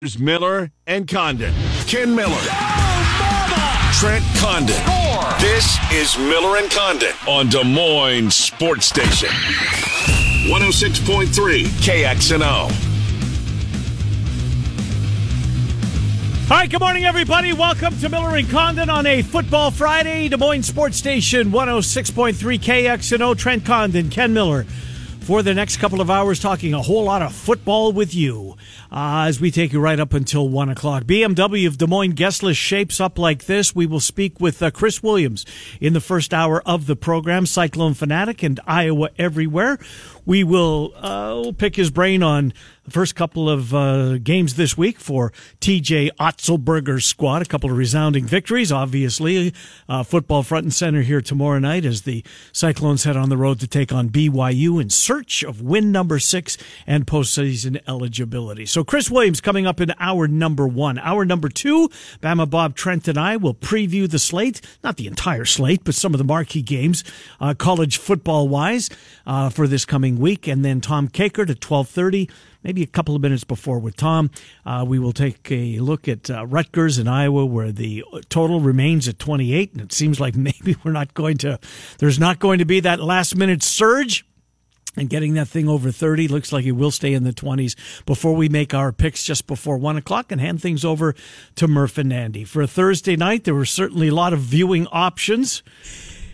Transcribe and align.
Here's 0.00 0.16
Miller 0.16 0.70
and 0.86 1.08
Condon. 1.08 1.52
Ken 1.88 2.14
Miller. 2.14 2.38
Trent 3.94 4.24
Condon. 4.36 4.76
This 5.40 5.76
is 5.90 6.16
Miller 6.16 6.56
and 6.56 6.70
Condon 6.70 7.12
on 7.26 7.48
Des 7.48 7.64
Moines 7.64 8.32
Sports 8.32 8.86
Station. 8.86 9.28
106.3 10.46 11.64
KXNO. 11.82 12.70
All 16.48 16.56
right, 16.56 16.70
good 16.70 16.78
morning, 16.78 17.04
everybody. 17.04 17.52
Welcome 17.52 17.98
to 17.98 18.08
Miller 18.08 18.36
and 18.36 18.48
Condon 18.48 18.88
on 18.88 19.04
a 19.04 19.22
Football 19.22 19.72
Friday, 19.72 20.28
Des 20.28 20.36
Moines 20.36 20.62
Sports 20.62 20.96
Station 20.96 21.50
106.3 21.50 22.34
KXNO. 22.60 23.36
Trent 23.36 23.64
Condon, 23.64 24.10
Ken 24.10 24.32
Miller, 24.32 24.64
for 25.28 25.42
the 25.42 25.52
next 25.52 25.76
couple 25.76 26.00
of 26.00 26.08
hours, 26.08 26.40
talking 26.40 26.72
a 26.72 26.80
whole 26.80 27.04
lot 27.04 27.20
of 27.20 27.34
football 27.34 27.92
with 27.92 28.14
you 28.14 28.56
uh, 28.90 29.26
as 29.28 29.38
we 29.38 29.50
take 29.50 29.74
you 29.74 29.78
right 29.78 30.00
up 30.00 30.14
until 30.14 30.48
1 30.48 30.70
o'clock. 30.70 31.04
BMW 31.04 31.66
of 31.66 31.76
Des 31.76 31.86
Moines 31.86 32.14
guest 32.14 32.42
list 32.42 32.58
shapes 32.58 32.98
up 32.98 33.18
like 33.18 33.44
this. 33.44 33.74
We 33.74 33.84
will 33.84 34.00
speak 34.00 34.40
with 34.40 34.62
uh, 34.62 34.70
Chris 34.70 35.02
Williams 35.02 35.44
in 35.82 35.92
the 35.92 36.00
first 36.00 36.32
hour 36.32 36.62
of 36.64 36.86
the 36.86 36.96
program, 36.96 37.44
Cyclone 37.44 37.92
Fanatic 37.92 38.42
and 38.42 38.58
Iowa 38.66 39.10
Everywhere. 39.18 39.78
We 40.28 40.44
will 40.44 40.92
uh, 40.94 41.52
pick 41.56 41.74
his 41.74 41.90
brain 41.90 42.22
on 42.22 42.52
the 42.88 42.90
first 42.90 43.14
couple 43.14 43.48
of 43.48 43.74
uh, 43.74 44.18
games 44.18 44.56
this 44.56 44.76
week 44.76 44.98
for 44.98 45.30
TJ 45.60 46.10
Otzelberger's 46.20 47.06
squad. 47.06 47.40
A 47.40 47.44
couple 47.46 47.70
of 47.70 47.76
resounding 47.78 48.26
victories, 48.26 48.70
obviously. 48.70 49.54
Uh, 49.88 50.02
football 50.02 50.42
front 50.42 50.64
and 50.64 50.72
center 50.74 51.00
here 51.00 51.22
tomorrow 51.22 51.58
night 51.58 51.86
as 51.86 52.02
the 52.02 52.22
Cyclones 52.52 53.04
head 53.04 53.16
on 53.16 53.30
the 53.30 53.38
road 53.38 53.60
to 53.60 53.66
take 53.66 53.90
on 53.90 54.10
BYU 54.10 54.80
in 54.82 54.90
search 54.90 55.42
of 55.42 55.62
win 55.62 55.92
number 55.92 56.18
six 56.18 56.58
and 56.86 57.06
postseason 57.06 57.80
eligibility. 57.88 58.66
So 58.66 58.84
Chris 58.84 59.10
Williams 59.10 59.40
coming 59.40 59.66
up 59.66 59.80
in 59.80 59.94
hour 59.98 60.28
number 60.28 60.68
one. 60.68 60.98
Hour 60.98 61.24
number 61.24 61.48
two, 61.48 61.88
Bama 62.20 62.48
Bob 62.48 62.74
Trent 62.74 63.08
and 63.08 63.16
I 63.16 63.36
will 63.36 63.54
preview 63.54 64.10
the 64.10 64.18
slate, 64.18 64.60
not 64.84 64.98
the 64.98 65.06
entire 65.06 65.46
slate, 65.46 65.84
but 65.84 65.94
some 65.94 66.12
of 66.12 66.18
the 66.18 66.24
marquee 66.24 66.60
games, 66.60 67.02
uh, 67.40 67.54
college 67.54 67.96
football 67.96 68.46
wise, 68.46 68.90
uh, 69.26 69.48
for 69.48 69.66
this 69.66 69.86
coming 69.86 70.17
week. 70.18 70.46
And 70.46 70.64
then 70.64 70.80
Tom 70.80 71.08
Kakert 71.08 71.50
at 71.50 71.64
1230 71.64 72.28
maybe 72.62 72.82
a 72.82 72.86
couple 72.86 73.14
of 73.16 73.22
minutes 73.22 73.44
before 73.44 73.78
with 73.78 73.96
Tom. 73.96 74.30
Uh, 74.66 74.84
we 74.86 74.98
will 74.98 75.12
take 75.12 75.50
a 75.50 75.78
look 75.78 76.08
at 76.08 76.30
uh, 76.30 76.46
Rutgers 76.46 76.98
in 76.98 77.08
Iowa, 77.08 77.46
where 77.46 77.72
the 77.72 78.04
total 78.28 78.60
remains 78.60 79.08
at 79.08 79.18
28, 79.18 79.72
and 79.72 79.80
it 79.80 79.92
seems 79.92 80.20
like 80.20 80.36
maybe 80.36 80.76
we're 80.84 80.92
not 80.92 81.14
going 81.14 81.38
to. 81.38 81.58
There's 81.98 82.18
not 82.18 82.38
going 82.38 82.58
to 82.58 82.64
be 82.64 82.80
that 82.80 83.00
last 83.00 83.36
minute 83.36 83.62
surge. 83.62 84.24
And 84.96 85.08
getting 85.08 85.34
that 85.34 85.46
thing 85.46 85.68
over 85.68 85.92
30 85.92 86.26
looks 86.26 86.52
like 86.52 86.64
it 86.64 86.72
will 86.72 86.90
stay 86.90 87.12
in 87.12 87.22
the 87.22 87.32
20s 87.32 87.76
before 88.04 88.34
we 88.34 88.48
make 88.48 88.74
our 88.74 88.90
picks 88.90 89.22
just 89.22 89.46
before 89.46 89.76
1 89.76 89.96
o'clock 89.96 90.32
and 90.32 90.40
hand 90.40 90.60
things 90.60 90.84
over 90.84 91.14
to 91.54 91.68
Murph 91.68 91.98
and 91.98 92.12
Andy. 92.12 92.42
For 92.42 92.62
a 92.62 92.66
Thursday 92.66 93.14
night, 93.14 93.44
there 93.44 93.54
were 93.54 93.64
certainly 93.64 94.08
a 94.08 94.14
lot 94.14 94.32
of 94.32 94.40
viewing 94.40 94.88
options. 94.88 95.62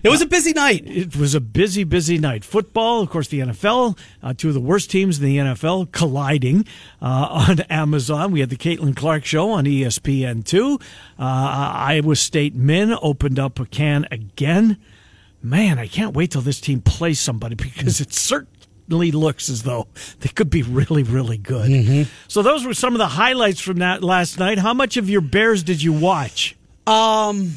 It 0.05 0.11
was 0.11 0.21
a 0.21 0.27
busy 0.27 0.53
night. 0.53 0.83
It 0.87 1.17
was 1.17 1.35
a 1.35 1.41
busy, 1.41 1.83
busy 1.83 2.19
night. 2.19 2.45
Football, 2.45 3.01
of 3.01 3.09
course, 3.09 3.29
the 3.29 3.41
NFL, 3.41 3.99
uh, 4.23 4.35
two 4.37 4.49
of 4.49 4.55
the 4.55 4.61
worst 4.61 4.91
teams 4.91 5.19
in 5.19 5.25
the 5.25 5.39
NFL 5.39 5.93
colliding 5.93 6.67
uh, 7.01 7.47
on 7.49 7.61
Amazon. 7.71 8.31
We 8.31 8.41
had 8.41 8.51
the 8.51 8.57
Caitlin 8.57 8.95
Clark 8.95 9.25
show 9.25 9.51
on 9.53 9.65
ESPN2. 9.65 10.79
Uh, 11.19 11.23
Iowa 11.25 12.17
State 12.17 12.55
men 12.55 12.95
opened 13.01 13.39
up 13.39 13.59
a 13.59 13.65
can 13.65 14.07
again. 14.11 14.77
Man, 15.43 15.79
I 15.79 15.87
can't 15.87 16.15
wait 16.15 16.33
till 16.33 16.43
this 16.43 16.61
team 16.61 16.83
plays 16.83 17.19
somebody 17.19 17.55
because 17.55 18.03
it 18.03 18.13
certainly 18.13 19.11
looks 19.11 19.49
as 19.49 19.63
though 19.63 19.89
they 20.21 20.29
could 20.29 20.51
be 20.51 20.63
really, 20.63 21.03
really 21.03 21.39
good. 21.39 21.71
Mm-hmm. 21.71 22.11
So 22.29 22.43
those 22.43 22.67
were 22.67 22.75
some 22.75 22.93
of 22.93 22.99
the 22.99 23.09
highlights 23.09 23.61
from 23.61 23.79
that 23.79 24.05
last 24.05 24.39
night. 24.39 24.59
How 24.59 24.75
much 24.75 24.99
of 24.99 25.09
your 25.09 25.23
Bears 25.23 25.63
did 25.63 25.83
you 25.83 25.95
watch? 25.95 26.57
Um, 26.87 27.55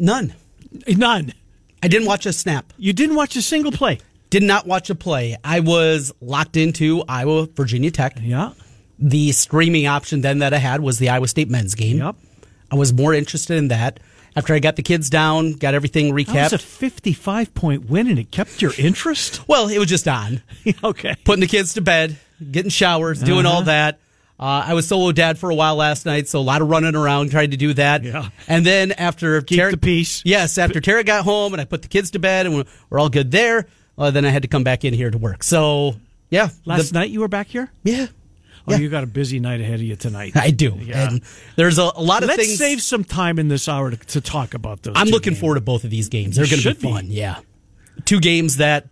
none. 0.00 0.34
None. 0.88 1.32
I 1.82 1.88
didn't 1.88 2.06
watch 2.06 2.26
a 2.26 2.32
snap. 2.32 2.72
You 2.78 2.92
didn't 2.92 3.16
watch 3.16 3.36
a 3.36 3.42
single 3.42 3.72
play. 3.72 4.00
Did 4.28 4.42
not 4.42 4.66
watch 4.66 4.90
a 4.90 4.94
play. 4.94 5.36
I 5.42 5.60
was 5.60 6.12
locked 6.20 6.56
into 6.56 7.02
Iowa 7.08 7.46
Virginia 7.46 7.90
Tech. 7.90 8.16
Yeah. 8.20 8.52
The 8.98 9.32
streaming 9.32 9.86
option 9.86 10.20
then 10.20 10.38
that 10.40 10.52
I 10.54 10.58
had 10.58 10.80
was 10.80 10.98
the 10.98 11.08
Iowa 11.08 11.26
State 11.26 11.48
men's 11.50 11.74
game. 11.74 11.98
Yep. 11.98 12.16
I 12.70 12.76
was 12.76 12.92
more 12.92 13.14
interested 13.14 13.56
in 13.56 13.68
that. 13.68 13.98
After 14.36 14.54
I 14.54 14.60
got 14.60 14.76
the 14.76 14.82
kids 14.82 15.10
down, 15.10 15.54
got 15.54 15.74
everything 15.74 16.12
recapped. 16.12 16.34
That 16.34 16.52
was 16.52 16.62
a 16.62 16.66
55 16.66 17.52
point 17.54 17.90
win 17.90 18.06
and 18.06 18.18
it 18.18 18.30
kept 18.30 18.62
your 18.62 18.72
interest? 18.78 19.48
well, 19.48 19.68
it 19.68 19.78
was 19.78 19.88
just 19.88 20.06
on. 20.06 20.42
okay. 20.84 21.16
Putting 21.24 21.40
the 21.40 21.48
kids 21.48 21.74
to 21.74 21.80
bed, 21.80 22.16
getting 22.52 22.70
showers, 22.70 23.20
doing 23.20 23.44
Uh-huh. 23.46 23.56
all 23.56 23.62
that. 23.62 23.98
Uh, 24.40 24.64
I 24.68 24.72
was 24.72 24.88
solo 24.88 25.12
dad 25.12 25.38
for 25.38 25.50
a 25.50 25.54
while 25.54 25.76
last 25.76 26.06
night, 26.06 26.26
so 26.26 26.38
a 26.38 26.40
lot 26.40 26.62
of 26.62 26.70
running 26.70 26.94
around 26.96 27.30
trying 27.30 27.50
to 27.50 27.58
do 27.58 27.74
that. 27.74 28.02
Yeah. 28.02 28.30
And 28.48 28.64
then 28.64 28.90
after 28.92 29.42
Keep 29.42 29.58
Tara, 29.58 29.70
the 29.72 29.76
peace. 29.76 30.22
Yes, 30.24 30.56
after 30.56 30.80
Tara 30.80 31.04
got 31.04 31.24
home 31.24 31.52
and 31.52 31.60
I 31.60 31.66
put 31.66 31.82
the 31.82 31.88
kids 31.88 32.12
to 32.12 32.18
bed 32.18 32.46
and 32.46 32.64
we're, 32.88 32.98
all 32.98 33.10
good 33.10 33.30
there, 33.30 33.66
uh, 33.98 34.10
then 34.10 34.24
I 34.24 34.30
had 34.30 34.40
to 34.42 34.48
come 34.48 34.64
back 34.64 34.82
in 34.82 34.94
here 34.94 35.10
to 35.10 35.18
work. 35.18 35.42
So, 35.42 35.96
yeah. 36.30 36.48
Last 36.64 36.92
the- 36.92 36.98
night 36.98 37.10
you 37.10 37.20
were 37.20 37.28
back 37.28 37.48
here? 37.48 37.70
Yeah. 37.84 38.06
Oh, 38.66 38.72
Yeah. 38.72 38.78
you 38.78 38.88
got 38.88 39.04
a 39.04 39.06
busy 39.06 39.40
night 39.40 39.60
ahead 39.60 39.74
of 39.74 39.82
you 39.82 39.96
tonight. 39.96 40.34
I 40.34 40.50
do. 40.52 40.74
Yeah. 40.80 41.10
And 41.10 41.20
there's 41.56 41.78
a, 41.78 41.90
a 41.94 42.02
lot 42.02 42.22
of 42.22 42.28
Let's 42.30 42.46
things. 42.46 42.56
save 42.58 42.80
some 42.80 43.04
time 43.04 43.38
in 43.38 43.48
this 43.48 43.68
hour 43.68 43.90
to, 43.90 43.96
to 43.98 44.20
talk 44.22 44.54
about 44.54 44.82
those. 44.82 44.94
I'm 44.96 45.08
looking 45.08 45.32
games. 45.34 45.40
forward 45.40 45.56
to 45.56 45.60
both 45.60 45.84
of 45.84 45.90
these 45.90 46.08
games. 46.08 46.36
They're 46.36 46.46
going 46.46 46.62
to 46.62 46.68
be 46.74 46.74
be. 46.80 46.92
fun. 46.92 47.06
Yeah. 47.08 47.40
Two 48.06 48.20
games 48.20 48.56
that 48.56 48.86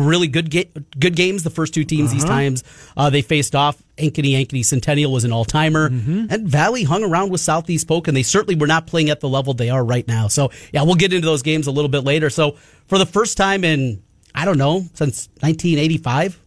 really 0.00 0.28
good 0.28 0.50
ga- 0.50 0.70
good 0.98 1.14
games. 1.16 1.42
The 1.42 1.50
first 1.50 1.74
two 1.74 1.84
teams 1.84 2.12
these 2.12 2.24
Uh-huh. 2.24 2.32
times 2.32 2.64
uh, 2.96 3.10
they 3.10 3.22
faced 3.22 3.54
off. 3.54 3.82
Ankeny 3.96 4.32
Ankeny 4.32 4.64
Centennial 4.64 5.10
was 5.12 5.24
an 5.24 5.32
all 5.32 5.44
timer, 5.44 5.90
Mm-hmm. 5.90 6.26
and 6.30 6.48
Valley 6.48 6.84
hung 6.84 7.02
around 7.04 7.30
with 7.30 7.40
Southeast 7.40 7.88
Polk, 7.88 8.06
and 8.08 8.16
they 8.16 8.22
certainly 8.22 8.54
were 8.54 8.66
not 8.68 8.86
playing 8.86 9.10
at 9.10 9.20
the 9.20 9.28
level 9.28 9.54
they 9.54 9.70
are 9.70 9.84
right 9.84 10.06
now. 10.06 10.28
So 10.28 10.50
yeah, 10.72 10.82
we'll 10.82 10.94
get 10.94 11.12
into 11.12 11.26
those 11.26 11.42
games 11.42 11.66
a 11.66 11.70
little 11.72 11.88
bit 11.88 12.04
later. 12.04 12.30
So 12.30 12.52
for 12.86 12.98
the 12.98 13.06
first 13.06 13.36
time 13.36 13.64
in 13.64 14.02
I 14.34 14.44
don't 14.44 14.58
know 14.58 14.80
since 14.94 15.28
1985, 15.40 16.38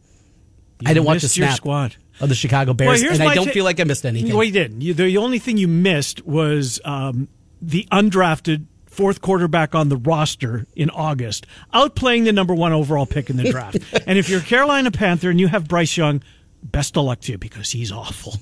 I 0.85 0.93
didn't 0.93 1.05
watch 1.05 1.21
the 1.21 1.29
snap 1.29 1.55
squad. 1.55 1.95
of 2.19 2.29
the 2.29 2.35
Chicago 2.35 2.73
Bears, 2.73 3.01
Well, 3.01 3.13
and 3.13 3.23
I 3.23 3.33
don't 3.35 3.47
ta- 3.47 3.51
feel 3.51 3.65
like 3.65 3.79
I 3.79 3.83
missed 3.83 4.05
anything. 4.05 4.33
Well, 4.33 4.43
you 4.43 4.51
didn't. 4.51 4.81
You, 4.81 4.93
the 4.93 5.17
only 5.17 5.39
thing 5.39 5.57
you 5.57 5.67
missed 5.67 6.25
was 6.25 6.79
um, 6.85 7.27
the 7.61 7.87
undrafted 7.91 8.65
fourth 9.01 9.19
quarterback 9.19 9.73
on 9.73 9.89
the 9.89 9.97
roster 9.97 10.67
in 10.75 10.91
August, 10.91 11.47
outplaying 11.73 12.23
the 12.23 12.31
number 12.31 12.53
one 12.53 12.71
overall 12.71 13.07
pick 13.07 13.31
in 13.31 13.37
the 13.37 13.49
draft. 13.49 13.79
and 14.05 14.19
if 14.19 14.29
you're 14.29 14.41
a 14.41 14.43
Carolina 14.43 14.91
Panther 14.91 15.31
and 15.31 15.39
you 15.39 15.47
have 15.47 15.67
Bryce 15.67 15.97
Young, 15.97 16.21
best 16.61 16.95
of 16.95 17.05
luck 17.05 17.19
to 17.21 17.31
you 17.31 17.39
because 17.39 17.71
he's 17.71 17.91
awful, 17.91 18.35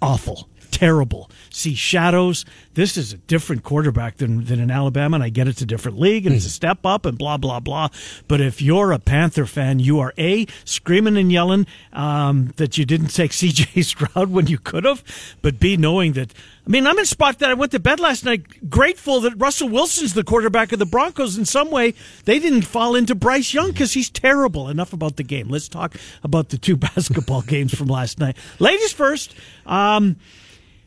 awful, 0.00 0.48
terrible. 0.70 1.30
See 1.50 1.74
shadows. 1.74 2.46
This 2.72 2.96
is 2.96 3.12
a 3.12 3.18
different 3.18 3.64
quarterback 3.64 4.16
than 4.16 4.44
than 4.44 4.60
in 4.60 4.70
Alabama, 4.70 5.16
and 5.16 5.24
I 5.24 5.28
get 5.28 5.46
it's 5.46 5.60
a 5.60 5.66
different 5.66 6.00
league 6.00 6.24
and 6.24 6.34
it's 6.34 6.46
a 6.46 6.50
step 6.50 6.86
up 6.86 7.04
and 7.04 7.18
blah 7.18 7.36
blah 7.36 7.60
blah. 7.60 7.88
But 8.28 8.40
if 8.40 8.62
you're 8.62 8.92
a 8.92 8.98
Panther 8.98 9.44
fan, 9.44 9.78
you 9.78 10.00
are 10.00 10.14
a 10.16 10.46
screaming 10.64 11.18
and 11.18 11.30
yelling 11.30 11.66
um, 11.92 12.54
that 12.56 12.78
you 12.78 12.86
didn't 12.86 13.08
take 13.08 13.34
C.J. 13.34 13.82
Stroud 13.82 14.30
when 14.30 14.46
you 14.46 14.58
could 14.58 14.86
have, 14.86 15.04
but 15.42 15.60
b 15.60 15.76
knowing 15.76 16.14
that. 16.14 16.32
I 16.68 16.70
mean, 16.70 16.86
I'm 16.86 16.98
in 16.98 17.04
a 17.04 17.06
spot 17.06 17.38
that 17.38 17.48
I 17.48 17.54
went 17.54 17.72
to 17.72 17.80
bed 17.80 17.98
last 17.98 18.26
night 18.26 18.68
grateful 18.68 19.20
that 19.22 19.32
Russell 19.38 19.70
Wilson's 19.70 20.12
the 20.12 20.22
quarterback 20.22 20.70
of 20.70 20.78
the 20.78 20.84
Broncos. 20.84 21.38
In 21.38 21.46
some 21.46 21.70
way, 21.70 21.94
they 22.26 22.38
didn't 22.38 22.62
fall 22.62 22.94
into 22.94 23.14
Bryce 23.14 23.54
Young 23.54 23.68
because 23.72 23.94
he's 23.94 24.10
terrible. 24.10 24.68
Enough 24.68 24.92
about 24.92 25.16
the 25.16 25.22
game. 25.22 25.48
Let's 25.48 25.66
talk 25.66 25.96
about 26.22 26.50
the 26.50 26.58
two 26.58 26.76
basketball 26.94 27.40
games 27.40 27.74
from 27.74 27.86
last 27.86 28.18
night. 28.18 28.36
Ladies 28.58 28.92
first. 28.92 29.34
Um, 29.64 30.16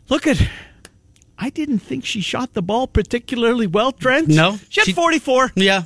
look 0.08 0.28
at. 0.28 0.40
I 1.40 1.50
didn't 1.50 1.80
think 1.80 2.06
she 2.06 2.22
shot 2.22 2.54
the 2.54 2.62
ball 2.62 2.86
particularly 2.86 3.66
well, 3.66 3.92
Trent. 3.92 4.28
No, 4.28 4.60
she 4.70 4.82
had 4.82 4.86
she- 4.86 4.94
44. 4.94 5.54
Yeah. 5.56 5.86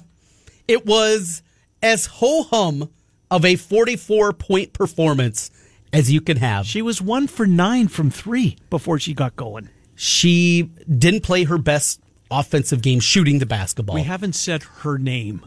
It 0.67 0.85
was 0.85 1.41
as 1.81 2.07
ho 2.07 2.43
hum 2.43 2.89
of 3.31 3.45
a 3.45 3.55
44 3.55 4.33
point 4.33 4.73
performance 4.73 5.51
as 5.93 6.11
you 6.11 6.19
can 6.19 6.35
have. 6.35 6.65
She 6.65 6.81
was 6.81 7.01
one 7.01 7.27
for 7.27 7.47
nine 7.47 7.87
from 7.87 8.11
three 8.11 8.57
before 8.69 8.99
she 8.99 9.13
got 9.13 9.37
going. 9.37 9.69
She 9.95 10.69
didn't 10.89 11.21
play 11.21 11.45
her 11.45 11.57
best 11.57 12.01
offensive 12.29 12.81
game 12.81 12.99
shooting 12.99 13.39
the 13.39 13.45
basketball. 13.45 13.95
We 13.95 14.03
haven't 14.03 14.33
said 14.33 14.63
her 14.81 14.97
name. 14.97 15.45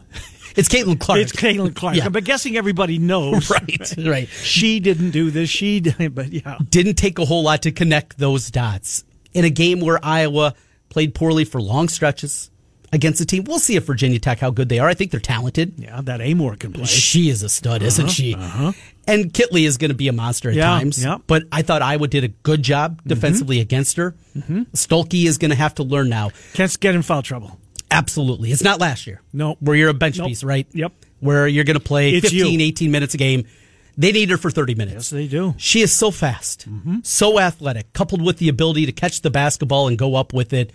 it's 0.55 0.69
Caitlin 0.69 0.99
Clark. 0.99 1.21
It's 1.21 1.31
Caitlin 1.31 1.75
Clark. 1.75 1.95
Yeah. 1.95 2.05
I'm 2.05 2.11
guessing 2.13 2.57
everybody 2.57 2.97
knows. 2.97 3.49
Right, 3.59 3.93
right. 3.97 4.27
She 4.29 4.79
didn't 4.79 5.11
do 5.11 5.31
this. 5.31 5.49
She 5.49 5.79
did, 5.79 6.15
but 6.15 6.31
yeah. 6.31 6.57
Didn't 6.69 6.95
take 6.95 7.19
a 7.19 7.25
whole 7.25 7.43
lot 7.43 7.63
to 7.63 7.71
connect 7.71 8.17
those 8.17 8.49
dots 8.49 9.03
in 9.33 9.45
a 9.45 9.49
game 9.49 9.79
where 9.79 10.03
Iowa 10.03 10.55
played 10.89 11.13
poorly 11.13 11.45
for 11.45 11.61
long 11.61 11.87
stretches 11.87 12.49
against 12.91 13.21
a 13.21 13.25
team. 13.25 13.43
We'll 13.45 13.59
see 13.59 13.75
if 13.75 13.85
Virginia 13.85 14.19
Tech 14.19 14.39
how 14.39 14.49
good 14.51 14.69
they 14.69 14.79
are. 14.79 14.87
I 14.87 14.93
think 14.93 15.11
they're 15.11 15.19
talented. 15.19 15.73
Yeah, 15.77 16.01
that 16.03 16.19
Amoore 16.19 16.57
can 16.59 16.73
play. 16.73 16.85
She 16.85 17.29
is 17.29 17.43
a 17.43 17.49
stud, 17.49 17.81
isn't 17.83 18.09
she? 18.09 18.33
And 19.07 19.33
Kitley 19.33 19.65
is 19.65 19.77
going 19.77 19.89
to 19.89 19.95
be 19.95 20.07
a 20.07 20.13
monster 20.13 20.49
at 20.51 20.57
Uh-huh. 20.57 20.59
Yeah, 20.73 20.79
times. 20.79 21.03
yeah. 21.03 21.09
Mm-hmm. 21.13 21.23
But 21.27 21.43
I 21.51 21.61
thought 21.63 21.81
Iowa 21.81 22.07
did 22.07 22.23
a 22.23 22.27
good 22.27 22.61
job 22.63 23.01
defensively 23.07 23.59
against 23.59 23.97
her. 23.97 24.15
Stuelke 24.37 25.25
is 25.25 25.37
going 25.37 25.49
to 25.49 25.57
have 25.57 25.75
to 25.75 25.83
learn 25.83 26.09
now. 26.09 26.31
Can't 26.53 26.79
get 26.79 26.95
in 26.95 27.01
foul 27.01 27.21
trouble. 27.23 27.59
Absolutely. 27.91 28.51
It's 28.51 28.63
not 28.63 28.79
last 28.79 29.07
year. 29.07 29.21
Nope. 29.33 29.57
Where 29.61 29.75
you're 29.75 29.89
a 29.89 29.93
bench 29.95 30.19
Nope. 30.19 30.27
piece, 30.27 30.43
right? 30.43 30.67
Yep. 30.73 30.93
Where 31.21 31.47
you're 31.47 31.63
going 31.63 31.77
to 31.77 31.83
play 31.83 32.11
It's 32.11 32.29
15, 32.29 32.59
you. 32.59 32.65
18 32.67 32.91
minutes 32.91 33.13
a 33.15 33.17
game. 33.17 33.45
they 33.97 34.11
need 34.11 34.29
her 34.29 34.37
for 34.37 34.51
30 34.51 34.75
minutes. 34.75 34.93
Yes, 34.95 35.09
they 35.09 35.27
do. 35.27 35.55
She 35.57 35.81
is 35.81 35.91
so 35.91 36.11
fast, 36.11 36.67
so 37.03 37.39
athletic, 37.39 37.91
coupled 37.93 38.21
with 38.21 38.37
the 38.37 38.47
ability 38.47 38.85
to 38.85 38.91
catch 38.91 39.21
the 39.21 39.29
basketball 39.31 39.87
and 39.87 39.97
go 39.97 40.15
up 40.15 40.33
with 40.33 40.53
it. 40.53 40.71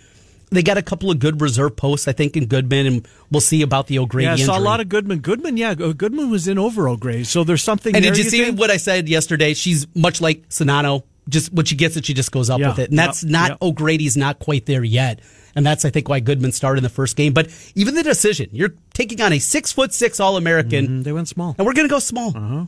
They 0.51 0.61
got 0.63 0.77
a 0.77 0.81
couple 0.81 1.09
of 1.11 1.19
good 1.19 1.41
reserve 1.41 1.75
posts, 1.75 2.07
I 2.07 2.11
think, 2.11 2.37
in 2.37 2.45
Goodman, 2.45 2.85
and 2.85 3.07
we'll 3.31 3.41
see 3.41 3.61
about 3.63 3.87
the 3.87 3.99
O'Grady 3.99 4.25
Yeah, 4.27 4.33
I 4.33 4.35
saw 4.37 4.57
a 4.57 4.59
lot 4.59 4.79
of 4.79 4.89
Goodman. 4.89 5.19
Goodman, 5.19 5.57
yeah, 5.57 5.73
Goodman 5.73 6.29
was 6.29 6.47
in 6.47 6.57
over 6.59 6.87
O'Grady, 6.87 7.23
so 7.23 7.43
there's 7.43 7.63
something. 7.63 7.95
And 7.95 8.05
there, 8.05 8.11
did 8.13 8.23
you 8.23 8.29
see 8.29 8.43
think? 8.45 8.59
what 8.59 8.69
I 8.69 8.77
said 8.77 9.09
yesterday? 9.09 9.53
She's 9.53 9.87
much 9.95 10.21
like 10.21 10.47
Czinano. 10.49 11.03
Just 11.27 11.51
when 11.51 11.65
she 11.65 11.75
gets 11.75 11.97
it, 11.97 12.05
she 12.05 12.13
just 12.13 12.31
goes 12.31 12.51
up 12.51 12.59
Yeah, 12.59 12.69
with 12.69 12.79
it, 12.79 12.89
and 12.91 12.99
that's 12.99 13.23
yeah, 13.23 13.31
not 13.31 13.49
yeah. 13.51 13.67
O'Grady's 13.67 14.15
not 14.15 14.37
quite 14.37 14.67
there 14.67 14.83
yet. 14.83 15.19
And 15.55 15.65
that's 15.65 15.83
I 15.83 15.89
think 15.89 16.07
why 16.07 16.19
Goodman 16.19 16.51
started 16.51 16.79
in 16.79 16.83
the 16.83 16.89
first 16.89 17.15
game. 17.15 17.33
But 17.33 17.49
even 17.73 17.95
the 17.95 18.03
decision, 18.03 18.49
you're 18.51 18.73
taking 18.93 19.19
on 19.21 19.33
a 19.33 19.39
six 19.39 19.71
foot 19.71 19.91
six 19.93 20.19
All 20.19 20.37
American, 20.37 20.87
Mm, 20.87 21.03
they 21.03 21.11
went 21.13 21.27
small. 21.27 21.55
and 21.57 21.65
we're 21.65 21.73
going 21.73 21.87
to 21.87 21.91
go 21.91 21.97
small. 21.99 22.67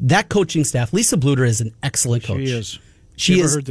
That 0.00 0.28
coaching 0.28 0.64
staff, 0.64 0.92
Lisa 0.92 1.16
Bluder 1.16 1.46
is 1.46 1.60
an 1.60 1.74
excellent 1.82 2.24
coach. 2.24 2.38
She 2.40 2.44
is. 2.52 2.78
She 3.16 3.34
Give 3.36 3.50
her 3.50 3.58
is. 3.58 3.64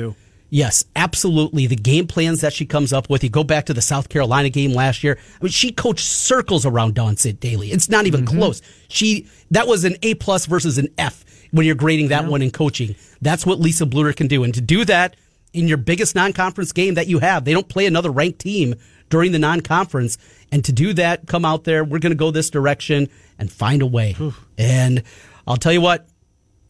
Yes, 0.49 0.85
absolutely. 0.95 1.67
The 1.67 1.75
game 1.75 2.07
plans 2.07 2.39
that 2.41 2.53
she 2.53 2.65
comes 2.65 2.93
up 2.93 3.09
with. 3.09 3.23
You 3.23 3.29
go 3.29 3.43
back 3.43 3.65
to 3.65 3.73
the 3.73 3.81
South 3.81 4.07
Carolina 4.07 4.49
game 4.49 4.71
last 4.71 5.03
year. 5.03 5.17
I 5.39 5.43
mean, 5.43 5.51
she 5.51 5.71
coached 5.71 6.05
circles 6.05 6.65
around 6.65 6.95
Dawn 6.95 7.17
Staley. 7.17 7.71
It's 7.71 7.89
not 7.89 8.05
even 8.07 8.25
Mm-hmm. 8.25 8.37
close. 8.37 8.61
She 8.87 9.27
that 9.51 9.67
was 9.67 9.83
an 9.83 9.95
A 10.03 10.13
plus 10.15 10.45
versus 10.45 10.77
an 10.77 10.87
F 10.97 11.25
when 11.51 11.65
you're 11.65 11.75
grading 11.75 12.09
that 12.09 12.25
one 12.25 12.41
in 12.41 12.51
coaching. 12.51 12.95
That's 13.21 13.45
what 13.45 13.59
Lisa 13.59 13.85
Bluder 13.85 14.15
can 14.15 14.27
do, 14.27 14.43
and 14.43 14.53
to 14.53 14.61
do 14.61 14.85
that 14.85 15.15
in 15.53 15.67
your 15.67 15.77
biggest 15.77 16.13
non-conference 16.13 16.71
game 16.71 16.93
that 16.95 17.07
you 17.07 17.19
have, 17.19 17.45
they 17.45 17.53
don't 17.53 17.67
play 17.67 17.85
another 17.85 18.11
ranked 18.11 18.39
team 18.39 18.75
during 19.09 19.31
the 19.31 19.39
non-conference, 19.39 20.17
and 20.51 20.63
to 20.65 20.71
do 20.73 20.93
that, 20.93 21.25
come 21.27 21.45
out 21.45 21.63
there. 21.63 21.83
We're 21.83 21.99
going 21.99 22.11
to 22.11 22.17
go 22.17 22.31
this 22.31 22.49
direction 22.49 23.09
and 23.39 23.51
find 23.51 23.81
a 23.81 23.85
way. 23.85 24.15
And 24.57 25.03
I'll 25.47 25.57
tell 25.57 25.73
you 25.73 25.81
what. 25.81 26.07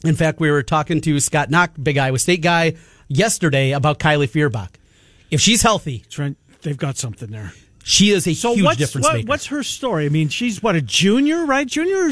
In 0.03 0.15
fact, 0.15 0.39
we 0.39 0.51
were 0.51 0.61
talking 0.61 1.01
to 1.01 1.19
Scott 1.19 1.49
Knock, 1.49 1.71
big 1.81 1.97
Iowa 1.97 2.19
State 2.19 2.41
guy, 2.41 2.75
yesterday 3.07 3.71
about 3.71 3.99
Kylie 3.99 4.29
Feuerbach. 4.29 4.77
If 5.31 5.41
she's 5.41 5.61
healthy, 5.61 6.03
Trent, 6.09 6.37
they've 6.61 6.77
got 6.77 6.97
something 6.97 7.29
there. 7.29 7.51
she 7.83 8.11
is 8.11 8.27
a 8.27 8.33
So 8.33 8.53
huge 8.53 8.65
what's 8.65 8.77
difference 8.77 9.05
what- 9.07 9.15
maker. 9.15 9.27
what's 9.27 9.45
her 9.47 9.63
story? 9.63 10.05
I 10.05 10.09
mean, 10.09 10.29
she's 10.29 10.61
what 10.63 10.75
a 10.75 10.81
junior, 10.81 11.45
right? 11.45 11.67
Junior, 11.67 12.11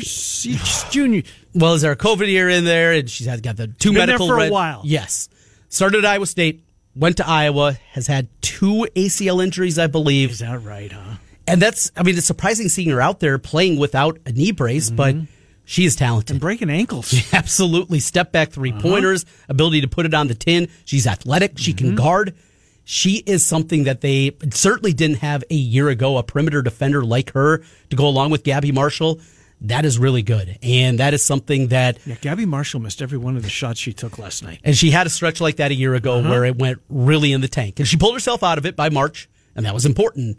junior. 0.92 1.24
well, 1.54 1.74
is 1.74 1.82
there 1.82 1.92
a 1.92 1.98
COVID 1.98 2.28
year 2.28 2.50
in 2.50 2.66
there? 2.66 2.94
And 2.94 3.10
she's 3.10 3.28
had 3.28 3.42
got 3.44 3.58
the 3.58 3.68
two 3.68 3.90
Been 3.90 3.96
there 3.98 4.08
medical 4.08 4.28
for 4.28 4.40
a 4.40 4.50
while. 4.50 4.82
Yes, 4.86 5.30
started 5.70 6.06
at 6.06 6.12
Iowa 6.12 6.26
State, 6.28 6.64
went 6.96 7.18
to 7.18 7.28
Iowa, 7.28 7.74
has 7.92 8.08
had 8.08 8.28
two 8.42 8.88
ACL 8.96 9.44
injuries, 9.44 9.78
I 9.80 9.88
believe, 9.88 10.32
Is 10.32 10.40
that 10.40 10.62
right? 10.64 10.92
Huh? 10.92 11.16
and 11.48 11.62
that's. 11.62 11.92
I 11.96 12.04
mean, 12.04 12.18
it's 12.18 12.26
surprising 12.26 12.70
seeing 12.70 12.90
her 12.90 13.02
out 13.02 13.20
there 13.20 13.38
playing 13.38 13.78
without 13.80 14.18
a 14.26 14.32
knee 14.32 14.52
brace, 14.52 14.90
but 14.90 15.16
mm-hmm. 15.16 15.26
She 15.66 15.86
is 15.86 15.96
talented. 15.96 16.36
And 16.36 16.40
breaking 16.42 16.70
ankles. 16.70 17.08
She 17.10 17.26
Absolutely. 17.34 18.00
Step 18.00 18.32
back 18.32 18.52
three 18.52 18.72
pointers, 18.72 19.26
ability 19.50 19.82
to 19.82 19.88
put 19.88 20.06
it 20.06 20.14
on 20.14 20.28
the 20.28 20.36
tin. 20.36 20.70
She's 20.86 21.08
athletic. 21.08 21.58
She 21.58 21.74
can 21.74 21.96
guard. 21.96 22.36
She 22.84 23.24
is 23.26 23.44
something 23.46 23.86
that 23.86 24.02
they 24.02 24.36
certainly 24.52 24.94
didn't 24.94 25.18
have 25.18 25.44
a 25.50 25.56
year 25.56 25.90
ago, 25.90 26.18
a 26.18 26.24
perimeter 26.24 26.62
defender 26.62 27.04
like 27.04 27.32
her 27.34 27.64
to 27.90 27.96
go 27.96 28.08
along 28.08 28.30
with 28.30 28.44
Gabby 28.44 28.72
Marshall. 28.72 29.20
That 29.62 29.86
is 29.86 29.98
really 29.98 30.22
good. 30.22 30.60
And 30.62 31.00
that 31.00 31.16
is 31.16 31.26
something 31.26 31.70
that, 31.70 31.98
Yeah, 32.06 32.16
Gabby 32.22 32.46
Marshall 32.46 32.82
missed 32.82 33.02
every 33.02 33.18
one 33.18 33.36
of 33.38 33.42
the 33.42 33.50
shots 33.50 33.80
she 33.80 33.92
took 33.94 34.20
last 34.20 34.44
night. 34.44 34.60
and 34.64 34.78
she 34.78 34.92
had 34.92 35.08
a 35.08 35.10
stretch 35.10 35.42
like 35.42 35.56
that 35.56 35.72
a 35.72 35.74
year 35.74 35.96
ago 35.96 36.20
Uh-huh. 36.20 36.30
where 36.30 36.46
it 36.46 36.58
went 36.60 36.80
really 36.90 37.32
in 37.32 37.42
the 37.42 37.48
tank. 37.48 37.80
And 37.80 37.88
she 37.88 37.98
pulled 37.98 38.14
herself 38.14 38.44
out 38.44 38.60
of 38.60 38.68
it 38.68 38.76
by 38.76 38.90
March, 38.90 39.28
and 39.56 39.66
that 39.66 39.74
was 39.74 39.86
important. 39.88 40.38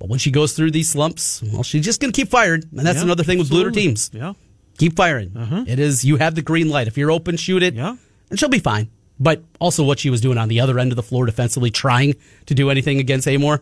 But 0.00 0.08
when 0.08 0.18
she 0.18 0.30
goes 0.32 0.54
through 0.54 0.72
these 0.72 0.90
slumps, 0.90 1.40
well, 1.52 1.62
she's 1.62 1.84
just 1.84 2.00
going 2.00 2.12
to 2.12 2.20
keep 2.20 2.30
firing. 2.30 2.64
And 2.76 2.84
that's 2.84 2.96
Yeah, 2.98 3.04
another 3.04 3.22
thing 3.22 3.38
with 3.38 3.48
Bluder 3.48 3.68
absolutely. 3.68 3.82
teams. 3.82 4.10
Yeah. 4.12 4.32
Keep 4.78 4.96
firing. 4.96 5.32
It 5.68 5.78
is 5.78 6.04
you 6.04 6.16
have 6.16 6.34
the 6.34 6.42
green 6.42 6.68
light. 6.68 6.86
If 6.86 6.96
you're 6.98 7.10
open, 7.10 7.36
shoot 7.36 7.62
it. 7.62 7.74
Yeah. 7.74 7.96
and 8.30 8.38
she'll 8.38 8.48
be 8.48 8.58
fine. 8.58 8.90
But 9.18 9.42
also, 9.60 9.82
what 9.82 9.98
she 9.98 10.10
was 10.10 10.20
doing 10.20 10.36
on 10.36 10.48
the 10.48 10.60
other 10.60 10.78
end 10.78 10.92
of 10.92 10.96
the 10.96 11.02
floor 11.02 11.24
defensively, 11.24 11.70
trying 11.70 12.16
to 12.46 12.54
do 12.54 12.68
anything 12.68 12.98
against 13.00 13.26
Amoore, 13.26 13.60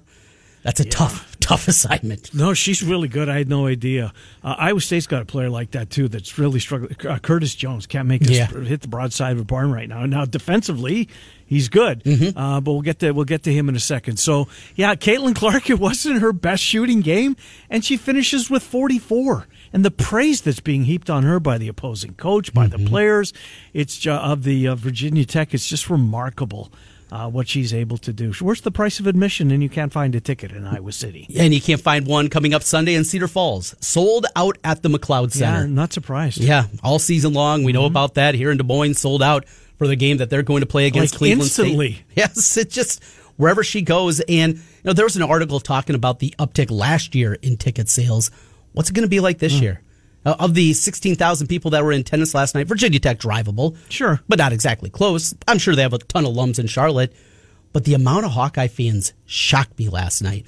that's 0.65 0.81
a 0.81 0.85
tough, 0.85 1.37
tough 1.41 1.69
assignment. 1.69 2.35
No, 2.35 2.55
she's 2.55 2.83
really 2.83 3.07
good. 3.07 3.29
I 3.29 3.37
had 3.39 3.49
no 3.49 3.67
idea. 3.69 4.13
Uh, 4.43 4.57
Iowa 4.59 4.81
State's 4.81 5.07
got 5.07 5.23
a 5.23 5.25
player 5.27 5.51
like 5.51 5.71
that 5.73 5.91
too. 5.91 6.09
That's 6.09 6.39
really 6.39 6.59
struggling. 6.59 6.97
Uh, 7.07 7.19
Curtis 7.21 7.55
Jones 7.55 7.87
can't 7.87 8.09
make 8.09 8.23
this 8.23 8.37
Yeah. 8.39 8.47
hit 8.49 8.81
the 8.81 8.89
broadside 8.89 9.33
of 9.35 9.41
a 9.41 9.45
barn 9.45 9.71
right 9.71 9.89
now. 9.89 10.05
Now 10.07 10.25
defensively, 10.25 11.09
he's 11.47 11.69
good. 11.69 12.03
Mm-hmm. 12.03 12.37
Uh, 12.37 12.61
but 12.61 12.73
we'll 12.73 12.83
get 12.83 12.99
to 13.01 13.13
we'll 13.13 13.25
get 13.27 13.43
to 13.45 13.53
him 13.53 13.69
in 13.69 13.77
a 13.77 13.81
second. 13.81 14.17
So 14.19 14.49
yeah, 14.75 14.95
Caitlin 14.97 15.37
Clark. 15.37 15.69
It 15.75 15.79
wasn't 15.79 16.21
her 16.21 16.33
best 16.33 16.65
shooting 16.65 17.01
game, 17.01 17.37
and 17.71 17.85
she 17.85 17.97
finishes 17.97 18.51
with 18.51 18.63
forty 18.65 18.99
four. 18.99 19.47
And 19.75 19.85
the 19.85 19.91
praise 19.91 20.41
that's 20.41 20.61
being 20.61 20.85
heaped 20.85 21.11
on 21.11 21.25
her 21.25 21.39
by 21.41 21.59
the 21.59 21.69
opposing 21.69 22.15
coach, 22.15 22.55
by 22.55 22.69
Mm-hmm. 22.69 22.85
the 22.85 22.89
players, 22.91 23.33
it's 23.75 24.07
of 24.07 24.45
the 24.45 24.69
uh, 24.69 24.75
Virginia 24.77 25.25
Tech. 25.27 25.53
It's 25.53 25.69
just 25.69 25.91
remarkable. 25.91 26.73
Uh, 27.13 27.29
what 27.29 27.47
she's 27.47 27.73
able 27.73 27.97
to 27.99 28.13
do. 28.13 28.33
Where's 28.41 28.63
the 28.63 28.73
price 28.73 28.99
of 28.99 29.07
admission? 29.07 29.51
And 29.53 29.63
you 29.63 29.69
can't 29.69 29.93
find 29.93 30.15
a 30.17 30.21
ticket 30.21 30.51
in 30.51 30.67
Iowa 30.67 30.91
City. 30.91 31.29
And 31.39 31.55
you 31.55 31.61
can't 31.61 31.81
find 31.81 32.07
one 32.09 32.29
coming 32.29 32.55
up 32.55 32.63
Sunday 32.65 32.95
in 32.95 33.05
Cedar 33.05 33.29
Falls. 33.29 33.75
Sold 33.79 34.27
out 34.35 34.59
at 34.65 34.83
the 34.83 34.89
McLeod 34.89 35.33
Yeah, 35.39 35.55
Center. 35.55 35.69
not 35.69 35.93
surprised. 35.93 36.39
Yeah, 36.39 36.65
all 36.83 36.99
season 36.99 37.33
long. 37.33 37.63
We 37.63 37.73
know 37.73 37.85
about 37.85 38.15
that 38.15 38.35
here 38.35 38.51
in 38.51 38.57
Des 38.57 38.65
Moines. 38.65 38.95
Sold 38.95 39.23
out 39.23 39.45
for 39.79 39.87
the 39.87 39.95
game 39.97 40.17
that 40.17 40.29
they're 40.31 40.43
going 40.43 40.63
to 40.63 40.67
play 40.67 40.87
against 40.87 41.15
Like 41.15 41.19
Cleveland 41.19 41.43
instantly. 41.43 41.93
State. 41.93 42.05
Yes, 42.17 42.57
it 42.57 42.71
just 42.71 43.05
wherever 43.37 43.63
she 43.63 43.83
goes. 43.83 44.19
And 44.21 44.55
you 44.55 44.61
know, 44.85 44.93
there 44.93 45.05
was 45.05 45.15
an 45.17 45.23
article 45.23 45.61
talking 45.61 45.95
about 45.95 46.19
the 46.19 46.35
uptick 46.39 46.71
last 46.71 47.15
year 47.15 47.35
in 47.35 47.57
ticket 47.59 47.89
sales. 47.89 48.33
What's 48.75 48.91
it 48.91 48.93
going 48.93 49.05
to 49.05 49.09
be 49.09 49.21
like 49.21 49.39
this 49.39 49.55
year? 49.55 49.81
Uh, 50.27 50.37
of 50.39 50.55
the 50.55 50.73
16,000 50.73 51.47
people 51.49 51.71
that 51.73 51.85
were 51.85 51.93
in 51.93 52.01
attendance 52.01 52.35
last 52.35 52.55
night, 52.55 52.67
Virginia 52.67 52.99
Tech 52.99 53.19
drivable. 53.19 53.77
Sure. 53.91 54.21
But 54.29 54.39
not 54.39 54.53
exactly 54.53 54.91
close. 54.91 55.35
I'm 55.49 55.59
sure 55.59 55.75
they 55.75 55.83
have 55.83 55.93
a 55.93 55.99
ton 55.99 56.25
of 56.27 56.35
alums 56.35 56.59
in 56.59 56.67
Charlotte. 56.67 57.13
But 57.73 57.85
the 57.85 57.95
amount 57.95 58.25
of 58.25 58.33
Hawkeye 58.33 58.69
fans 58.69 59.13
shocked 59.27 59.79
me 59.79 59.89
last 59.89 60.23
night. 60.23 60.47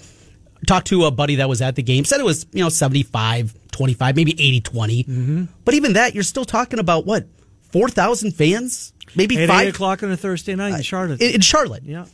Talked 0.66 0.86
to 0.88 1.04
a 1.04 1.10
buddy 1.10 1.36
that 1.36 1.48
was 1.48 1.60
at 1.60 1.74
the 1.76 1.82
game, 1.82 2.04
said 2.04 2.20
it 2.20 2.24
was, 2.24 2.46
you 2.52 2.62
know, 2.62 2.68
75, 2.70 3.54
25, 3.72 4.16
maybe 4.16 4.32
80, 4.32 4.60
20. 4.60 5.04
Mm-hmm. 5.04 5.44
But 5.64 5.74
even 5.74 5.92
that, 5.94 6.14
you're 6.14 6.22
still 6.24 6.44
talking 6.44 6.78
about 6.78 7.04
what? 7.04 7.26
4,000 7.72 8.32
fans? 8.32 8.92
Maybe 9.14 9.36
At 9.42 9.48
five? 9.48 9.68
o'clock 9.68 10.02
on 10.02 10.10
a 10.10 10.16
Thursday 10.16 10.54
night 10.54 10.74
in 10.74 10.82
Charlotte. 10.82 11.20
In, 11.20 11.34
in 11.36 11.40
Charlotte. 11.42 11.82
yeah, 11.84 12.06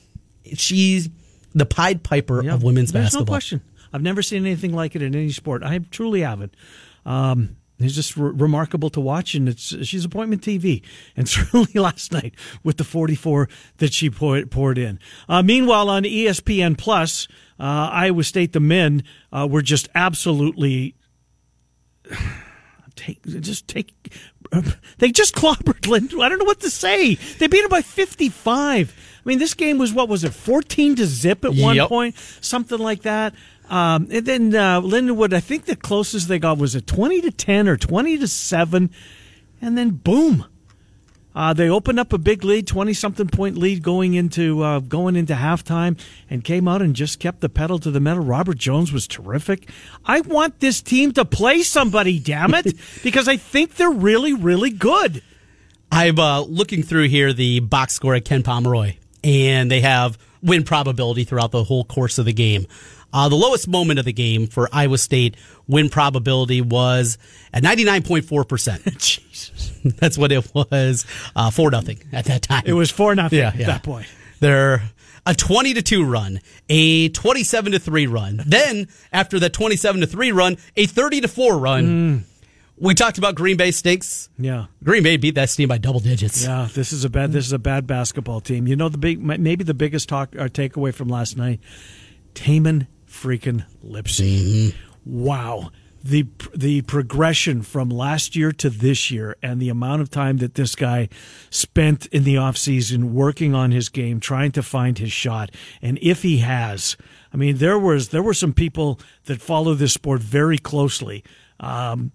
She's 0.54 1.08
the 1.54 1.66
Pied 1.66 2.02
Piper 2.02 2.42
yeah. 2.42 2.54
of 2.54 2.62
women's 2.62 2.90
There's 2.92 3.06
basketball. 3.06 3.26
no 3.26 3.30
question. 3.30 3.60
I've 3.92 4.02
never 4.02 4.22
seen 4.22 4.44
anything 4.46 4.72
like 4.72 4.94
it 4.96 5.02
in 5.02 5.14
any 5.14 5.30
sport. 5.30 5.62
I 5.62 5.78
truly 5.90 6.20
haven't. 6.20 6.54
Um, 7.04 7.56
it's 7.78 7.94
just 7.94 8.16
re- 8.16 8.30
remarkable 8.32 8.90
to 8.90 9.00
watch, 9.00 9.34
and 9.34 9.48
it's 9.48 9.74
she's 9.86 10.04
appointment 10.04 10.42
TV, 10.42 10.82
and 11.16 11.28
certainly 11.28 11.72
last 11.74 12.12
night 12.12 12.34
with 12.62 12.76
the 12.76 12.84
44 12.84 13.48
that 13.78 13.92
she 13.92 14.08
poured, 14.10 14.50
poured 14.50 14.78
in. 14.78 15.00
Uh, 15.28 15.42
meanwhile, 15.42 15.88
on 15.90 16.04
ESPN 16.04 16.78
Plus, 16.78 17.26
uh, 17.58 17.62
Iowa 17.92 18.22
State 18.24 18.52
the 18.52 18.60
men 18.60 19.02
uh, 19.32 19.48
were 19.50 19.62
just 19.62 19.88
absolutely 19.94 20.94
take 22.94 23.22
just 23.40 23.66
take 23.68 24.12
they 24.98 25.10
just 25.10 25.34
clobbered 25.34 25.86
Lind. 25.88 26.12
I 26.20 26.28
don't 26.28 26.38
know 26.38 26.44
what 26.44 26.60
to 26.60 26.70
say. 26.70 27.14
They 27.14 27.46
beat 27.46 27.62
them 27.62 27.70
by 27.70 27.82
55. 27.82 28.94
I 29.24 29.28
mean, 29.28 29.38
this 29.38 29.54
game 29.54 29.78
was 29.78 29.92
what 29.92 30.08
was 30.08 30.24
it? 30.24 30.34
14 30.34 30.96
to 30.96 31.06
zip 31.06 31.44
at 31.44 31.54
one 31.54 31.76
Yep. 31.76 31.88
point, 31.88 32.16
something 32.40 32.78
like 32.78 33.02
that. 33.02 33.34
Um, 33.68 34.08
and 34.10 34.26
then 34.26 34.54
uh, 34.54 34.80
Lindenwood, 34.80 35.32
I 35.32 35.40
think 35.40 35.64
the 35.64 35.76
closest 35.76 36.28
they 36.28 36.38
got 36.38 36.58
was 36.58 36.74
a 36.74 36.80
20 36.80 37.22
to 37.22 37.30
10 37.30 37.68
or 37.68 37.76
20 37.76 38.18
to 38.18 38.28
7, 38.28 38.90
and 39.60 39.78
then 39.78 39.90
boom. 39.90 40.46
Uh, 41.34 41.52
they 41.52 41.68
opened 41.68 41.98
up 41.98 42.12
a 42.12 42.18
big 42.18 42.44
lead, 42.44 42.66
twenty 42.66 42.92
something 42.92 43.26
point 43.26 43.56
lead 43.56 43.82
going 43.82 44.14
into 44.14 44.62
uh, 44.62 44.80
going 44.80 45.16
into 45.16 45.34
halftime, 45.34 45.98
and 46.28 46.44
came 46.44 46.68
out 46.68 46.82
and 46.82 46.94
just 46.94 47.18
kept 47.18 47.40
the 47.40 47.48
pedal 47.48 47.78
to 47.78 47.90
the 47.90 48.00
metal. 48.00 48.22
Robert 48.22 48.58
Jones 48.58 48.92
was 48.92 49.06
terrific. 49.06 49.68
I 50.04 50.20
want 50.20 50.60
this 50.60 50.82
team 50.82 51.12
to 51.12 51.24
play 51.24 51.62
somebody, 51.62 52.18
damn 52.18 52.52
it, 52.54 52.76
because 53.02 53.28
I 53.28 53.38
think 53.38 53.76
they're 53.76 53.90
really, 53.90 54.34
really 54.34 54.70
good. 54.70 55.22
I'm 55.90 56.18
uh, 56.18 56.40
looking 56.40 56.82
through 56.82 57.08
here 57.08 57.32
the 57.32 57.60
box 57.60 57.94
score 57.94 58.14
at 58.14 58.24
Ken 58.24 58.42
Pomeroy, 58.42 58.96
and 59.24 59.70
they 59.70 59.80
have 59.80 60.18
win 60.42 60.64
probability 60.64 61.24
throughout 61.24 61.50
the 61.50 61.64
whole 61.64 61.84
course 61.84 62.18
of 62.18 62.26
the 62.26 62.32
game. 62.32 62.66
Uh, 63.12 63.28
the 63.28 63.36
lowest 63.36 63.68
moment 63.68 63.98
of 63.98 64.04
the 64.04 64.12
game 64.12 64.46
for 64.46 64.68
Iowa 64.72 64.98
State 64.98 65.36
win 65.68 65.88
probability 65.90 66.60
was 66.60 67.18
at 67.52 67.62
99.4%. 67.62 68.98
Jesus, 68.98 69.72
That's 69.98 70.16
what 70.16 70.32
it 70.32 70.50
was, 70.54 71.04
uh, 71.36 71.50
4 71.50 71.70
nothing 71.70 71.98
at 72.12 72.24
that 72.26 72.42
time. 72.42 72.62
it 72.66 72.72
was 72.72 72.90
four 72.90 73.14
nothing 73.14 73.38
Yeah, 73.38 73.48
at 73.48 73.56
yeah. 73.56 73.66
that 73.66 73.82
point. 73.82 74.06
They're 74.40 74.82
a 75.26 75.34
20 75.34 75.74
to 75.74 75.82
2 75.82 76.04
run, 76.04 76.40
a 76.68 77.08
27 77.10 77.72
to 77.72 77.78
3 77.78 78.06
run. 78.06 78.42
Then, 78.46 78.88
after 79.12 79.38
that 79.40 79.52
27 79.52 80.00
to 80.00 80.06
3 80.06 80.32
run, 80.32 80.56
a 80.76 80.86
30 80.86 81.20
to 81.22 81.28
4 81.28 81.58
run. 81.58 82.24
We 82.78 82.94
talked 82.94 83.18
about 83.18 83.36
Green 83.36 83.56
Bay 83.56 83.70
stinks. 83.70 84.28
Yeah. 84.38 84.66
Green 84.82 85.04
Bay 85.04 85.16
beat 85.16 85.36
that 85.36 85.50
team 85.50 85.68
by 85.68 85.78
double 85.78 86.00
digits. 86.00 86.42
Yeah, 86.42 86.66
this 86.74 86.92
is 86.92 87.04
a 87.04 87.10
bad. 87.10 87.30
This 87.30 87.46
is 87.46 87.52
a 87.52 87.58
bad 87.58 87.86
basketball 87.86 88.40
team. 88.40 88.66
You 88.66 88.74
know 88.74 88.88
the 88.88 88.98
big, 88.98 89.22
maybe 89.22 89.62
the 89.62 89.74
biggest 89.74 90.08
talk 90.08 90.34
or 90.34 90.48
takeaway 90.48 90.92
from 90.92 91.06
last 91.08 91.36
night, 91.36 91.60
Tamin 92.34 92.88
freaking 93.12 93.64
Lipsey. 93.84 94.74
Wow, 95.04 95.70
the 96.02 96.26
the 96.54 96.82
progression 96.82 97.62
from 97.62 97.88
last 97.88 98.34
year 98.34 98.50
to 98.52 98.70
this 98.70 99.10
year 99.10 99.36
and 99.42 99.60
the 99.60 99.68
amount 99.68 100.02
of 100.02 100.10
time 100.10 100.38
that 100.38 100.54
this 100.54 100.74
guy 100.74 101.08
spent 101.50 102.06
in 102.06 102.24
the 102.24 102.34
offseason 102.34 103.12
working 103.12 103.54
on 103.54 103.70
his 103.70 103.88
game 103.88 104.18
trying 104.18 104.50
to 104.52 104.62
find 104.62 104.98
his 104.98 105.12
shot 105.12 105.50
and 105.80 105.98
if 106.02 106.22
he 106.22 106.38
has 106.38 106.96
I 107.32 107.36
mean 107.36 107.58
there 107.58 107.78
was 107.78 108.08
there 108.08 108.22
were 108.22 108.34
some 108.34 108.52
people 108.52 108.98
that 109.26 109.40
follow 109.40 109.74
this 109.74 109.92
sport 109.92 110.20
very 110.20 110.58
closely 110.58 111.22
um, 111.60 112.10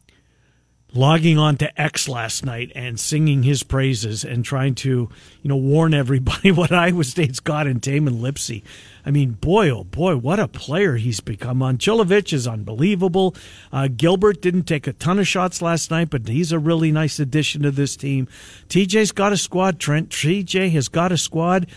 logging 0.94 1.38
on 1.38 1.58
to 1.58 1.82
X 1.82 2.08
last 2.08 2.46
night 2.46 2.72
and 2.76 3.00
singing 3.00 3.44
his 3.44 3.64
praises 3.64 4.24
and 4.24 4.44
trying 4.44 4.76
to, 4.76 4.90
you 4.90 5.50
know, 5.50 5.56
warn 5.56 5.94
everybody 5.94 6.52
what 6.52 6.72
Iowa 6.72 7.04
State's 7.04 7.40
got 7.40 7.68
in 7.68 7.80
Tamin 7.80 8.20
Lipsey. 8.20 8.64
I 9.08 9.12
mean, 9.12 9.32
boy, 9.32 9.70
oh 9.70 9.86
boy, 9.86 10.18
what 10.18 10.38
a 10.38 10.50
player 10.50 10.98
he's 10.98 11.22
become. 11.22 11.60
Momcilovic 11.60 12.34
is 12.34 12.46
unbelievable. 12.46 13.38
Uh, 13.72 13.88
Gilbert 13.88 14.42
didn't 14.42 14.64
take 14.64 14.86
a 14.86 14.92
ton 14.92 15.18
of 15.18 15.26
shots 15.26 15.62
last 15.62 15.90
night, 15.90 16.10
but 16.10 16.28
he's 16.28 16.52
a 16.52 16.60
really 16.60 16.92
nice 16.92 17.18
addition 17.18 17.62
to 17.62 17.72
this 17.72 17.96
team. 17.96 18.28
TJ's 18.68 19.14
got 19.14 19.32
a 19.32 19.38
squad, 19.38 19.80
Trent. 19.80 20.10
TJ 20.10 20.72
has 20.72 20.90
got 20.90 21.14
a 21.14 21.18
squad. 21.18 21.68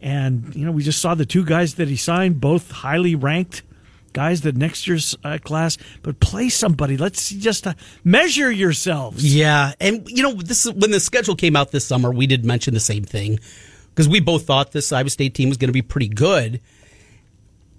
And, 0.00 0.56
you 0.56 0.64
know, 0.64 0.72
we 0.72 0.82
just 0.82 1.02
saw 1.02 1.14
the 1.14 1.26
two 1.26 1.44
guys 1.44 1.74
that 1.74 1.88
he 1.88 1.96
signed, 1.96 2.40
both 2.40 2.70
highly 2.70 3.14
ranked 3.14 3.64
guys 4.14 4.40
that 4.40 4.56
next 4.56 4.88
year's 4.88 5.14
uh, 5.24 5.36
class, 5.44 5.76
but 6.00 6.20
play 6.20 6.48
somebody. 6.48 6.96
Let's 6.96 7.28
just 7.28 7.66
uh, 7.66 7.74
measure 8.02 8.50
yourselves. 8.50 9.22
Yeah, 9.22 9.74
and 9.78 10.08
you 10.08 10.22
know 10.22 10.32
this 10.32 10.64
is 10.64 10.72
when 10.72 10.90
the 10.90 11.00
schedule 11.00 11.36
came 11.36 11.54
out 11.54 11.70
this 11.70 11.84
summer. 11.84 12.10
We 12.10 12.26
did 12.26 12.46
mention 12.46 12.72
the 12.72 12.80
same 12.80 13.04
thing 13.04 13.38
because 13.98 14.08
we 14.08 14.20
both 14.20 14.46
thought 14.46 14.70
this 14.70 14.92
Iowa 14.92 15.10
State 15.10 15.34
team 15.34 15.48
was 15.48 15.58
going 15.58 15.70
to 15.70 15.72
be 15.72 15.82
pretty 15.82 16.06
good. 16.06 16.60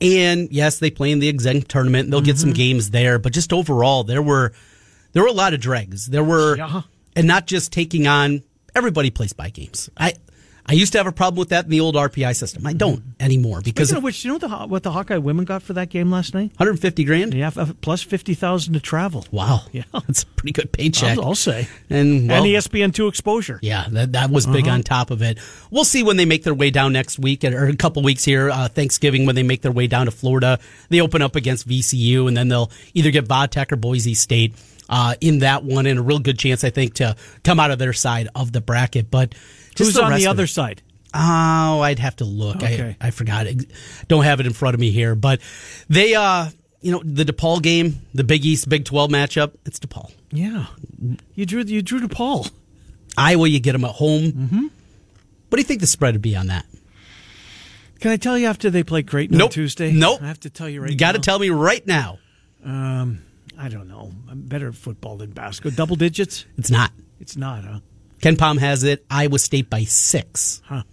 And 0.01 0.51
yes, 0.51 0.77
they 0.77 0.91
play 0.91 1.13
in 1.13 1.19
the 1.19 1.31
Exen 1.31 1.65
tournament. 1.65 2.03
And 2.03 2.13
they'll 2.13 2.19
mm-hmm. 2.19 2.25
get 2.25 2.37
some 2.37 2.49
mm-hmm. 2.49 2.57
games 2.57 2.89
there, 2.89 3.19
but 3.19 3.31
just 3.31 3.53
overall, 3.53 4.03
there 4.03 4.21
were 4.21 4.51
there 5.13 5.23
were 5.23 5.29
a 5.29 5.33
lot 5.33 5.53
of 5.53 5.61
dregs. 5.61 6.07
There 6.07 6.23
were, 6.23 6.57
yeah. 6.57 6.81
and 7.15 7.25
not 7.25 7.47
just 7.47 7.71
taking 7.71 8.05
on. 8.05 8.43
Everybody 8.75 9.11
plays 9.11 9.31
by 9.31 9.49
games. 9.49 9.89
I 9.95 10.15
I 10.69 10.73
used 10.73 10.91
to 10.91 10.99
have 10.99 11.07
a 11.07 11.11
problem 11.11 11.39
with 11.39 11.49
that 11.49 11.65
in 11.65 11.71
the 11.71 11.79
old 11.79 11.95
RPI 11.95 12.35
system. 12.35 12.67
I 12.67 12.73
don't 12.73 13.01
anymore 13.19 13.59
because 13.61 13.87
Speaking 13.87 13.97
of 13.97 14.03
which, 14.03 14.23
you 14.23 14.31
know 14.31 14.37
the, 14.37 14.49
what 14.67 14.83
the 14.83 14.91
Hawkeye 14.91 15.17
women 15.17 15.43
got 15.43 15.63
for 15.63 15.73
that 15.73 15.89
game 15.89 16.11
last 16.11 16.35
night? 16.35 16.51
150 16.57 17.03
grand. 17.05 17.33
Yeah, 17.33 17.49
plus 17.81 18.03
50,000 18.03 18.73
to 18.73 18.79
travel. 18.79 19.25
Wow. 19.31 19.61
Yeah, 19.71 19.83
that's 19.93 20.23
a 20.23 20.25
pretty 20.25 20.51
good 20.51 20.71
paycheck. 20.71 21.17
I'll, 21.17 21.25
I'll 21.25 21.35
say. 21.35 21.67
And 21.89 22.27
well, 22.27 22.43
and 22.43 22.53
ESPN 22.53 22.93
two 22.93 23.07
exposure. 23.07 23.59
Yeah, 23.61 23.85
that 23.91 24.13
that 24.13 24.29
was 24.31 24.47
big 24.47 24.65
uh-huh. 24.65 24.75
on 24.75 24.83
top 24.83 25.11
of 25.11 25.21
it. 25.21 25.37
We'll 25.69 25.85
see 25.85 26.01
when 26.01 26.17
they 26.17 26.25
make 26.25 26.43
their 26.43 26.55
way 26.55 26.71
down 26.71 26.91
next 26.91 27.19
week 27.19 27.43
or 27.43 27.67
a 27.67 27.75
couple 27.75 28.01
weeks 28.01 28.23
here. 28.23 28.49
Uh, 28.49 28.67
Thanksgiving 28.67 29.25
when 29.25 29.35
they 29.35 29.43
make 29.43 29.61
their 29.61 29.71
way 29.71 29.85
down 29.87 30.07
to 30.07 30.11
Florida, 30.11 30.59
they 30.89 31.01
open 31.01 31.21
up 31.21 31.35
against 31.35 31.67
VCU, 31.67 32.27
and 32.27 32.35
then 32.35 32.47
they'll 32.47 32.71
either 32.93 33.11
get 33.11 33.27
Vodtech 33.27 33.71
or 33.71 33.75
Boise 33.75 34.13
State. 34.13 34.53
Uh, 34.89 35.13
in 35.21 35.39
that 35.39 35.63
one, 35.63 35.85
and 35.85 35.99
a 35.99 36.01
real 36.01 36.17
good 36.17 36.39
chance, 36.39 36.63
I 36.63 36.71
think, 36.71 36.95
to 36.95 37.15
come 37.43 37.59
out 37.59 37.69
of 37.69 37.77
their 37.77 37.93
side 37.93 38.27
of 38.33 38.51
the 38.51 38.59
bracket. 38.59 39.11
But 39.11 39.35
who's 39.79 39.93
the 39.95 40.03
on 40.03 40.13
the 40.13 40.27
other 40.27 40.47
side? 40.47 40.81
Oh, 41.13 41.81
I'd 41.81 41.99
have 41.99 42.17
to 42.17 42.25
look. 42.25 42.57
Okay. 42.57 42.95
I, 43.01 43.07
I 43.07 43.11
forgot 43.11 43.47
it. 43.47 43.65
Don't 44.07 44.23
have 44.23 44.39
it 44.39 44.45
in 44.45 44.53
front 44.53 44.75
of 44.75 44.79
me 44.79 44.91
here, 44.91 45.15
but 45.15 45.41
they, 45.89 46.13
uh, 46.13 46.49
you 46.81 46.91
know, 46.91 47.01
the 47.03 47.25
DePaul 47.25 47.61
game, 47.63 48.01
the 48.13 48.23
Big 48.23 48.45
East 48.45 48.69
Big 48.69 48.85
Twelve 48.85 49.09
matchup. 49.09 49.53
It's 49.65 49.79
DePaul. 49.79 50.11
Yeah, 50.31 50.67
you 51.33 51.45
drew 51.45 51.63
you 51.63 51.81
drew 51.81 51.99
DePaul. 51.99 52.51
Iowa, 53.17 53.47
you 53.47 53.59
get 53.59 53.73
them 53.73 53.85
at 53.85 53.95
home. 53.95 54.31
Mm-hmm. 54.31 54.63
What 55.49 55.55
do 55.55 55.57
you 55.57 55.63
think 55.63 55.81
the 55.81 55.87
spread 55.87 56.13
would 56.13 56.21
be 56.21 56.35
on 56.35 56.47
that? 56.47 56.65
Can 57.99 58.11
I 58.11 58.17
tell 58.17 58.37
you 58.37 58.47
after 58.47 58.69
they 58.69 58.83
play 58.83 59.03
Creighton 59.03 59.37
nope. 59.37 59.47
on 59.47 59.51
Tuesday? 59.51 59.91
Nope. 59.91 60.21
I 60.21 60.27
have 60.27 60.39
to 60.41 60.49
tell 60.49 60.69
you 60.69 60.81
right. 60.81 60.87
Now. 60.87 60.91
You 60.91 60.97
got 60.97 61.11
to 61.13 61.19
tell 61.19 61.39
me 61.39 61.49
right 61.49 61.85
now. 61.85 62.19
Um, 62.63 63.23
I 63.57 63.67
don't 63.67 63.89
know. 63.89 64.13
I'm 64.29 64.43
better 64.43 64.69
at 64.69 64.75
football 64.75 65.17
than 65.17 65.31
basketball. 65.31 65.75
Double 65.75 65.95
digits? 65.97 66.45
It's 66.57 66.71
not. 66.71 66.91
It's 67.19 67.35
not, 67.35 67.65
huh? 67.65 67.79
KenPom 68.21 68.59
has 68.59 68.83
it. 68.83 69.05
Iowa 69.09 69.39
State 69.39 69.69
by 69.69 69.83
six. 69.83 70.61
Huh. 70.65 70.83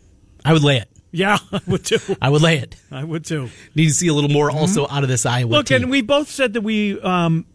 I 0.45 0.53
would 0.53 0.63
lay 0.63 0.79
it. 0.79 0.89
Yeah, 1.13 1.39
I 1.53 1.61
would 1.67 1.85
too. 1.85 1.99
I 2.21 2.29
would 2.29 2.43
lay 2.43 2.59
it. 2.59 2.77
I 2.91 3.03
would 3.03 3.25
too. 3.25 3.49
Need 3.75 3.87
to 3.87 3.95
see 3.95 4.09
a 4.09 4.15
little 4.15 4.31
more 4.31 4.51
also 4.51 4.85
mm-hmm. 4.85 4.95
out 4.95 5.03
of 5.03 5.09
this 5.09 5.25
Iowa 5.27 5.51
Look, 5.51 5.67
team. 5.67 5.83
and 5.83 5.91
we 5.91 6.03
both 6.03 6.29
said 6.29 6.53
that 6.53 6.61
we 6.61 7.01
um, 7.01 7.47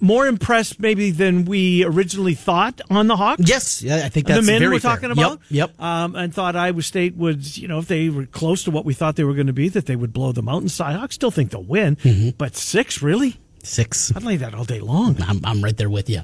more 0.00 0.26
impressed 0.26 0.78
maybe 0.78 1.10
than 1.10 1.44
we 1.44 1.84
originally 1.84 2.34
thought 2.34 2.80
on 2.90 3.06
the 3.06 3.16
Hawks. 3.16 3.42
Yes, 3.44 3.82
yeah, 3.82 4.02
I 4.04 4.08
think 4.08 4.26
that's 4.26 4.44
the 4.44 4.52
men 4.52 4.62
we're 4.62 4.78
fair. 4.78 4.92
talking 4.92 5.10
about. 5.10 5.40
Yep, 5.48 5.70
yep. 5.78 5.80
Um, 5.80 6.14
and 6.14 6.32
thought 6.32 6.54
Iowa 6.56 6.82
State 6.82 7.16
would, 7.16 7.56
you 7.56 7.68
know, 7.68 7.78
if 7.78 7.88
they 7.88 8.08
were 8.08 8.26
close 8.26 8.64
to 8.64 8.70
what 8.70 8.84
we 8.84 8.94
thought 8.94 9.16
they 9.16 9.24
were 9.24 9.34
going 9.34 9.48
to 9.48 9.52
be, 9.52 9.68
that 9.70 9.86
they 9.86 9.96
would 9.96 10.12
blow 10.12 10.32
the 10.32 10.42
mountainside. 10.42 10.96
I 10.96 11.06
still 11.08 11.30
think 11.30 11.50
they'll 11.50 11.62
win, 11.62 11.96
mm-hmm. 11.96 12.30
but 12.38 12.56
six 12.56 13.02
really? 13.02 13.36
Six. 13.62 14.14
I'd 14.14 14.22
lay 14.22 14.36
that 14.36 14.54
all 14.54 14.64
day 14.64 14.80
long. 14.80 15.16
I'm, 15.20 15.40
I'm 15.44 15.62
right 15.62 15.76
there 15.76 15.90
with 15.90 16.08
you. 16.08 16.22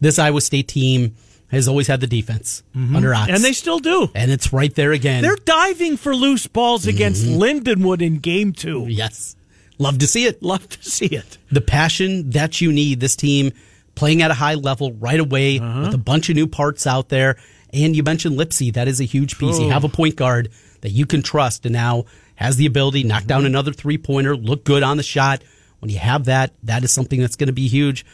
This 0.00 0.18
Iowa 0.18 0.40
State 0.40 0.68
team 0.68 1.14
has 1.56 1.68
always 1.68 1.86
had 1.86 2.00
the 2.00 2.06
defense 2.06 2.62
mm-hmm. 2.74 2.96
under 2.96 3.14
Ox. 3.14 3.30
And 3.30 3.44
they 3.44 3.52
still 3.52 3.78
do. 3.78 4.10
And 4.14 4.30
it's 4.30 4.52
right 4.52 4.74
there 4.74 4.92
again. 4.92 5.22
They're 5.22 5.36
diving 5.36 5.96
for 5.96 6.14
loose 6.16 6.46
balls 6.46 6.82
mm-hmm. 6.82 6.96
against 6.96 7.24
Lindenwood 7.24 8.02
in 8.02 8.18
game 8.18 8.52
two. 8.52 8.86
Yes. 8.88 9.36
Love 9.78 9.98
to 9.98 10.06
see 10.06 10.26
it. 10.26 10.42
Love 10.42 10.68
to 10.68 10.90
see 10.90 11.06
it. 11.06 11.38
The 11.50 11.60
passion 11.60 12.30
that 12.30 12.60
you 12.60 12.72
need, 12.72 13.00
this 13.00 13.16
team 13.16 13.52
playing 13.94 14.22
at 14.22 14.30
a 14.30 14.34
high 14.34 14.54
level 14.54 14.92
right 14.92 15.20
away 15.20 15.58
uh-huh. 15.58 15.80
with 15.82 15.94
a 15.94 15.98
bunch 15.98 16.28
of 16.28 16.36
new 16.36 16.46
parts 16.46 16.86
out 16.86 17.08
there. 17.08 17.36
And 17.72 17.94
you 17.96 18.02
mentioned 18.02 18.38
Lipsey. 18.38 18.72
That 18.72 18.88
is 18.88 19.00
a 19.00 19.04
huge 19.04 19.38
piece. 19.38 19.58
Oh. 19.58 19.62
You 19.62 19.70
have 19.70 19.84
a 19.84 19.88
point 19.88 20.16
guard 20.16 20.50
that 20.80 20.90
you 20.90 21.06
can 21.06 21.22
trust 21.22 21.66
and 21.66 21.72
now 21.72 22.04
has 22.36 22.56
the 22.56 22.66
ability 22.66 23.04
knock 23.04 23.24
down 23.24 23.46
another 23.46 23.72
three 23.72 23.98
pointer, 23.98 24.36
look 24.36 24.64
good 24.64 24.82
on 24.82 24.96
the 24.96 25.02
shot. 25.02 25.42
When 25.80 25.90
you 25.90 25.98
have 25.98 26.26
that, 26.26 26.52
that 26.62 26.84
is 26.84 26.92
something 26.92 27.20
that's 27.20 27.36
going 27.36 27.48
to 27.48 27.52
be 27.52 27.68
huge. 27.68 28.06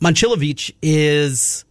Momcilovic 0.00 0.74
is 0.82 1.64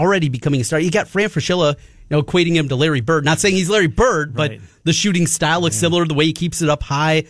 already 0.00 0.28
becoming 0.28 0.60
a 0.60 0.64
star. 0.64 0.80
You 0.80 0.90
got 0.90 1.08
Fran 1.08 1.28
Fraschilla, 1.28 1.76
you 1.76 2.16
know, 2.16 2.22
equating 2.22 2.54
him 2.54 2.68
to 2.68 2.76
Larry 2.76 3.00
Bird. 3.00 3.24
Not 3.24 3.38
saying 3.38 3.54
he's 3.54 3.70
Larry 3.70 3.86
Bird, 3.86 4.34
but 4.34 4.50
right. 4.50 4.60
the 4.84 4.92
shooting 4.92 5.26
style 5.26 5.60
looks 5.60 5.76
yeah. 5.76 5.80
similar. 5.80 6.06
The 6.06 6.14
way 6.14 6.26
he 6.26 6.32
keeps 6.32 6.62
it 6.62 6.68
up 6.68 6.82
high. 6.82 7.24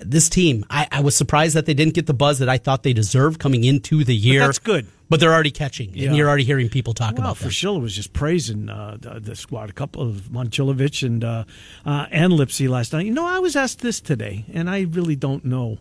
This 0.00 0.28
team, 0.28 0.64
I, 0.70 0.86
I, 0.92 1.00
was 1.00 1.16
surprised 1.16 1.56
that 1.56 1.66
they 1.66 1.74
didn't 1.74 1.94
get 1.94 2.06
the 2.06 2.14
buzz 2.14 2.38
that 2.38 2.48
I 2.48 2.58
thought 2.58 2.82
they 2.84 2.92
deserved 2.92 3.40
coming 3.40 3.64
into 3.64 4.04
the 4.04 4.14
year. 4.14 4.40
But 4.42 4.46
that's 4.46 4.58
good. 4.58 4.86
But 5.08 5.18
they're 5.18 5.32
already 5.32 5.50
catching, 5.50 5.92
yeah. 5.94 6.08
and 6.08 6.16
you're 6.16 6.28
already 6.28 6.44
hearing 6.44 6.68
people 6.68 6.92
talk 6.92 7.14
well, 7.14 7.24
about 7.24 7.38
them. 7.38 7.48
Fraschilla 7.48 7.80
was 7.80 7.96
just 7.96 8.12
praising 8.12 8.68
uh, 8.68 8.98
the, 9.00 9.18
the, 9.18 9.34
squad, 9.34 9.70
a 9.70 9.72
couple 9.72 10.02
of 10.02 10.28
Momcilovic 10.30 11.04
and 11.04 11.24
uh, 11.24 11.44
uh, 11.86 12.06
and 12.10 12.34
Lipsey 12.34 12.68
last 12.68 12.92
night. 12.92 13.06
You 13.06 13.12
know, 13.12 13.26
I 13.26 13.38
was 13.38 13.56
asked 13.56 13.80
this 13.80 14.00
today, 14.00 14.44
and 14.52 14.68
I 14.68 14.82
really 14.82 15.16
don't 15.16 15.44
know. 15.46 15.78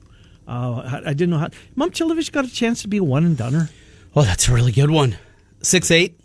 Uh, 0.48 1.02
I 1.06 1.14
didn't 1.14 1.32
know 1.32 1.40
how. 1.40 1.50
Momcilovic 1.76 2.32
got 2.32 2.46
a 2.46 2.52
chance 2.52 2.82
to 2.84 2.88
be 2.88 2.98
a 2.98 3.04
one 3.04 3.26
and 3.26 3.38
doneer. 3.38 3.70
Well, 4.14 4.26
that's 4.26 4.48
a 4.48 4.54
really 4.54 4.72
good 4.72 4.90
one. 4.90 5.18
Six 5.62 5.92
eight, 5.92 6.20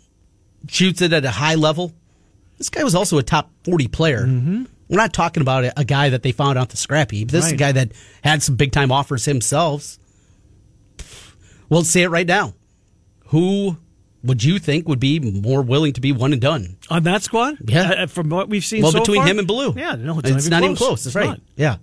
shoots 0.67 1.01
it 1.01 1.13
at 1.13 1.25
a 1.25 1.31
high 1.31 1.55
level. 1.55 1.91
This 2.57 2.69
guy 2.69 2.83
was 2.83 2.95
also 2.95 3.17
a 3.17 3.23
top 3.23 3.51
40 3.65 3.87
player. 3.87 4.21
Mm-hmm. 4.21 4.63
We're 4.89 4.97
not 4.97 5.13
talking 5.13 5.41
about 5.41 5.73
a, 5.75 5.83
guy 5.83 6.09
that 6.09 6.23
they 6.23 6.31
found 6.31 6.57
out 6.57 6.69
the 6.69 6.77
scrap 6.77 7.11
heap. 7.11 7.31
This 7.31 7.45
right. 7.45 7.47
is 7.47 7.53
a 7.53 7.57
guy 7.57 7.71
that 7.71 7.91
had 8.23 8.43
some 8.43 8.55
big 8.55 8.71
time 8.71 8.91
offers 8.91 9.25
himself. 9.25 9.97
Well, 11.67 11.83
say 11.83 12.03
it 12.03 12.09
right 12.09 12.27
now. 12.27 12.53
Who 13.27 13.77
would 14.23 14.43
you 14.43 14.59
think 14.59 14.87
would 14.87 14.99
be 14.99 15.19
more 15.19 15.61
willing 15.61 15.93
to 15.93 16.01
be 16.01 16.11
one 16.11 16.31
and 16.31 16.41
done 16.41 16.77
on 16.89 17.03
that 17.03 17.23
squad? 17.23 17.57
Yeah, 17.65 18.03
uh, 18.03 18.07
from 18.07 18.29
what 18.29 18.49
we've 18.49 18.63
seen. 18.63 18.83
Well, 18.83 18.91
so 18.91 18.99
between 18.99 19.21
far? 19.21 19.27
him 19.27 19.39
and 19.39 19.47
Blue, 19.47 19.73
yeah, 19.75 19.95
no, 19.95 20.19
it's, 20.19 20.29
it's 20.29 20.49
not, 20.49 20.61
not 20.61 20.63
even 20.65 20.75
close. 20.75 20.87
close. 20.87 21.03
That's 21.05 21.15
right. 21.15 21.29
Not. 21.29 21.39
Yeah, 21.55 21.77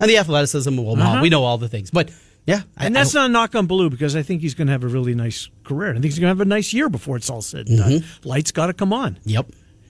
and 0.00 0.10
the 0.10 0.18
athleticism. 0.18 0.76
Well, 0.76 1.00
uh-huh. 1.00 1.20
we 1.22 1.30
know 1.30 1.44
all 1.44 1.56
the 1.56 1.68
things, 1.68 1.90
but 1.90 2.10
yeah, 2.46 2.62
and 2.76 2.96
I, 2.96 3.00
that's 3.00 3.14
I, 3.14 3.20
not 3.20 3.30
a 3.30 3.32
knock 3.32 3.54
on 3.54 3.66
Blue 3.66 3.90
because 3.90 4.16
I 4.16 4.22
think 4.22 4.42
he's 4.42 4.54
going 4.54 4.66
to 4.66 4.72
have 4.72 4.84
a 4.84 4.88
really 4.88 5.14
nice 5.14 5.48
career. 5.64 5.90
I 5.90 5.92
think 5.94 6.04
he's 6.04 6.18
going 6.18 6.26
to 6.26 6.36
have 6.36 6.40
a 6.40 6.44
nice 6.44 6.72
year 6.72 6.88
before 6.88 7.16
it's 7.16 7.30
all 7.30 7.42
said 7.42 7.68
and 7.68 7.78
mm-hmm. 7.78 7.90
done. 7.90 8.04
Lights 8.24 8.52
got 8.52 8.66
to 8.66 8.74
come 8.74 8.92
on. 8.92 9.18
Yep. 9.24 9.46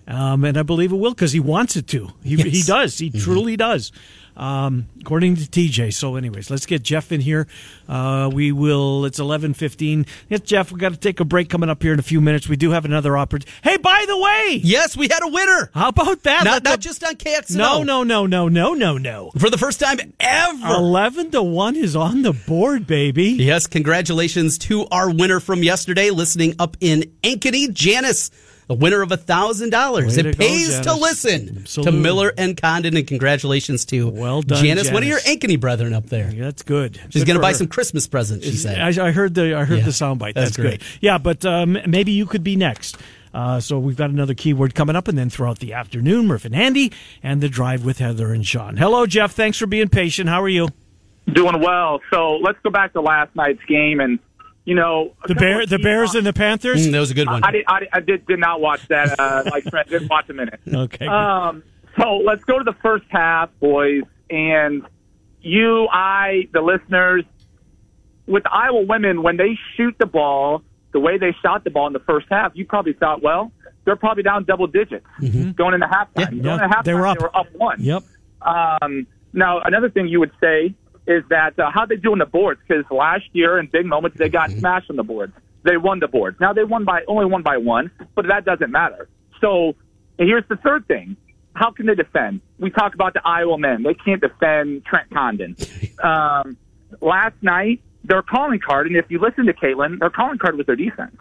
Um, 0.06 0.44
and 0.44 0.58
I 0.58 0.62
believe 0.62 0.92
it 0.92 0.96
will 0.96 1.12
because 1.12 1.32
he 1.32 1.40
wants 1.40 1.76
it 1.76 1.86
to. 1.88 2.10
He, 2.22 2.36
yes. 2.36 2.46
he 2.46 2.62
does. 2.62 2.98
He 2.98 3.10
mm-hmm. 3.10 3.18
truly 3.18 3.56
does. 3.56 3.90
Um, 4.36 4.88
according 5.00 5.36
to 5.36 5.42
TJ. 5.42 5.94
So, 5.94 6.16
anyways, 6.16 6.50
let's 6.50 6.66
get 6.66 6.82
Jeff 6.82 7.12
in 7.12 7.20
here. 7.20 7.46
Uh, 7.88 8.30
we 8.32 8.50
will. 8.52 9.04
It's 9.04 9.18
eleven 9.18 9.54
fifteen. 9.54 10.06
Yes, 10.28 10.40
Jeff. 10.40 10.72
We 10.72 10.80
got 10.80 10.92
to 10.92 10.98
take 10.98 11.20
a 11.20 11.24
break 11.24 11.48
coming 11.48 11.70
up 11.70 11.82
here 11.82 11.92
in 11.92 11.98
a 11.98 12.02
few 12.02 12.20
minutes. 12.20 12.48
We 12.48 12.56
do 12.56 12.70
have 12.70 12.84
another 12.84 13.16
opportunity. 13.16 13.52
Hey, 13.62 13.76
by 13.76 14.04
the 14.08 14.18
way, 14.18 14.60
yes, 14.62 14.96
we 14.96 15.08
had 15.08 15.22
a 15.22 15.28
winner. 15.28 15.70
How 15.74 15.88
about 15.88 16.22
that? 16.24 16.44
Not, 16.44 16.64
not 16.64 16.80
just 16.80 17.04
on 17.04 17.14
KX. 17.14 17.54
No, 17.54 17.82
no, 17.82 18.02
no, 18.02 18.26
no, 18.26 18.48
no, 18.48 18.74
no, 18.74 18.98
no. 18.98 19.30
For 19.38 19.50
the 19.50 19.58
first 19.58 19.78
time 19.80 19.98
ever, 20.18 20.66
eleven 20.74 21.30
to 21.30 21.42
one 21.42 21.76
is 21.76 21.94
on 21.94 22.22
the 22.22 22.32
board, 22.32 22.86
baby. 22.86 23.30
Yes, 23.30 23.66
congratulations 23.66 24.58
to 24.58 24.86
our 24.90 25.10
winner 25.10 25.38
from 25.38 25.62
yesterday, 25.62 26.10
listening 26.10 26.54
up 26.58 26.76
in 26.80 27.12
Ankeny, 27.22 27.72
Janice 27.72 28.30
the 28.66 28.74
winner 28.74 29.02
of 29.02 29.10
$1,000. 29.10 30.18
It 30.18 30.38
pays 30.38 30.76
go, 30.78 30.82
to 30.82 30.94
listen 30.94 31.58
Absolutely. 31.62 31.92
to 31.92 31.98
Miller 31.98 32.32
and 32.36 32.56
Condon, 32.56 32.96
and 32.96 33.06
congratulations 33.06 33.84
to 33.86 34.08
well 34.08 34.42
done, 34.42 34.62
Janice, 34.62 34.84
Janice. 34.84 34.92
one 34.92 35.02
of 35.02 35.08
your 35.08 35.20
Ankeny 35.20 35.58
brethren 35.58 35.92
up 35.92 36.06
there. 36.06 36.30
Yeah, 36.30 36.44
that's 36.44 36.62
good. 36.62 37.00
She's 37.10 37.24
going 37.24 37.36
to 37.36 37.42
buy 37.42 37.52
some 37.52 37.66
Christmas 37.66 38.06
presents, 38.06 38.46
she 38.46 38.56
said. 38.56 38.80
I, 38.80 39.08
I, 39.08 39.10
heard 39.10 39.34
the 39.34 39.54
I 39.54 39.64
heard 39.64 39.78
yeah, 39.78 39.84
the 39.84 39.90
soundbite. 39.90 40.34
That's, 40.34 40.56
that's 40.56 40.56
good. 40.56 40.82
Yeah, 41.00 41.18
but 41.18 41.44
um, 41.44 41.78
maybe 41.86 42.12
you 42.12 42.26
could 42.26 42.44
be 42.44 42.56
next. 42.56 42.96
Uh, 43.34 43.58
so 43.58 43.80
we've 43.80 43.96
got 43.96 44.10
another 44.10 44.34
keyword 44.34 44.74
coming 44.74 44.94
up, 44.94 45.08
and 45.08 45.18
then 45.18 45.28
throughout 45.28 45.58
the 45.58 45.72
afternoon, 45.72 46.28
Murph 46.28 46.44
and 46.44 46.54
Andy, 46.54 46.92
and 47.22 47.40
the 47.40 47.48
drive 47.48 47.84
with 47.84 47.98
Heather 47.98 48.32
and 48.32 48.46
Sean. 48.46 48.76
Hello, 48.76 49.06
Jeff. 49.06 49.32
Thanks 49.32 49.58
for 49.58 49.66
being 49.66 49.88
patient. 49.88 50.28
How 50.28 50.40
are 50.40 50.48
you? 50.48 50.68
Doing 51.32 51.60
well. 51.60 52.00
So 52.10 52.36
let's 52.36 52.58
go 52.62 52.70
back 52.70 52.92
to 52.92 53.00
last 53.00 53.34
night's 53.34 53.64
game, 53.64 53.98
and 53.98 54.20
you 54.64 54.74
know 54.74 55.14
the 55.26 55.34
bear, 55.34 55.66
the 55.66 55.78
Bears 55.78 56.14
and 56.14 56.26
the 56.26 56.32
Panthers. 56.32 56.86
Mm, 56.86 56.92
that 56.92 57.00
was 57.00 57.10
a 57.10 57.14
good 57.14 57.26
one. 57.26 57.44
I, 57.44 57.48
I 57.48 57.50
did, 57.50 57.64
I, 57.66 57.80
did, 57.80 57.88
I 57.92 58.00
did, 58.00 58.26
did 58.26 58.38
not 58.38 58.60
watch 58.60 58.86
that. 58.88 59.18
Uh, 59.18 59.42
like 59.50 59.64
Trent 59.64 59.88
didn't 59.88 60.08
watch 60.08 60.28
a 60.30 60.34
minute. 60.34 60.60
Okay. 60.66 61.06
Um, 61.06 61.62
so 61.98 62.16
let's 62.16 62.44
go 62.44 62.58
to 62.58 62.64
the 62.64 62.76
first 62.82 63.04
half, 63.10 63.50
boys, 63.60 64.02
and 64.30 64.82
you, 65.42 65.86
I, 65.92 66.48
the 66.52 66.60
listeners, 66.60 67.24
with 68.26 68.44
the 68.44 68.52
Iowa 68.52 68.82
women 68.82 69.22
when 69.22 69.36
they 69.36 69.58
shoot 69.76 69.94
the 69.98 70.06
ball 70.06 70.62
the 70.92 71.00
way 71.00 71.18
they 71.18 71.34
shot 71.42 71.64
the 71.64 71.70
ball 71.70 71.86
in 71.88 71.92
the 71.92 71.98
first 72.00 72.26
half, 72.30 72.52
you 72.54 72.64
probably 72.64 72.94
thought, 72.94 73.20
well, 73.22 73.52
they're 73.84 73.96
probably 73.96 74.22
down 74.22 74.44
double 74.44 74.66
digits 74.66 75.04
going 75.20 75.74
into 75.74 75.86
halftime. 75.86 76.08
Yeah, 76.16 76.24
going 76.26 76.44
yeah, 76.44 76.54
into 76.64 76.68
halftime, 76.68 76.84
they 76.84 76.94
were 76.94 77.06
up. 77.06 77.18
They 77.18 77.24
were 77.24 77.36
up 77.36 77.52
one. 77.52 77.82
Yep. 77.82 78.02
Um, 78.40 79.06
now, 79.32 79.60
another 79.60 79.90
thing 79.90 80.08
you 80.08 80.20
would 80.20 80.30
say 80.40 80.74
is 81.06 81.22
that 81.28 81.58
uh, 81.58 81.70
how 81.70 81.86
they 81.86 81.96
do 81.96 82.12
on 82.12 82.18
the 82.18 82.26
boards 82.26 82.60
because 82.66 82.84
last 82.90 83.24
year 83.32 83.58
in 83.58 83.66
big 83.66 83.86
moments 83.86 84.16
they 84.18 84.28
got 84.28 84.50
smashed 84.50 84.90
on 84.90 84.96
the 84.96 85.02
boards. 85.02 85.32
They 85.62 85.76
won 85.76 86.00
the 86.00 86.08
boards. 86.08 86.38
Now 86.40 86.52
they 86.52 86.64
won 86.64 86.84
by 86.84 87.02
only 87.08 87.26
won 87.26 87.42
by 87.42 87.56
one, 87.56 87.90
but 88.14 88.26
that 88.28 88.44
doesn't 88.44 88.70
matter. 88.70 89.08
So 89.40 89.74
here's 90.18 90.44
the 90.48 90.56
third 90.56 90.86
thing: 90.86 91.16
how 91.54 91.70
can 91.70 91.86
they 91.86 91.94
defend? 91.94 92.40
We 92.58 92.70
talk 92.70 92.94
about 92.94 93.14
the 93.14 93.22
Iowa 93.24 93.58
men; 93.58 93.82
they 93.82 93.94
can't 93.94 94.20
defend 94.20 94.84
Trent 94.84 95.10
Condon. 95.10 95.56
Um, 96.02 96.58
last 97.00 97.36
night, 97.40 97.80
their 98.02 98.20
calling 98.20 98.58
card, 98.58 98.88
and 98.88 98.96
if 98.96 99.06
you 99.10 99.20
listen 99.20 99.46
to 99.46 99.54
Caitlin, 99.54 100.00
their 100.00 100.10
calling 100.10 100.38
card 100.38 100.58
was 100.58 100.66
their 100.66 100.76
defense 100.76 101.16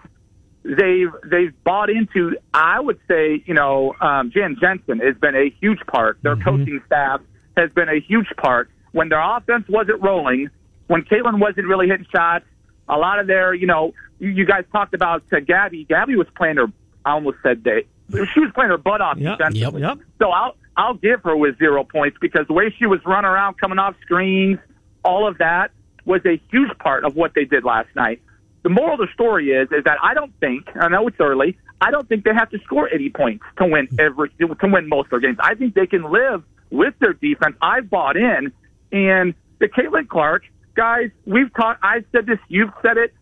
they've 0.63 1.11
they've 1.29 1.63
bought 1.63 1.89
into. 1.89 2.37
I 2.53 2.79
would 2.79 2.99
say, 3.07 3.43
you 3.45 3.53
know, 3.53 3.93
um, 4.01 4.31
Jan 4.31 4.57
Jensen 4.59 4.99
has 4.99 5.15
been 5.17 5.35
a 5.35 5.49
huge 5.61 5.79
part. 5.87 6.17
Their 6.21 6.35
coaching 6.35 6.81
staff 6.85 7.21
has 7.57 7.71
been 7.73 7.89
a 7.89 7.99
huge 7.99 8.27
part. 8.37 8.69
When 8.93 9.09
their 9.09 9.19
offense 9.21 9.65
wasn't 9.67 10.01
rolling, 10.01 10.49
when 10.87 11.01
Caitlin 11.03 11.39
wasn't 11.39 11.67
really 11.67 11.87
hitting 11.87 12.05
shots, 12.11 12.45
a 12.87 12.97
lot 12.97 13.19
of 13.19 13.27
their, 13.27 13.53
you 13.53 13.67
know, 13.67 13.93
you, 14.19 14.29
you 14.29 14.45
guys 14.45 14.63
talked 14.71 14.93
about 14.93 15.23
uh, 15.33 15.39
Gabby. 15.41 15.83
Gabby 15.85 16.15
was 16.15 16.27
playing 16.37 16.55
her. 16.57 16.67
I 17.05 17.11
almost 17.11 17.37
said 17.43 17.63
they. 17.63 17.85
She 18.33 18.39
was 18.39 18.51
playing 18.53 18.69
her 18.69 18.77
butt 18.77 19.01
off 19.01 19.17
Yep, 19.17 19.37
defensively. 19.37 19.81
yep, 19.81 19.97
yep. 19.97 20.05
So 20.19 20.29
I'll 20.29 20.55
I'll 20.77 20.93
give 20.95 21.21
her 21.23 21.35
with 21.35 21.57
zero 21.57 21.83
points 21.83 22.17
because 22.21 22.47
the 22.47 22.53
way 22.53 22.73
she 22.77 22.85
was 22.85 22.99
running 23.05 23.29
around, 23.29 23.55
coming 23.59 23.79
off 23.79 23.95
screens, 24.01 24.59
all 25.03 25.27
of 25.27 25.37
that 25.39 25.71
was 26.05 26.21
a 26.25 26.39
huge 26.51 26.77
part 26.79 27.05
of 27.05 27.15
what 27.15 27.33
they 27.35 27.45
did 27.45 27.63
last 27.63 27.89
night. 27.95 28.21
The 28.63 28.69
moral 28.69 28.93
of 28.93 28.99
the 28.99 29.07
story 29.13 29.51
is 29.51 29.69
is 29.71 29.83
that 29.85 29.97
I 30.01 30.13
don't 30.13 30.33
think 30.39 30.67
I 30.75 30.87
know 30.89 31.07
it's 31.07 31.19
early. 31.19 31.57
I 31.81 31.91
don't 31.91 32.07
think 32.07 32.23
they 32.23 32.33
have 32.33 32.49
to 32.51 32.59
score 32.59 32.87
80 32.93 33.09
points 33.09 33.43
to 33.57 33.65
win 33.65 33.87
every 33.99 34.29
to 34.39 34.47
win 34.63 34.87
most 34.87 35.05
of 35.05 35.09
their 35.11 35.19
games. 35.21 35.37
I 35.41 35.55
think 35.55 35.73
they 35.73 35.87
can 35.87 36.03
live 36.11 36.43
with 36.69 36.93
their 36.99 37.13
defense. 37.13 37.55
I've 37.61 37.89
bought 37.89 38.15
in, 38.17 38.51
and 38.93 39.33
the 39.59 39.67
Caitlin 39.67 40.07
Clark 40.07 40.43
guys. 40.75 41.09
We've 41.25 41.53
talked. 41.53 41.83
I've 41.83 42.05
said 42.13 42.25
this. 42.25 42.39
You've 42.47 42.71
said 42.81 42.97
it. 42.97 43.13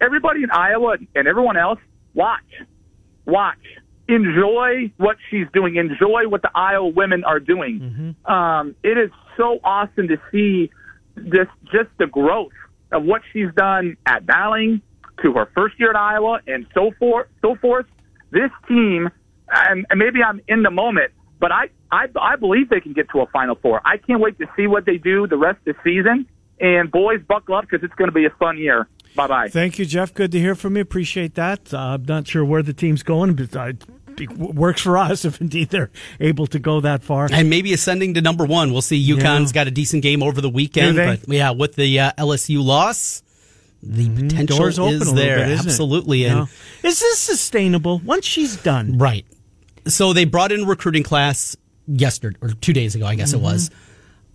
Everybody 0.00 0.42
in 0.42 0.50
Iowa 0.50 0.96
and 1.14 1.28
everyone 1.28 1.56
else, 1.58 1.78
watch, 2.14 2.40
watch, 3.26 3.58
enjoy 4.08 4.90
what 4.96 5.16
she's 5.30 5.46
doing. 5.52 5.76
Enjoy 5.76 6.26
what 6.26 6.42
the 6.42 6.50
Iowa 6.54 6.88
women 6.88 7.22
are 7.24 7.38
doing. 7.38 8.16
Um, 8.24 8.74
it 8.82 8.96
is 8.96 9.10
so 9.36 9.60
awesome 9.62 10.08
to 10.08 10.16
see 10.32 10.70
this 11.16 11.46
just 11.66 11.90
the 11.98 12.06
growth 12.06 12.52
of 12.92 13.04
what 13.04 13.20
she's 13.32 13.52
done 13.56 13.96
at 14.06 14.26
Dowling 14.26 14.80
to 15.22 15.32
her 15.34 15.50
first 15.54 15.78
year 15.78 15.90
at 15.90 15.96
Iowa 15.96 16.40
and 16.46 16.66
so 16.74 16.92
forth. 16.98 17.28
So 17.42 17.56
forth. 17.56 17.86
This 18.32 18.50
team, 18.68 19.10
and, 19.50 19.84
and 19.90 19.98
maybe 19.98 20.22
I'm 20.22 20.40
in 20.48 20.62
the 20.62 20.70
moment, 20.70 21.12
but 21.40 21.50
I, 21.50 21.70
I 21.90 22.06
I 22.20 22.36
believe 22.36 22.68
they 22.68 22.80
can 22.80 22.92
get 22.92 23.08
to 23.10 23.20
a 23.22 23.26
Final 23.26 23.56
Four. 23.56 23.80
I 23.84 23.96
can't 23.96 24.20
wait 24.20 24.38
to 24.38 24.46
see 24.56 24.66
what 24.68 24.84
they 24.86 24.98
do 24.98 25.26
the 25.26 25.36
rest 25.38 25.58
of 25.66 25.74
the 25.74 25.82
season. 25.82 26.26
And 26.60 26.90
boys, 26.90 27.20
buckle 27.26 27.54
up 27.54 27.62
because 27.68 27.82
it's 27.82 27.94
going 27.94 28.08
to 28.08 28.14
be 28.14 28.26
a 28.26 28.30
fun 28.38 28.58
year. 28.58 28.86
Bye 29.16 29.26
bye. 29.26 29.48
Thank 29.48 29.78
you, 29.78 29.86
Jeff. 29.86 30.12
Good 30.12 30.30
to 30.32 30.38
hear 30.38 30.54
from 30.54 30.76
you. 30.76 30.82
Appreciate 30.82 31.34
that. 31.36 31.72
Uh, 31.72 31.78
I'm 31.94 32.04
not 32.04 32.28
sure 32.28 32.44
where 32.44 32.62
the 32.62 32.74
team's 32.74 33.02
going, 33.02 33.32
but 33.34 33.56
uh, 33.56 33.72
it 34.18 34.30
works 34.36 34.82
for 34.82 34.98
us 34.98 35.24
if 35.24 35.40
indeed 35.40 35.70
they're 35.70 35.90
able 36.20 36.46
to 36.48 36.58
go 36.58 36.80
that 36.80 37.02
far. 37.02 37.28
and 37.32 37.48
maybe 37.48 37.72
ascending 37.72 38.12
to 38.14 38.20
number 38.20 38.44
one. 38.44 38.72
We'll 38.72 38.82
see. 38.82 39.02
UConn's 39.10 39.52
got 39.52 39.66
a 39.68 39.70
decent 39.70 40.02
game 40.02 40.22
over 40.22 40.40
the 40.42 40.50
weekend, 40.50 40.96
but 40.98 41.26
yeah, 41.28 41.50
with 41.52 41.76
the 41.76 41.98
uh, 41.98 42.12
LSU 42.18 42.62
loss, 42.62 43.22
the 43.82 44.10
potential 44.10 44.58
Doors 44.58 44.78
open 44.78 44.94
is 45.00 45.10
a 45.12 45.14
there. 45.14 45.36
bit, 45.38 45.48
isn't 45.48 45.66
it? 45.66 45.70
Absolutely, 45.70 46.24
Yeah. 46.24 46.44
Is 46.82 47.00
this 47.00 47.18
sustainable 47.18 48.00
once 48.04 48.26
she's 48.26 48.56
done? 48.58 48.98
right. 48.98 49.24
So 49.86 50.12
they 50.12 50.24
brought 50.24 50.52
in 50.52 50.60
a 50.62 50.66
recruiting 50.66 51.02
class 51.02 51.56
yesterday 51.86 52.36
or 52.40 52.50
two 52.50 52.72
days 52.72 52.94
ago, 52.94 53.06
I 53.06 53.14
guess 53.14 53.32
Mm-hmm. 53.34 53.40
it 53.44 53.48
was, 53.48 53.70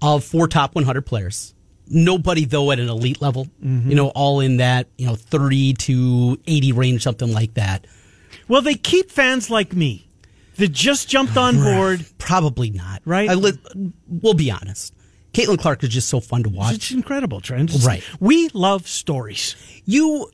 of 0.01 0.23
four 0.23 0.47
top 0.47 0.75
100 0.75 1.01
players. 1.05 1.53
Nobody 1.87 2.45
though 2.45 2.71
at 2.71 2.79
an 2.79 2.89
elite 2.89 3.21
level. 3.21 3.45
Mm-hmm. 3.63 3.89
You 3.89 3.95
know, 3.95 4.07
all 4.09 4.39
in 4.39 4.57
that 4.57 4.87
you 4.97 5.05
know 5.05 5.15
30 5.15 5.73
to 5.73 6.39
80 6.47 6.71
range, 6.71 7.03
something 7.03 7.31
like 7.31 7.53
that. 7.55 7.85
Well, 8.47 8.61
they 8.61 8.73
keep 8.75 9.11
fans 9.11 9.49
like 9.49 9.73
me 9.73 10.07
that 10.57 10.71
just 10.71 11.07
jumped 11.09 11.37
on 11.37 11.55
board? 11.63 12.05
Probably 12.17 12.71
not. 12.71 13.01
Right? 13.05 13.29
I 13.29 13.35
li- 13.35 13.59
we'll 14.07 14.33
be 14.33 14.49
honest. 14.51 14.93
Caitlin 15.33 15.59
Clark 15.59 15.83
is 15.83 15.89
just 15.89 16.07
so 16.07 16.19
fun 16.21 16.43
to 16.43 16.49
watch. 16.49 16.75
It's 16.75 16.91
incredible, 16.91 17.41
Trent. 17.41 17.69
Right. 17.85 18.01
We 18.21 18.47
love 18.53 18.87
stories. 18.87 19.55
You, 19.83 20.31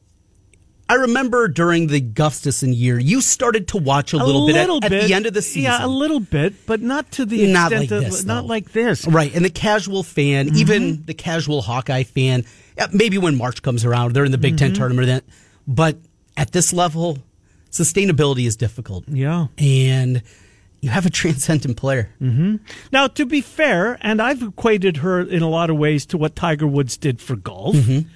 I 0.92 0.96
remember 0.96 1.48
during 1.48 1.88
the 1.88 2.02
Gustafson 2.02 2.74
year, 2.74 3.00
you 3.00 3.22
started 3.22 3.70
to 3.70 3.78
watch 3.78 4.14
a 4.14 4.18
little, 4.18 4.46
bit, 4.48 4.56
at, 4.58 4.70
at 4.70 4.90
the 5.08 5.14
end 5.14 5.26
of 5.26 5.34
the 5.34 5.42
season. 5.42 5.64
Yeah, 5.72 5.86
a 5.86 5.88
little 5.88 6.20
bit, 6.20 6.66
but 6.66 6.82
not 6.82 7.12
to 7.14 7.26
the 7.26 7.44
extent 7.44 7.54
Not 7.54 7.72
like 7.72 7.92
of 7.92 8.04
this, 8.04 8.26
not 8.26 8.42
though. 8.42 8.48
like 8.48 8.72
this. 8.74 9.08
Right, 9.08 9.34
and 9.34 9.46
the 9.46 9.50
casual 9.50 10.04
fan, 10.04 10.48
Mm-hmm. 10.48 10.58
even 10.58 11.04
the 11.06 11.14
casual 11.14 11.62
Hawkeye 11.62 12.04
fan, 12.04 12.44
maybe 12.92 13.18
when 13.18 13.38
March 13.38 13.62
comes 13.62 13.86
around, 13.86 14.14
they're 14.14 14.26
in 14.26 14.32
the 14.32 14.38
Big 14.38 14.56
Mm-hmm. 14.56 14.66
Ten 14.68 14.74
tournament. 14.74 15.08
Then, 15.08 15.22
but 15.68 15.98
at 16.36 16.52
this 16.52 16.74
level, 16.74 17.20
sustainability 17.72 18.46
is 18.46 18.56
difficult. 18.58 19.06
Yeah. 19.08 19.48
and 19.58 20.22
you 20.82 20.90
have 20.90 21.06
a 21.06 21.10
transcendent 21.12 21.78
player. 21.78 22.10
Now, 22.92 23.06
to 23.08 23.26
be 23.26 23.40
fair, 23.42 23.98
and 24.02 24.20
I've 24.22 24.42
equated 24.42 24.98
her 24.98 25.22
in 25.22 25.42
a 25.44 25.48
lot 25.48 25.70
of 25.70 25.78
ways 25.78 26.06
to 26.08 26.18
what 26.18 26.36
Tiger 26.36 26.66
Woods 26.68 26.98
did 26.98 27.22
for 27.22 27.36
golf. 27.36 27.76
Mm-hmm. 27.76 28.10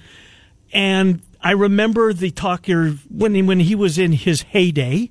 And 0.72 1.22
I 1.42 1.52
remember 1.52 2.12
the 2.12 2.30
talker 2.30 2.90
when 3.08 3.34
he, 3.34 3.42
when 3.42 3.60
he 3.60 3.74
was 3.74 3.98
in 3.98 4.12
his 4.12 4.42
heyday. 4.42 5.10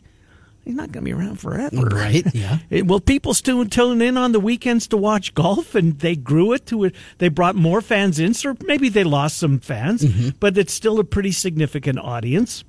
He's 0.64 0.74
not 0.74 0.92
going 0.92 1.06
to 1.06 1.12
be 1.12 1.14
around 1.14 1.40
forever, 1.40 1.76
Right, 1.78 2.26
yeah. 2.34 2.58
Well, 2.84 3.00
people 3.00 3.36
still 3.36 3.66
tune 3.66 4.02
in 4.02 4.18
on 4.18 4.32
the 4.32 4.40
weekends 4.40 4.88
to 4.88 4.98
watch 4.98 5.36
golf, 5.36 5.76
and 5.76 6.00
they 6.00 6.16
grew 6.16 6.54
it 6.54 6.66
to 6.68 6.86
it. 6.86 6.96
They 7.20 7.30
brought 7.30 7.56
more 7.56 7.82
fans 7.82 8.18
in, 8.20 8.34
so 8.34 8.56
maybe 8.64 8.90
they 8.90 9.04
lost 9.04 9.38
some 9.38 9.60
fans, 9.60 10.04
Mm-hmm. 10.04 10.30
but 10.40 10.58
it's 10.58 10.74
still 10.74 11.00
a 11.00 11.04
pretty 11.04 11.32
significant 11.32 12.00
audience. 12.00 12.64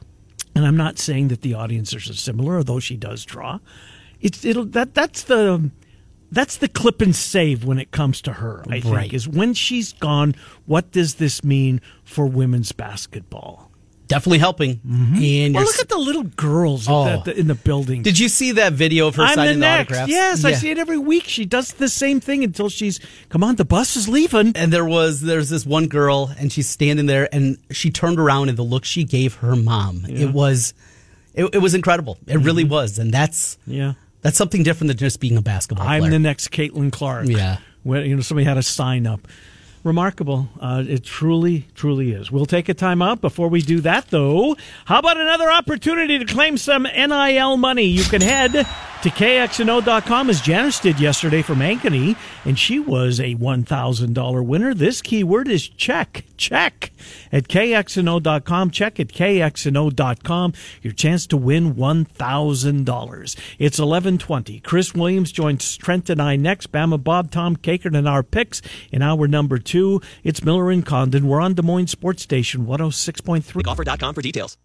And 0.54 0.66
I'm 0.66 0.76
not 0.76 0.98
saying 0.98 1.28
that 1.28 1.40
the 1.40 1.54
audiences 1.54 2.10
are 2.10 2.14
similar, 2.14 2.58
although 2.58 2.80
she 2.80 2.96
does 2.98 3.24
draw. 3.24 3.60
It's 4.20 4.44
it'll 4.44 4.64
that 4.66 4.92
that's 4.94 5.22
the 5.24 5.70
that's 6.32 6.56
the 6.56 6.68
clip 6.68 7.00
and 7.00 7.14
save 7.14 7.64
when 7.64 7.78
it 7.78 7.90
comes 7.90 8.20
to 8.22 8.34
her. 8.34 8.64
I 8.68 8.80
think 8.80 8.94
Right. 8.94 9.12
is 9.12 9.28
when 9.28 9.54
she's 9.54 9.92
gone. 9.92 10.34
What 10.66 10.90
does 10.92 11.14
this 11.16 11.44
mean 11.44 11.80
for 12.04 12.26
women's 12.26 12.72
basketball? 12.72 13.70
Definitely 14.08 14.38
helping. 14.38 14.76
Mm-hmm. 14.76 15.22
And 15.22 15.54
Well, 15.56 15.64
look 15.64 15.80
at 15.80 15.88
the 15.88 15.98
little 15.98 16.22
girls 16.22 16.86
Oh. 16.88 17.22
the, 17.24 17.36
in 17.36 17.48
the 17.48 17.56
building. 17.56 18.02
Did 18.02 18.18
you 18.20 18.28
see 18.28 18.52
that 18.52 18.72
video 18.72 19.08
of 19.08 19.16
her 19.16 19.22
I'm 19.22 19.30
the 19.30 19.34
signing 19.34 19.54
the, 19.54 19.60
next. 19.60 19.88
autographs? 19.92 20.10
Yes, 20.10 20.44
I 20.44 20.52
see 20.52 20.70
it 20.70 20.78
every 20.78 20.98
week. 20.98 21.24
She 21.24 21.44
does 21.44 21.72
the 21.72 21.88
same 21.88 22.20
thing 22.20 22.44
until 22.44 22.68
she's 22.68 23.00
come 23.30 23.42
on. 23.42 23.56
The 23.56 23.64
bus 23.64 23.96
is 23.96 24.08
leaving. 24.08 24.52
And 24.54 24.72
there 24.72 24.84
was 24.84 25.22
there's 25.22 25.48
this 25.50 25.66
one 25.66 25.88
girl, 25.88 26.30
and 26.38 26.52
she's 26.52 26.68
standing 26.68 27.06
there, 27.06 27.28
and 27.32 27.58
she 27.72 27.90
turned 27.90 28.20
around, 28.20 28.48
and 28.48 28.56
the 28.56 28.62
look 28.62 28.84
she 28.84 29.02
gave 29.02 29.34
her 29.36 29.56
mom, 29.56 30.04
it 30.08 30.32
was, 30.32 30.72
it, 31.34 31.46
it 31.54 31.58
was 31.58 31.74
incredible. 31.74 32.16
It 32.28 32.36
really 32.36 32.62
mm-hmm. 32.62 32.72
was, 32.72 33.00
and 33.00 33.12
that's 33.12 33.58
Yeah. 33.66 33.94
That's 34.26 34.38
something 34.38 34.64
different 34.64 34.88
than 34.88 34.96
just 34.96 35.20
being 35.20 35.36
a 35.36 35.42
basketball 35.42 35.86
player. 35.86 35.96
I'm 35.98 36.00
player. 36.00 36.10
the 36.10 36.18
next 36.18 36.50
Caitlin 36.50 36.90
Clark. 36.90 37.28
Yeah. 37.28 37.58
Where, 37.84 38.04
you 38.04 38.16
know, 38.16 38.22
somebody 38.22 38.44
had 38.44 38.58
a 38.58 38.62
sign 38.62 39.06
up. 39.06 39.20
Remarkable. 39.86 40.48
Uh, 40.60 40.82
it 40.86 41.04
truly, 41.04 41.68
truly 41.76 42.10
is. 42.10 42.30
We'll 42.30 42.44
take 42.44 42.68
a 42.68 42.74
time 42.74 43.00
out. 43.00 43.20
Before 43.20 43.48
we 43.48 43.62
do 43.62 43.80
that, 43.82 44.08
though, 44.08 44.56
how 44.84 44.98
about 44.98 45.16
another 45.16 45.48
opportunity 45.48 46.18
to 46.18 46.24
claim 46.24 46.58
some 46.58 46.82
NIL 46.82 47.56
money? 47.56 47.84
You 47.84 48.02
can 48.02 48.20
head 48.20 48.66
to 49.02 49.10
KXNO.com 49.10 50.30
as 50.30 50.40
Janice 50.40 50.80
did 50.80 50.98
yesterday 50.98 51.40
from 51.40 51.60
Ankeny, 51.60 52.16
and 52.44 52.58
she 52.58 52.80
was 52.80 53.20
a 53.20 53.36
$1,000 53.36 54.44
winner. 54.44 54.74
This 54.74 55.00
keyword 55.00 55.46
is 55.46 55.68
check. 55.68 56.24
Check 56.36 56.90
at 57.30 57.48
KXNO.com. 57.48 58.70
Check 58.70 58.98
at 59.00 59.08
KXNO.com. 59.08 60.52
Your 60.82 60.92
chance 60.92 61.26
to 61.28 61.36
win 61.36 61.74
$1,000. 61.74 63.36
It's 63.58 63.78
1120. 63.78 64.60
Chris 64.60 64.94
Williams 64.94 65.32
joins 65.32 65.76
Trent 65.76 66.10
and 66.10 66.20
I 66.20 66.36
next. 66.36 66.72
Bama 66.72 67.02
Bob, 67.02 67.30
Tom 67.30 67.56
Kakert, 67.56 67.96
and 67.96 68.08
our 68.08 68.22
picks 68.22 68.60
in 68.90 69.02
hour 69.02 69.28
number 69.28 69.58
two. 69.58 69.75
It's 70.24 70.42
Miller 70.42 70.70
and 70.70 70.84
Condon. 70.84 71.28
We're 71.28 71.40
on 71.40 71.54
Des 71.54 71.62
Moines 71.62 71.88
Sports 71.88 72.22
Station 72.22 72.66
106.3. 72.66 73.62
Golfer.com 73.62 74.14
for 74.14 74.22
details. 74.22 74.56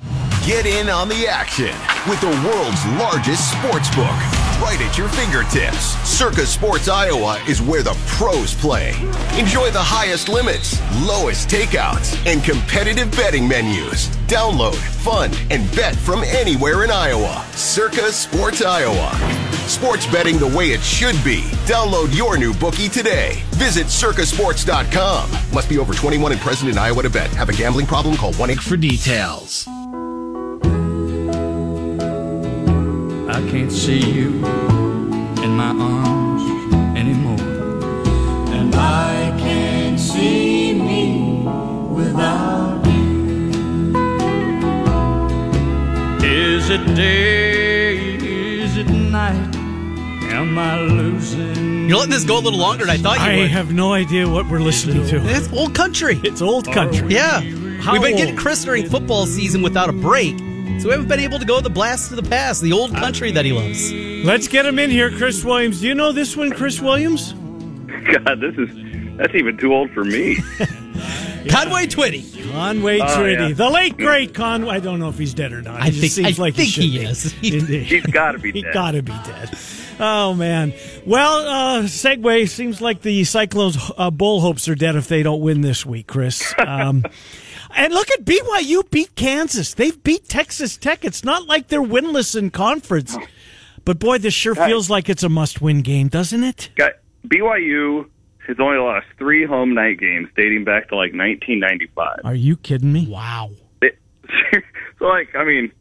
Get 0.45 0.65
in 0.65 0.89
on 0.89 1.09
the 1.09 1.27
action 1.27 1.75
with 2.09 2.21
the 2.21 2.31
world's 2.47 2.85
largest 2.97 3.51
sports 3.51 3.93
book 3.95 4.40
right 4.61 4.79
at 4.79 4.97
your 4.97 5.09
fingertips. 5.09 5.97
Circa 6.07 6.45
Sports 6.45 6.87
Iowa 6.87 7.41
is 7.47 7.61
where 7.61 7.81
the 7.81 7.97
pros 8.05 8.53
play. 8.53 8.91
Enjoy 9.37 9.71
the 9.71 9.81
highest 9.81 10.29
limits, 10.29 10.79
lowest 11.01 11.49
takeouts, 11.49 12.15
and 12.31 12.43
competitive 12.43 13.09
betting 13.11 13.47
menus. 13.47 14.07
Download, 14.27 14.75
fund, 14.75 15.37
and 15.49 15.69
bet 15.75 15.95
from 15.95 16.23
anywhere 16.23 16.83
in 16.83 16.91
Iowa. 16.91 17.43
Circa 17.53 18.11
Sports 18.11 18.61
Iowa. 18.61 19.11
Sports 19.67 20.05
betting 20.07 20.37
the 20.37 20.47
way 20.47 20.71
it 20.71 20.81
should 20.81 21.21
be. 21.23 21.41
Download 21.65 22.15
your 22.15 22.37
new 22.37 22.53
bookie 22.53 22.89
today. 22.89 23.41
Visit 23.51 23.87
circasports.com. 23.87 25.31
Must 25.53 25.69
be 25.69 25.79
over 25.79 25.93
21 25.93 26.33
and 26.33 26.41
present 26.41 26.69
in 26.69 26.77
Iowa 26.77 27.01
to 27.03 27.09
bet. 27.09 27.31
Have 27.31 27.49
a 27.49 27.53
gambling 27.53 27.87
problem? 27.87 28.15
Call 28.15 28.33
1 28.33 28.55
For 28.57 28.77
details. 28.77 29.67
I 33.41 33.49
can't 33.49 33.71
see 33.71 33.99
you 33.99 34.27
in 35.43 35.55
my 35.57 35.73
arms 35.77 36.43
anymore. 36.97 37.39
And 38.53 38.73
I 38.75 39.35
can't 39.39 39.99
see 39.99 40.73
me 40.73 41.43
without 41.93 42.85
you. 42.85 43.51
Is 46.23 46.69
it 46.69 46.85
day? 46.95 48.15
Is 48.15 48.77
it 48.77 48.87
night? 48.89 49.55
Am 50.31 50.57
I 50.57 50.81
losing? 50.81 51.89
You're 51.89 51.97
letting 51.97 52.11
this 52.11 52.23
go 52.23 52.37
a 52.37 52.41
little 52.41 52.59
longer 52.59 52.85
than 52.85 52.95
I 52.95 52.97
thought 52.97 53.17
you 53.19 53.25
I 53.25 53.37
would. 53.39 53.49
have 53.51 53.73
no 53.73 53.93
idea 53.93 54.29
what 54.29 54.47
we're 54.47 54.59
listening 54.59 55.05
to. 55.07 55.17
It's 55.25 55.51
old 55.51 55.73
country. 55.75 56.19
It's 56.23 56.41
old 56.41 56.71
country. 56.71 57.13
Yeah. 57.13 57.41
How 57.81 57.93
We've 57.93 58.01
been 58.01 58.15
getting? 58.15 58.35
Chris 58.35 58.63
during 58.63 58.87
football 58.87 59.25
season 59.25 59.61
without 59.63 59.89
a 59.89 59.93
break, 59.93 60.39
so 60.79 60.87
we 60.87 60.91
haven't 60.91 61.07
been 61.07 61.19
able 61.19 61.39
to 61.39 61.45
go 61.45 61.59
the 61.61 61.69
blast 61.69 62.09
to 62.09 62.15
the 62.15 62.23
past, 62.23 62.61
the 62.61 62.73
old 62.73 62.91
country 62.95 63.31
that 63.31 63.45
he 63.45 63.51
loves. 63.51 63.91
Let's 64.25 64.47
get 64.47 64.65
him 64.65 64.79
in 64.79 64.89
here, 64.89 65.11
Chris 65.11 65.43
Williams. 65.43 65.81
Do 65.81 65.87
you 65.87 65.95
know 65.95 66.11
this 66.11 66.35
one, 66.37 66.51
Chris 66.51 66.79
Williams? 66.81 67.33
God, 68.25 68.39
this 68.39 68.55
is 68.57 68.69
that's 69.17 69.35
even 69.35 69.57
too 69.57 69.73
old 69.73 69.91
for 69.91 70.03
me. 70.03 70.35
Conway 71.49 71.87
Twitty. 71.87 72.51
Conway 72.51 72.99
Oh, 72.99 73.05
Twitty, 73.05 73.49
yeah. 73.49 73.53
the 73.55 73.69
late 73.69 73.97
great 73.97 74.33
Conway. 74.33 74.75
I 74.75 74.79
don't 74.79 74.99
know 74.99 75.09
if 75.09 75.17
he's 75.17 75.33
dead 75.33 75.51
or 75.53 75.61
not. 75.61 75.81
I 75.81 75.87
It 75.87 75.91
just 75.91 76.15
think- 76.15 76.27
seems 76.27 76.39
I 76.39 76.43
like 76.43 76.55
think 76.55 76.69
he, 76.69 76.81
he 76.89 76.91
should 76.97 77.01
be. 77.01 77.05
is. 77.07 77.33
Indeed. 77.61 77.83
He's 77.83 78.05
got 78.07 78.33
to 78.33 78.39
be 78.39 78.51
He 78.51 78.61
dead. 78.61 78.73
got 78.73 78.91
to 78.91 79.01
be 79.01 79.11
dead. 79.25 79.57
Oh 79.99 80.33
man. 80.33 80.73
Well, 81.05 81.47
uh, 81.47 81.83
segue 81.83 82.49
seems 82.49 82.81
like 82.81 83.01
the 83.01 83.23
Cyclones' 83.23 83.77
uh, 83.97 84.09
bull 84.11 84.39
hopes 84.41 84.67
are 84.67 84.75
dead 84.75 84.95
if 84.95 85.07
they 85.07 85.21
don't 85.23 85.41
win 85.41 85.61
this 85.61 85.85
week, 85.85 86.07
Chris. 86.07 86.53
Um, 86.57 87.03
and 87.75 87.93
look 87.93 88.09
at 88.11 88.25
BYU 88.25 88.89
beat 88.89 89.15
Kansas. 89.15 89.73
They've 89.73 90.01
beat 90.03 90.27
Texas 90.27 90.77
Tech. 90.77 91.03
It's 91.05 91.23
not 91.23 91.45
like 91.47 91.67
they're 91.67 91.81
winless 91.81 92.35
in 92.37 92.49
conference. 92.51 93.15
But 93.85 93.99
boy, 93.99 94.19
this 94.19 94.33
sure 94.33 94.55
feels 94.55 94.89
like 94.89 95.09
it's 95.09 95.23
a 95.23 95.29
must-win 95.29 95.81
game, 95.81 96.07
doesn't 96.07 96.43
it? 96.43 96.69
Got 96.75 96.93
BYU 97.27 98.07
has 98.47 98.57
only 98.59 98.77
lost 98.77 99.07
three 99.17 99.45
home 99.45 99.73
night 99.73 99.99
games 99.99 100.27
dating 100.35 100.63
back 100.65 100.89
to 100.89 100.95
like 100.95 101.13
1995. 101.13 102.19
Are 102.23 102.35
you 102.35 102.57
kidding 102.57 102.91
me? 102.93 103.07
Wow. 103.07 103.51
It, 103.81 103.97
so, 104.99 105.05
like, 105.05 105.35
I 105.35 105.43
mean, 105.45 105.71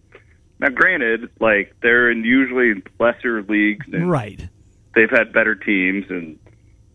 now 0.59 0.69
granted, 0.69 1.29
like 1.41 1.75
they're 1.83 2.11
in 2.11 2.25
usually 2.25 2.83
lesser 2.99 3.43
leagues 3.43 3.87
and 3.93 4.11
Right. 4.11 4.49
they've 4.95 5.11
had 5.11 5.33
better 5.33 5.55
teams, 5.55 6.05
and 6.09 6.39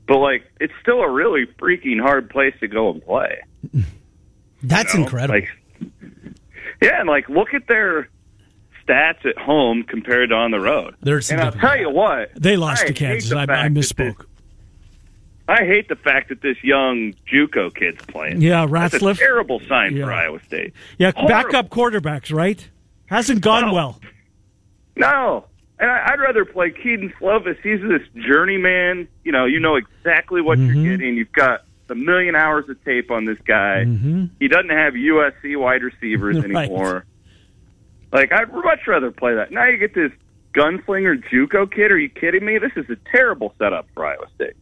but 0.08 0.18
like 0.20 0.44
it's 0.60 0.74
still 0.82 1.02
a 1.02 1.10
really 1.12 1.46
freaking 1.60 2.00
hard 2.02 2.30
place 2.30 2.54
to 2.62 2.68
go 2.68 2.92
and 2.92 3.04
play. 3.04 3.40
That's 4.68 4.94
you 4.94 5.00
know? 5.00 5.06
incredible. 5.06 5.36
Like, 5.40 5.50
yeah, 6.82 7.00
and 7.00 7.08
like 7.10 7.30
look 7.30 7.54
at 7.54 7.68
their 7.68 8.10
stats 8.88 9.26
at 9.26 9.38
home 9.38 9.84
compared 9.84 10.30
to 10.30 10.36
on 10.36 10.52
the 10.52 10.60
road. 10.60 10.96
Some 11.24 11.40
and 11.40 11.46
I'll 11.48 11.52
tell 11.52 11.78
you 11.78 11.90
what, 11.90 12.32
They 12.36 12.58
lost 12.58 12.84
I 12.84 12.88
to 12.88 12.94
Kansas. 12.94 13.32
I, 13.32 13.44
I 13.44 13.68
misspoke. 13.70 14.18
this- 14.18 14.28
I 15.48 15.64
hate 15.64 15.90
the 15.90 15.96
fact 15.96 16.30
that 16.30 16.42
this 16.42 16.58
young 16.64 17.14
JUCO 17.32 17.76
kid's 17.76 18.04
playing. 18.08 18.42
Yeah, 18.42 18.66
That's 18.66 18.96
a 18.96 19.00
Retzlaff. 19.00 19.18
terrible 19.20 19.60
sign 19.70 19.96
Yeah. 19.96 20.06
for 20.06 20.12
Iowa 20.12 20.40
State. 20.48 20.74
Yeah, 20.98 21.12
Horrible. 21.16 21.28
backup 21.52 21.70
quarterbacks, 21.70 22.34
right? 22.36 22.68
Hasn't 23.06 23.42
gone 23.42 23.68
No. 23.68 23.74
well. 23.74 24.02
No. 24.96 25.46
And 25.78 25.92
I, 25.92 26.14
I'd 26.14 26.20
rather 26.20 26.46
play 26.46 26.72
Kedon 26.72 27.14
Slovis. 27.20 27.58
He's 27.62 27.80
this 27.82 28.02
journeyman. 28.28 29.08
You 29.24 29.32
know, 29.34 29.46
you 29.46 29.60
know 29.60 29.76
exactly 29.76 30.42
what 30.42 30.58
Mm-hmm. 30.58 30.76
you're 30.84 30.98
getting. 30.98 31.16
You've 31.16 31.32
got 31.32 31.64
a 31.90 31.96
million 31.96 32.36
hours 32.36 32.68
of 32.70 32.84
tape 32.84 33.12
on 33.12 33.26
this 33.26 33.38
guy. 33.48 33.86
He 33.86 34.48
doesn't 34.48 34.70
have 34.70 34.94
USC 34.94 35.58
wide 35.60 35.84
receivers 35.84 36.38
Mm-hmm. 36.38 36.52
Right. 36.56 36.66
anymore. 36.70 37.06
Like, 38.12 38.32
I'd 38.32 38.54
much 38.54 38.88
rather 38.88 39.12
play 39.12 39.36
that. 39.36 39.52
Now 39.52 39.66
you 39.68 39.78
get 39.78 39.94
this 39.94 40.12
gunslinger 40.54 41.22
JUCO 41.30 41.70
kid. 41.72 41.92
Are 41.92 41.98
you 42.00 42.08
kidding 42.10 42.46
me? 42.46 42.58
This 42.60 42.72
is 42.76 42.90
a 42.90 42.96
terrible 43.12 43.54
setup 43.60 43.88
for 43.94 44.06
Iowa 44.06 44.26
State. 44.36 44.54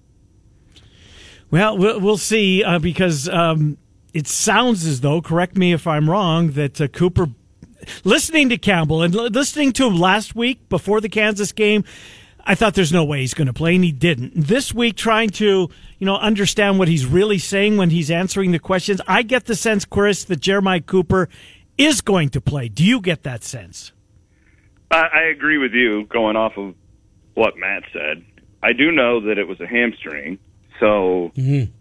Well, 1.51 1.77
we'll, 1.77 1.99
we'll 1.99 2.17
see 2.17 2.63
uh, 2.63 2.79
because 2.79 3.29
um, 3.29 3.77
it 4.13 4.27
sounds 4.27 4.86
as 4.86 5.01
though, 5.01 5.21
correct 5.21 5.55
me 5.55 5.71
if 5.73 5.86
I'm 5.86 6.09
wrong, 6.09 6.51
that 6.53 6.81
uh, 6.81 6.88
Cooper, 6.88 7.27
listening 8.03 8.49
to 8.49 8.57
Campbell 8.57 9.03
and 9.03 9.13
li- 9.13 9.29
listening 9.29 9.71
to 9.73 9.86
him 9.86 9.97
last 9.99 10.36
week 10.36 10.67
before 10.69 10.99
the 10.99 11.09
Kansas 11.09 11.51
game, 11.51 11.83
I 12.45 12.56
thought 12.56 12.73
there's 12.73 12.91
no 12.91 13.06
way 13.06 13.21
he's 13.21 13.34
going 13.34 13.47
to 13.47 13.53
play, 13.53 13.75
and 13.75 13.84
he 13.84 13.91
didn't. 13.91 14.34
This 14.36 14.73
week, 14.73 14.97
trying 14.97 15.29
to 15.32 15.69
you 15.99 16.06
know 16.06 16.17
understand 16.17 16.79
what 16.79 16.88
he's 16.88 17.06
really 17.06 17.38
saying 17.38 17.77
when 17.77 17.89
he's 17.89 18.12
answering 18.12 18.51
the 18.51 18.60
questions, 18.60 18.99
I 19.08 19.23
get 19.23 19.45
the 19.45 19.56
sense, 19.56 19.86
Chris, 19.86 20.25
that 20.25 20.39
Jeremiah 20.41 20.82
Cooper 20.82 21.29
is 21.77 22.01
going 22.01 22.29
to 22.29 22.41
play. 22.41 22.67
Do 22.67 22.84
you 22.84 22.99
get 22.99 23.23
that 23.23 23.43
sense? 23.43 23.91
I, 24.91 25.08
I 25.13 25.21
agree 25.23 25.58
with 25.58 25.73
you 25.73 26.06
going 26.06 26.36
off 26.36 26.58
of 26.58 26.75
what 27.34 27.58
Matt 27.58 27.84
said. 27.91 28.23
I 28.62 28.73
do 28.73 28.91
know 28.91 29.21
that 29.21 29.38
it 29.38 29.47
was 29.47 29.60
a 29.60 29.67
hamstring, 29.67 30.39
so 30.79 31.32
mm-hmm. 31.36 31.71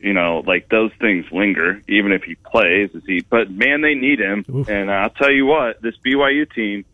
you 0.00 0.12
know, 0.12 0.42
like 0.46 0.68
those 0.68 0.92
things 1.00 1.24
linger. 1.32 1.82
Even 1.88 2.12
if 2.12 2.22
he 2.22 2.34
plays, 2.34 2.90
is 2.94 3.02
he? 3.06 3.20
But 3.28 3.50
man, 3.50 3.80
they 3.80 3.94
need 3.94 4.20
him. 4.20 4.44
Oof. 4.54 4.68
And 4.68 4.90
I'll 4.90 5.10
tell 5.10 5.32
you 5.32 5.46
what, 5.46 5.80
this 5.80 5.94
BYU 6.04 6.50
team, 6.52 6.84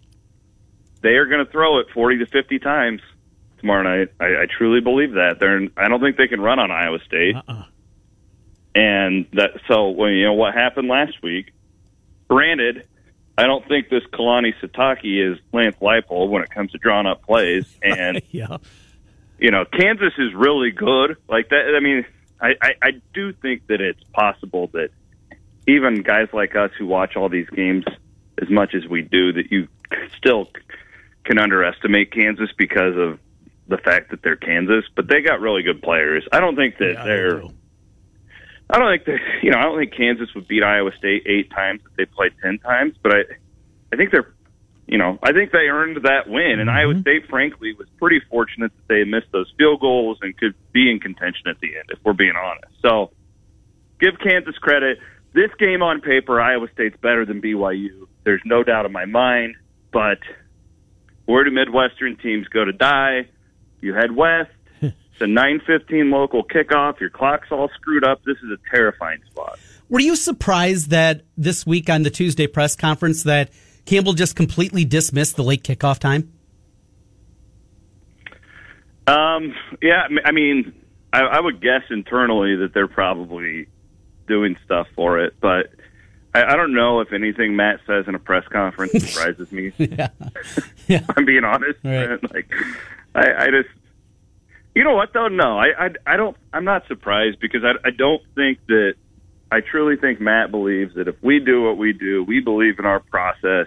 they 1.09 1.17
are 1.17 1.25
going 1.27 1.45
to 1.45 1.51
throw 1.51 1.79
it 1.79 1.87
forty 1.95 2.19
to 2.19 2.27
fifty 2.27 2.59
times 2.59 3.01
tomorrow 3.61 3.83
night. 3.83 4.09
I, 4.21 4.43
I 4.43 4.47
truly 4.47 4.81
believe 4.81 5.13
that. 5.13 5.37
They're. 5.41 5.67
I 5.77 5.89
don't 5.89 6.01
think 6.01 6.17
they 6.19 6.29
can 6.29 6.41
run 6.41 6.59
on 6.59 6.71
Iowa 6.71 6.99
State. 7.07 7.35
Uh-uh. 7.37 7.65
And 8.75 9.27
that. 9.33 9.61
So 9.67 9.89
when 9.91 10.13
you 10.13 10.25
know 10.27 10.35
what 10.35 10.55
happened 10.55 10.89
last 10.89 11.23
week. 11.23 11.53
Granted, 12.29 12.87
I 13.39 13.45
don't 13.45 13.67
think 13.67 13.89
this 13.89 14.03
Kalani 14.13 14.53
Sitake 14.61 15.01
is 15.33 15.39
Lance 15.51 15.77
Leipold 15.81 16.29
when 16.29 16.43
it 16.43 16.51
comes 16.51 16.73
to 16.73 16.79
drawing 16.79 17.07
up 17.07 17.23
plays. 17.23 17.65
And 17.83 18.21
Yeah. 18.31 18.59
you 19.39 19.51
know, 19.51 19.65
Kansas 19.65 20.13
is 20.19 20.35
really 20.35 20.71
good. 20.71 21.17
Like 21.27 21.49
that. 21.49 21.75
I 21.75 21.81
mean, 21.81 22.05
I, 22.39 22.55
I, 22.61 22.73
I 22.83 22.91
do 23.15 23.33
think 23.33 23.67
that 23.69 23.81
it's 23.81 24.03
possible 24.13 24.67
that 24.75 24.91
even 25.67 26.03
guys 26.03 26.29
like 26.35 26.55
us 26.55 26.71
who 26.79 26.87
watch 26.87 27.17
all 27.17 27.31
these 27.31 27.49
games 27.49 27.87
as 28.41 28.51
much 28.51 28.75
as 28.75 28.87
we 28.87 29.01
do, 29.03 29.33
that 29.33 29.51
you 29.51 29.69
still 30.17 30.51
can 31.29 31.39
underestimate 31.39 32.11
Kansas 32.11 32.49
because 32.57 32.97
of 32.97 33.19
the 33.69 33.77
fact 33.77 34.11
that 34.11 34.23
they're 34.23 34.37
Kansas. 34.37 34.85
But 34.97 35.09
they 35.09 35.21
got 35.21 35.41
really 35.41 35.63
good 35.63 35.83
players. 35.83 36.27
I 36.33 36.41
don't 36.41 36.57
think 36.57 36.79
that 36.79 36.95
Yeah, 36.95 37.05
they're. 37.05 37.43
I 38.71 38.79
don't 38.79 38.93
think 38.93 39.05
that 39.05 39.19
you 39.43 39.51
know. 39.51 39.59
I 39.59 39.63
don't 39.63 39.79
think 39.79 39.95
Kansas 39.95 40.35
would 40.35 40.49
beat 40.49 40.63
Iowa 40.63 40.91
State 40.99 41.25
eight 41.27 41.51
times 41.51 41.83
if 41.89 41.97
they 41.97 42.07
played 42.07 42.33
ten 42.43 42.59
times. 42.59 42.95
But 43.03 43.15
I, 43.15 43.21
I 43.93 43.97
think 43.97 44.11
they're, 44.11 44.35
you 44.87 44.99
know, 44.99 45.19
I 45.23 45.33
think 45.33 45.53
they 45.53 45.69
earned 45.69 45.99
that 46.05 46.29
win. 46.29 46.61
And 46.61 46.71
Iowa 46.71 46.95
mm-hmm. 46.95 47.03
State, 47.03 47.29
frankly, 47.29 47.75
was 47.75 47.89
pretty 47.99 48.21
fortunate 48.31 48.73
that 48.77 48.89
they 48.89 49.05
missed 49.05 49.33
those 49.33 49.53
field 49.57 49.81
goals 49.81 50.19
and 50.23 50.37
could 50.37 50.55
be 50.73 50.91
in 50.91 50.99
contention 50.99 51.49
at 51.49 51.61
the 51.61 51.77
end. 51.77 51.87
If 51.91 51.99
we're 52.05 52.15
being 52.15 52.37
honest, 52.37 52.73
so 52.83 53.11
give 54.01 54.19
Kansas 54.19 54.57
credit. 54.57 54.99
This 55.35 55.51
game 55.59 55.83
on 55.83 56.01
paper, 56.01 56.41
Iowa 56.41 56.69
State's 56.73 56.97
better 56.97 57.27
than 57.27 57.43
BYU. 57.43 58.09
There's 58.25 58.41
no 58.45 58.63
doubt 58.63 58.87
in 58.87 58.93
my 58.93 59.05
mind. 59.05 59.57
But 59.93 60.19
where 61.29 61.45
do 61.45 61.51
Midwestern 61.51 62.17
teams 62.17 62.49
go 62.49 62.65
to 62.65 62.73
die? 62.73 63.29
You 63.83 63.95
head 63.95 64.17
west. 64.17 64.51
It's 64.81 65.21
a 65.21 65.25
9:15 65.25 66.13
local 66.13 66.45
kickoff. 66.45 67.01
Your 67.01 67.11
clock's 67.11 67.49
all 67.51 67.69
screwed 67.75 68.05
up. 68.05 68.23
This 68.25 68.37
is 68.37 68.53
a 68.53 68.71
terrifying 68.75 69.19
spot. 69.29 69.59
Were 69.89 69.99
you 69.99 70.15
surprised 70.15 70.91
that 70.91 71.23
this 71.37 71.67
week 71.67 71.91
on 71.91 72.05
the 72.05 72.11
Tuesday 72.11 72.47
press 72.47 72.77
conference 72.77 73.25
that 73.25 73.51
Campbell 73.85 74.13
just 74.13 74.37
completely 74.37 74.85
dismissed 74.85 75.35
the 75.35 75.43
late 75.43 75.65
kickoff 75.65 75.99
time? 75.99 76.33
Um, 79.09 79.55
yeah, 79.83 80.07
I 80.25 80.31
mean- 80.31 80.73
I 81.13 81.21
I, 81.21 81.21
I 81.39 81.41
would 81.41 81.61
guess 81.61 81.83
internally 81.91 82.55
that 82.57 82.73
they're 82.73 82.87
probably 82.87 83.67
doing 84.29 84.57
stuff 84.65 84.87
for 84.95 85.19
it, 85.19 85.35
but 85.41 85.73
I, 86.35 86.45
I 86.45 86.57
don't 86.57 86.75
know 86.75 87.01
if 87.01 87.13
anything 87.13 87.57
Matt 87.57 87.81
says 87.87 88.07
in 88.07 88.15
a 88.15 88.19
press 88.19 88.47
conference 88.49 88.93
surprises 89.13 89.51
me. 89.51 89.73
Yeah. 89.79 90.09
yeah. 90.87 91.01
I'm 91.17 91.25
being 91.25 91.45
honest. 91.45 91.79
Right. 91.83 92.23
Like, 92.33 92.51
I, 93.15 93.45
I 93.45 93.51
just, 93.51 93.69
you 94.75 94.85
know 94.85 94.95
what 94.95 95.13
though? 95.13 95.29
No, 95.29 95.59
I, 95.59 95.87
I, 95.87 95.91
I 96.07 96.17
don't. 96.17 96.37
I'm 96.53 96.65
not 96.65 96.87
surprised 96.87 97.41
because 97.41 97.63
I, 97.65 97.73
I 97.87 97.91
don't 97.91 98.23
think 98.35 98.59
that. 98.69 98.95
I 99.51 99.61
truly 99.63 99.97
think 99.97 100.21
Matt 100.21 100.51
believes 100.51 100.95
that 100.97 101.09
if 101.09 101.15
we 101.23 101.41
do 101.41 101.63
what 101.63 101.79
we 101.79 101.95
do, 101.95 102.23
we 102.23 102.41
believe 102.41 102.79
in 102.79 102.85
our 102.85 103.01
process, 103.01 103.67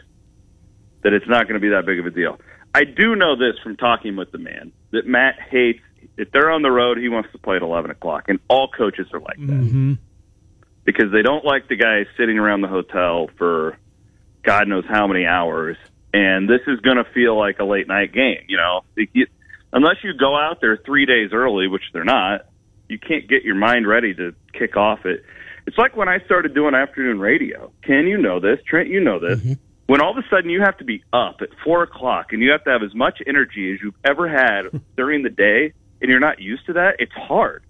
that 1.01 1.11
it's 1.11 1.27
not 1.27 1.47
going 1.47 1.55
to 1.55 1.59
be 1.59 1.69
that 1.69 1.87
big 1.87 1.97
of 1.99 2.05
a 2.05 2.11
deal. 2.11 2.39
I 2.75 2.83
do 2.83 3.15
know 3.15 3.35
this 3.35 3.57
from 3.63 3.77
talking 3.77 4.15
with 4.15 4.31
the 4.31 4.37
man 4.37 4.71
that 4.91 5.07
Matt 5.07 5.39
hates. 5.39 5.81
If 6.17 6.31
they're 6.31 6.51
on 6.51 6.61
the 6.61 6.69
road, 6.69 6.99
he 6.99 7.09
wants 7.09 7.31
to 7.31 7.39
play 7.39 7.55
at 7.55 7.63
eleven 7.63 7.89
o'clock, 7.89 8.25
and 8.27 8.39
all 8.47 8.69
coaches 8.69 9.07
are 9.11 9.19
like 9.19 9.37
that 9.37 9.47
Mm-hmm. 9.47 9.93
Because 10.83 11.11
they 11.11 11.21
don't 11.21 11.45
like 11.45 11.67
the 11.67 11.75
guys 11.75 12.05
sitting 12.17 12.37
around 12.37 12.61
the 12.61 12.67
hotel 12.67 13.29
for 13.37 13.77
God 14.43 14.67
knows 14.67 14.85
how 14.87 15.07
many 15.07 15.25
hours. 15.25 15.77
And 16.13 16.49
this 16.49 16.61
is 16.67 16.79
going 16.81 16.97
to 16.97 17.05
feel 17.13 17.37
like 17.37 17.59
a 17.59 17.63
late 17.63 17.87
night 17.87 18.13
game. 18.13 18.43
You 18.47 18.57
know, 18.57 18.81
unless 19.71 19.97
you 20.03 20.13
go 20.17 20.35
out 20.35 20.59
there 20.61 20.77
three 20.77 21.05
days 21.05 21.31
early, 21.33 21.67
which 21.67 21.83
they're 21.93 22.03
not, 22.03 22.47
you 22.89 22.99
can't 22.99 23.27
get 23.27 23.43
your 23.43 23.55
mind 23.55 23.87
ready 23.87 24.13
to 24.15 24.33
kick 24.53 24.75
off 24.75 25.05
it. 25.05 25.23
It's 25.67 25.77
like 25.77 25.95
when 25.95 26.09
I 26.09 26.19
started 26.25 26.53
doing 26.53 26.73
afternoon 26.75 27.19
radio. 27.19 27.71
Can 27.83 28.07
you 28.07 28.17
know 28.17 28.39
this. 28.39 28.59
Trent, 28.67 28.89
you 28.89 28.99
know 28.99 29.19
this. 29.19 29.39
Mm-hmm. 29.39 29.53
When 29.87 30.01
all 30.01 30.11
of 30.11 30.17
a 30.17 30.27
sudden 30.29 30.49
you 30.49 30.61
have 30.61 30.77
to 30.77 30.83
be 30.83 31.03
up 31.13 31.37
at 31.41 31.49
four 31.63 31.83
o'clock 31.83 32.33
and 32.33 32.41
you 32.41 32.51
have 32.51 32.63
to 32.63 32.69
have 32.71 32.81
as 32.83 32.95
much 32.95 33.21
energy 33.27 33.73
as 33.73 33.79
you've 33.81 33.95
ever 34.03 34.27
had 34.27 34.81
during 34.97 35.23
the 35.23 35.29
day, 35.29 35.73
and 36.01 36.09
you're 36.09 36.19
not 36.19 36.39
used 36.39 36.65
to 36.65 36.73
that, 36.73 36.95
it's 36.99 37.11
hard. 37.13 37.63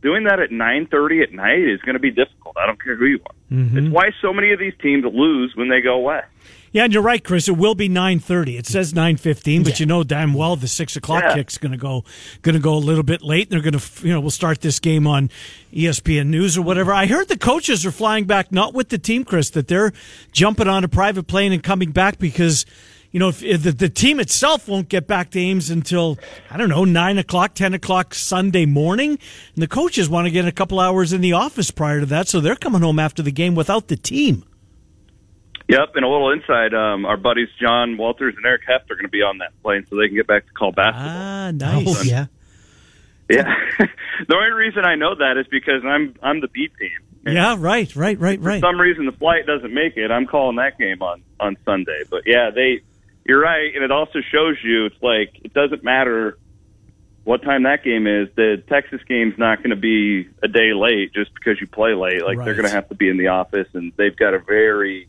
Doing 0.00 0.24
that 0.24 0.38
at 0.38 0.52
nine 0.52 0.86
thirty 0.86 1.22
at 1.22 1.32
night 1.32 1.58
is 1.58 1.80
going 1.80 1.94
to 1.94 1.98
be 2.00 2.10
difficult. 2.12 2.56
I 2.56 2.66
don't 2.66 2.82
care 2.82 2.94
who 2.96 3.06
you 3.06 3.18
are. 3.26 3.34
Mm-hmm. 3.52 3.78
It's 3.78 3.88
why 3.88 4.10
so 4.22 4.32
many 4.32 4.52
of 4.52 4.58
these 4.60 4.74
teams 4.80 5.04
lose 5.04 5.52
when 5.56 5.68
they 5.68 5.80
go 5.80 5.98
west. 5.98 6.28
Yeah, 6.70 6.84
and 6.84 6.92
you're 6.92 7.02
right, 7.02 7.24
Chris. 7.24 7.48
It 7.48 7.56
will 7.56 7.74
be 7.74 7.88
nine 7.88 8.20
thirty. 8.20 8.56
It 8.58 8.66
says 8.66 8.94
nine 8.94 9.16
fifteen, 9.16 9.64
but 9.64 9.80
you 9.80 9.86
know 9.86 10.04
damn 10.04 10.34
well 10.34 10.54
the 10.54 10.68
six 10.68 10.94
o'clock 10.96 11.22
Yeah. 11.24 11.34
kick's 11.34 11.58
going 11.58 11.72
to 11.72 11.78
go 11.78 12.04
going 12.42 12.54
to 12.54 12.60
go 12.60 12.74
a 12.74 12.78
little 12.78 13.02
bit 13.02 13.22
late. 13.22 13.50
They're 13.50 13.60
going 13.62 13.76
to 13.78 14.06
you 14.06 14.12
know 14.12 14.20
we'll 14.20 14.30
start 14.30 14.60
this 14.60 14.78
game 14.78 15.06
on 15.06 15.30
ESPN 15.72 16.26
News 16.28 16.56
or 16.56 16.62
whatever. 16.62 16.92
I 16.92 17.06
heard 17.06 17.26
the 17.28 17.38
coaches 17.38 17.84
are 17.84 17.90
flying 17.90 18.24
back, 18.24 18.52
not 18.52 18.74
with 18.74 18.90
the 18.90 18.98
team, 18.98 19.24
Chris. 19.24 19.50
That 19.50 19.66
they're 19.66 19.92
jumping 20.30 20.68
on 20.68 20.84
a 20.84 20.88
private 20.88 21.26
plane 21.26 21.52
and 21.52 21.62
coming 21.62 21.90
back 21.90 22.18
because. 22.18 22.64
You 23.18 23.24
know, 23.24 23.30
if, 23.30 23.42
if 23.42 23.64
the, 23.64 23.72
the 23.72 23.88
team 23.88 24.20
itself 24.20 24.68
won't 24.68 24.88
get 24.88 25.08
back 25.08 25.30
to 25.30 25.40
Ames 25.40 25.70
until 25.70 26.20
I 26.52 26.56
don't 26.56 26.68
know 26.68 26.84
nine 26.84 27.18
o'clock, 27.18 27.54
ten 27.54 27.74
o'clock 27.74 28.14
Sunday 28.14 28.64
morning, 28.64 29.18
and 29.56 29.60
the 29.60 29.66
coaches 29.66 30.08
want 30.08 30.26
to 30.26 30.30
get 30.30 30.46
a 30.46 30.52
couple 30.52 30.78
hours 30.78 31.12
in 31.12 31.20
the 31.20 31.32
office 31.32 31.72
prior 31.72 31.98
to 31.98 32.06
that, 32.06 32.28
so 32.28 32.38
they're 32.38 32.54
coming 32.54 32.80
home 32.80 33.00
after 33.00 33.20
the 33.20 33.32
game 33.32 33.56
without 33.56 33.88
the 33.88 33.96
team. 33.96 34.44
Yep, 35.66 35.96
and 35.96 36.04
a 36.04 36.08
little 36.08 36.30
inside, 36.30 36.72
um, 36.74 37.06
our 37.06 37.16
buddies 37.16 37.48
John 37.60 37.96
Walters 37.96 38.34
and 38.36 38.46
Eric 38.46 38.62
Heft 38.68 38.88
are 38.88 38.94
going 38.94 39.06
to 39.06 39.10
be 39.10 39.22
on 39.22 39.38
that 39.38 39.50
plane, 39.64 39.84
so 39.90 39.96
they 39.96 40.06
can 40.06 40.14
get 40.14 40.28
back 40.28 40.46
to 40.46 40.52
call 40.52 40.70
basketball. 40.70 41.10
Ah, 41.10 41.50
nice. 41.50 41.86
Oh, 41.88 42.02
yeah. 42.02 42.26
Yeah, 43.28 43.52
the 44.28 44.36
only 44.36 44.52
reason 44.52 44.84
I 44.84 44.94
know 44.94 45.16
that 45.16 45.38
is 45.38 45.48
because 45.50 45.82
I'm 45.84 46.14
I'm 46.22 46.40
the 46.40 46.46
B 46.46 46.68
team. 46.78 47.34
Yeah, 47.34 47.56
right, 47.58 47.94
right, 47.96 48.18
right, 48.18 48.40
right. 48.40 48.60
For 48.60 48.66
some 48.68 48.80
reason, 48.80 49.06
the 49.06 49.12
flight 49.12 49.44
doesn't 49.44 49.74
make 49.74 49.96
it. 49.96 50.12
I'm 50.12 50.26
calling 50.26 50.54
that 50.56 50.78
game 50.78 51.02
on 51.02 51.22
on 51.40 51.56
Sunday. 51.64 52.04
But 52.08 52.22
yeah, 52.26 52.50
they, 52.54 52.82
you're 53.28 53.40
right, 53.40 53.74
and 53.74 53.84
it 53.84 53.92
also 53.92 54.20
shows 54.32 54.56
you 54.64 54.86
it's 54.86 55.02
like 55.02 55.40
it 55.44 55.52
doesn't 55.52 55.84
matter 55.84 56.38
what 57.24 57.42
time 57.42 57.64
that 57.64 57.84
game 57.84 58.06
is. 58.06 58.28
The 58.34 58.62
Texas 58.68 59.02
game's 59.06 59.36
not 59.36 59.58
going 59.58 59.70
to 59.70 59.76
be 59.76 60.28
a 60.42 60.48
day 60.48 60.72
late 60.72 61.12
just 61.12 61.32
because 61.34 61.60
you 61.60 61.66
play 61.66 61.92
late. 61.92 62.24
Like 62.24 62.38
Right. 62.38 62.44
they're 62.46 62.54
going 62.54 62.66
to 62.66 62.74
have 62.74 62.88
to 62.88 62.94
be 62.94 63.10
in 63.10 63.18
the 63.18 63.28
office, 63.28 63.68
and 63.74 63.92
they've 63.96 64.16
got 64.16 64.32
a 64.32 64.38
very 64.38 65.08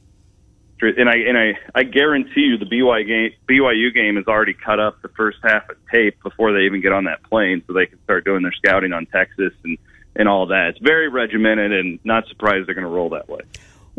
and 0.82 1.10
I 1.10 1.16
and 1.16 1.38
I 1.38 1.60
I 1.74 1.84
guarantee 1.84 2.42
you 2.42 2.58
the 2.58 2.66
BYU 2.66 3.08
game 3.08 3.32
BYU 3.50 3.94
game 3.94 4.18
is 4.18 4.28
already 4.28 4.54
cut 4.54 4.80
up 4.80 5.02
the 5.02 5.10
first 5.10 5.38
half 5.42 5.70
of 5.70 5.78
tape 5.92 6.22
before 6.22 6.52
they 6.54 6.62
even 6.62 6.82
get 6.82 6.92
on 6.92 7.06
that 7.06 7.24
plane, 7.24 7.64
so 7.68 7.74
they 7.74 7.86
can 7.86 8.02
start 8.04 8.26
doing 8.26 8.44
their 8.44 8.54
scouting 8.54 8.92
on 8.92 9.06
Texas 9.06 9.54
and 9.64 9.78
and 10.16 10.28
all 10.28 10.48
that. 10.48 10.70
It's 10.72 10.80
very 10.80 11.08
regimented, 11.08 11.72
and 11.72 12.00
not 12.04 12.28
surprised 12.28 12.68
they're 12.68 12.76
going 12.76 12.88
to 12.88 12.92
roll 12.92 13.10
that 13.12 13.30
way. 13.30 13.42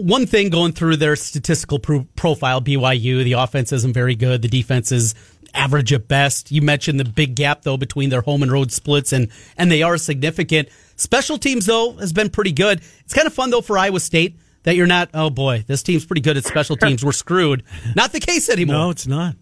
One 0.00 0.26
thing 0.26 0.50
going 0.50 0.72
through 0.72 0.96
their 0.96 1.16
statistical 1.16 1.78
pro- 1.78 2.06
profile, 2.16 2.60
BYU, 2.60 3.22
the 3.24 3.32
offense 3.32 3.72
isn't 3.72 3.92
very 3.92 4.14
good. 4.14 4.42
The 4.42 4.48
defense 4.48 4.92
is 4.92 5.14
average 5.54 5.92
at 5.92 6.08
best. 6.08 6.50
You 6.50 6.62
mentioned 6.62 7.00
the 7.00 7.04
big 7.04 7.34
gap 7.34 7.62
though 7.62 7.76
between 7.76 8.10
their 8.10 8.20
home 8.20 8.42
and 8.42 8.50
road 8.50 8.72
splits, 8.72 9.12
and 9.12 9.28
and 9.56 9.70
they 9.70 9.82
are 9.82 9.98
significant. 9.98 10.68
Special 10.96 11.38
teams 11.38 11.66
though 11.66 11.92
has 11.92 12.12
been 12.12 12.30
pretty 12.30 12.52
good. 12.52 12.80
It's 13.00 13.14
kind 13.14 13.26
of 13.26 13.34
fun 13.34 13.50
though 13.50 13.60
for 13.60 13.78
Iowa 13.78 14.00
State 14.00 14.38
that 14.62 14.76
you're 14.76 14.86
not. 14.86 15.10
Oh 15.14 15.30
boy, 15.30 15.64
this 15.66 15.82
team's 15.82 16.04
pretty 16.04 16.22
good 16.22 16.36
at 16.36 16.44
special 16.44 16.76
teams. 16.78 17.04
We're 17.04 17.12
screwed. 17.12 17.62
Not 17.94 18.12
the 18.12 18.20
case 18.20 18.48
anymore. 18.48 18.76
No, 18.76 18.90
it's 18.90 19.06
not. 19.06 19.36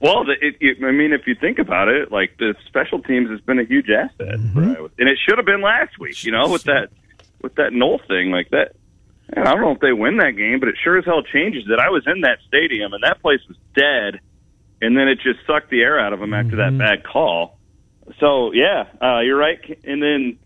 Well, 0.00 0.24
it, 0.30 0.54
it, 0.60 0.84
I 0.84 0.92
mean, 0.92 1.12
if 1.12 1.26
you 1.26 1.34
think 1.34 1.58
about 1.58 1.88
it, 1.88 2.12
like 2.12 2.36
the 2.38 2.54
special 2.66 3.02
teams 3.02 3.30
has 3.30 3.40
been 3.40 3.58
a 3.58 3.64
huge 3.64 3.90
asset, 3.90 4.12
for 4.18 4.36
mm-hmm. 4.36 4.70
Iowa. 4.70 4.90
and 4.96 5.08
it 5.08 5.18
should 5.26 5.38
have 5.38 5.46
been 5.46 5.60
last 5.60 5.98
week. 5.98 6.24
You 6.24 6.32
know, 6.32 6.48
with 6.48 6.64
that 6.64 6.90
with 7.42 7.54
that 7.56 7.72
Knoll 7.72 8.00
thing, 8.06 8.30
like 8.30 8.50
that. 8.50 8.74
And 9.30 9.46
I 9.46 9.52
don't 9.52 9.60
know 9.60 9.72
if 9.72 9.80
they 9.80 9.92
win 9.92 10.16
that 10.18 10.32
game, 10.36 10.58
but 10.60 10.68
it 10.68 10.76
sure 10.82 10.98
as 10.98 11.04
hell 11.04 11.22
changes 11.22 11.64
it. 11.68 11.78
I 11.78 11.90
was 11.90 12.04
in 12.06 12.22
that 12.22 12.38
stadium, 12.46 12.92
and 12.94 13.02
that 13.04 13.20
place 13.20 13.40
was 13.46 13.56
dead, 13.74 14.20
and 14.80 14.96
then 14.96 15.08
it 15.08 15.16
just 15.20 15.40
sucked 15.46 15.70
the 15.70 15.82
air 15.82 16.00
out 16.00 16.12
of 16.12 16.20
them 16.20 16.32
after 16.32 16.56
that 16.56 16.76
bad 16.78 17.04
call. 17.04 17.58
So 18.20 18.52
yeah, 18.52 18.86
uh, 19.02 19.20
you're 19.20 19.36
right. 19.36 19.60
And 19.84 20.02
then 20.02 20.38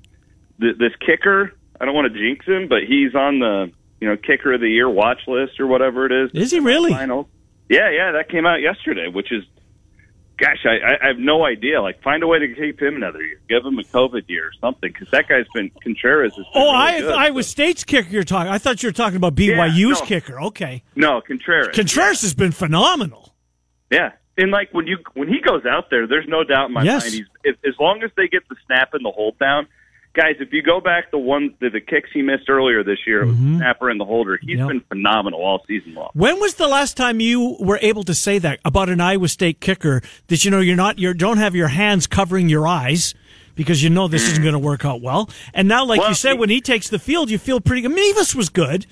th- 0.60 0.78
this 0.78 0.92
kicker, 1.06 1.54
I 1.80 1.84
don't 1.84 1.94
want 1.94 2.12
to 2.12 2.18
jinx 2.18 2.44
him, 2.44 2.68
but 2.68 2.80
he's 2.88 3.14
on 3.14 3.38
the 3.38 3.70
you 4.00 4.08
know 4.08 4.16
kicker 4.16 4.54
of 4.54 4.60
the 4.60 4.68
year 4.68 4.90
watch 4.90 5.20
list 5.28 5.60
or 5.60 5.68
whatever 5.68 6.06
it 6.06 6.12
is. 6.12 6.30
Is 6.34 6.50
he 6.50 6.58
really? 6.58 6.92
Finals. 6.92 7.26
Yeah, 7.68 7.88
yeah, 7.90 8.12
that 8.12 8.28
came 8.28 8.44
out 8.44 8.60
yesterday, 8.60 9.08
which 9.08 9.32
is, 9.32 9.44
gosh, 10.42 10.58
I, 10.66 11.04
I- 11.04 11.08
have 11.08 11.18
no 11.18 11.44
idea. 11.46 11.80
Like, 11.80 12.02
find 12.02 12.22
a 12.22 12.26
way 12.26 12.38
to 12.40 12.54
keep 12.54 12.82
him 12.82 12.96
another 12.96 13.22
year, 13.22 13.40
give 13.48 13.64
him 13.64 13.78
a 13.78 13.82
COVID 13.84 14.28
year 14.28 14.46
or 14.48 14.52
something, 14.60 14.90
because 14.92 15.08
that 15.12 15.28
guy's 15.28 15.46
been 15.54 15.70
Contreras. 15.82 16.34
Has 16.36 16.44
been 16.52 16.62
Oh, 16.62 16.72
really 16.72 16.76
I 16.76 17.00
good. 17.00 17.14
Iowa 17.14 17.42
State's 17.44 17.84
kicker 17.84 18.08
you're 18.10 18.24
talking. 18.24 18.50
I 18.52 18.58
thought 18.58 18.82
you 18.82 18.88
were 18.88 18.92
talking 18.92 19.16
about 19.16 19.34
BYU's 19.36 20.00
no. 20.00 20.06
kicker. 20.06 20.40
Okay. 20.42 20.82
no 20.96 21.20
Contreras. 21.26 21.74
Contreras 21.76 22.20
has 22.22 22.34
been 22.34 22.52
phenomenal. 22.52 23.34
Yeah, 23.90 24.10
and 24.36 24.50
like 24.50 24.72
when 24.72 24.86
you 24.86 24.98
when 25.14 25.28
he 25.28 25.40
goes 25.40 25.64
out 25.66 25.90
there, 25.90 26.06
there's 26.06 26.26
no 26.28 26.44
doubt 26.44 26.66
in 26.68 26.72
my 26.72 26.82
Yes. 26.82 27.04
mind. 27.04 27.14
He's 27.14 27.26
if, 27.44 27.56
as 27.66 27.74
long 27.78 28.02
as 28.02 28.10
they 28.16 28.26
get 28.28 28.48
the 28.48 28.56
snap 28.66 28.90
and 28.94 29.04
the 29.04 29.10
hold 29.10 29.38
down. 29.38 29.66
Guys, 30.14 30.36
if 30.40 30.52
you 30.52 30.62
go 30.62 30.78
back 30.80 31.10
the 31.10 31.18
one 31.18 31.54
the, 31.60 31.70
the 31.70 31.80
kicks 31.80 32.10
he 32.12 32.20
missed 32.20 32.50
earlier 32.50 32.84
this 32.84 32.98
year, 33.06 33.22
it 33.22 33.26
was 33.26 33.36
mm-hmm. 33.36 33.56
snapper 33.58 33.88
and 33.88 33.98
the 33.98 34.04
holder. 34.04 34.38
He's 34.42 34.58
Yep. 34.58 34.68
been 34.68 34.80
phenomenal 34.80 35.40
all 35.40 35.64
season 35.66 35.94
long. 35.94 36.10
When 36.12 36.38
was 36.38 36.54
the 36.54 36.68
last 36.68 36.96
time 36.96 37.20
you 37.20 37.56
were 37.58 37.78
able 37.80 38.02
to 38.04 38.14
say 38.14 38.38
that 38.38 38.60
about 38.64 38.90
an 38.90 39.00
Iowa 39.00 39.28
State 39.28 39.60
kicker 39.60 40.02
that 40.26 40.44
you 40.44 40.50
know 40.50 40.60
you're 40.60 40.76
not 40.76 40.98
you 40.98 41.14
don't 41.14 41.38
have 41.38 41.54
your 41.54 41.68
hands 41.68 42.06
covering 42.06 42.50
your 42.50 42.66
eyes 42.66 43.14
because 43.54 43.82
you 43.82 43.88
know 43.88 44.06
this 44.06 44.28
isn't 44.28 44.40
mm. 44.40 44.44
going 44.44 44.52
to 44.52 44.58
work 44.58 44.84
out 44.84 45.00
well. 45.00 45.30
And 45.54 45.66
now 45.66 45.84
like 45.84 46.00
Well, 46.00 46.10
you 46.10 46.14
said 46.14 46.32
he- 46.32 46.38
when 46.38 46.50
he 46.50 46.60
takes 46.60 46.90
the 46.90 46.98
field 46.98 47.30
you 47.30 47.38
feel 47.38 47.60
pretty 47.60 47.82
good. 47.82 47.92
Mevis 47.94 48.34
was 48.34 48.50
good. 48.50 48.86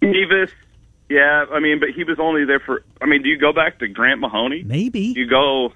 Davis, 0.00 0.50
yeah, 1.08 1.46
I 1.50 1.60
mean, 1.60 1.80
but 1.80 1.90
he 1.90 2.04
was 2.04 2.18
only 2.20 2.44
there 2.44 2.60
for. 2.60 2.84
I 3.00 3.06
mean, 3.06 3.22
do 3.22 3.28
you 3.28 3.38
go 3.38 3.52
back 3.52 3.78
to 3.78 3.88
Grant 3.88 4.20
Mahoney? 4.20 4.62
Maybe. 4.64 5.14
you 5.16 5.26
go. 5.26 5.72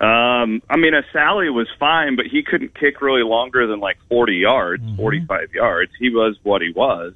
Um, 0.00 0.60
I 0.68 0.76
mean, 0.76 0.92
a 0.94 1.02
Sally 1.12 1.48
was 1.48 1.68
fine, 1.80 2.16
but 2.16 2.26
he 2.26 2.42
couldn't 2.42 2.74
kick 2.78 3.00
really 3.00 3.22
longer 3.22 3.66
than 3.66 3.80
like 3.80 3.96
forty 4.10 4.36
yards, 4.36 4.82
forty-five 4.96 5.54
yards. 5.54 5.90
He 5.98 6.10
was 6.10 6.36
what 6.42 6.60
he 6.60 6.70
was. 6.74 7.14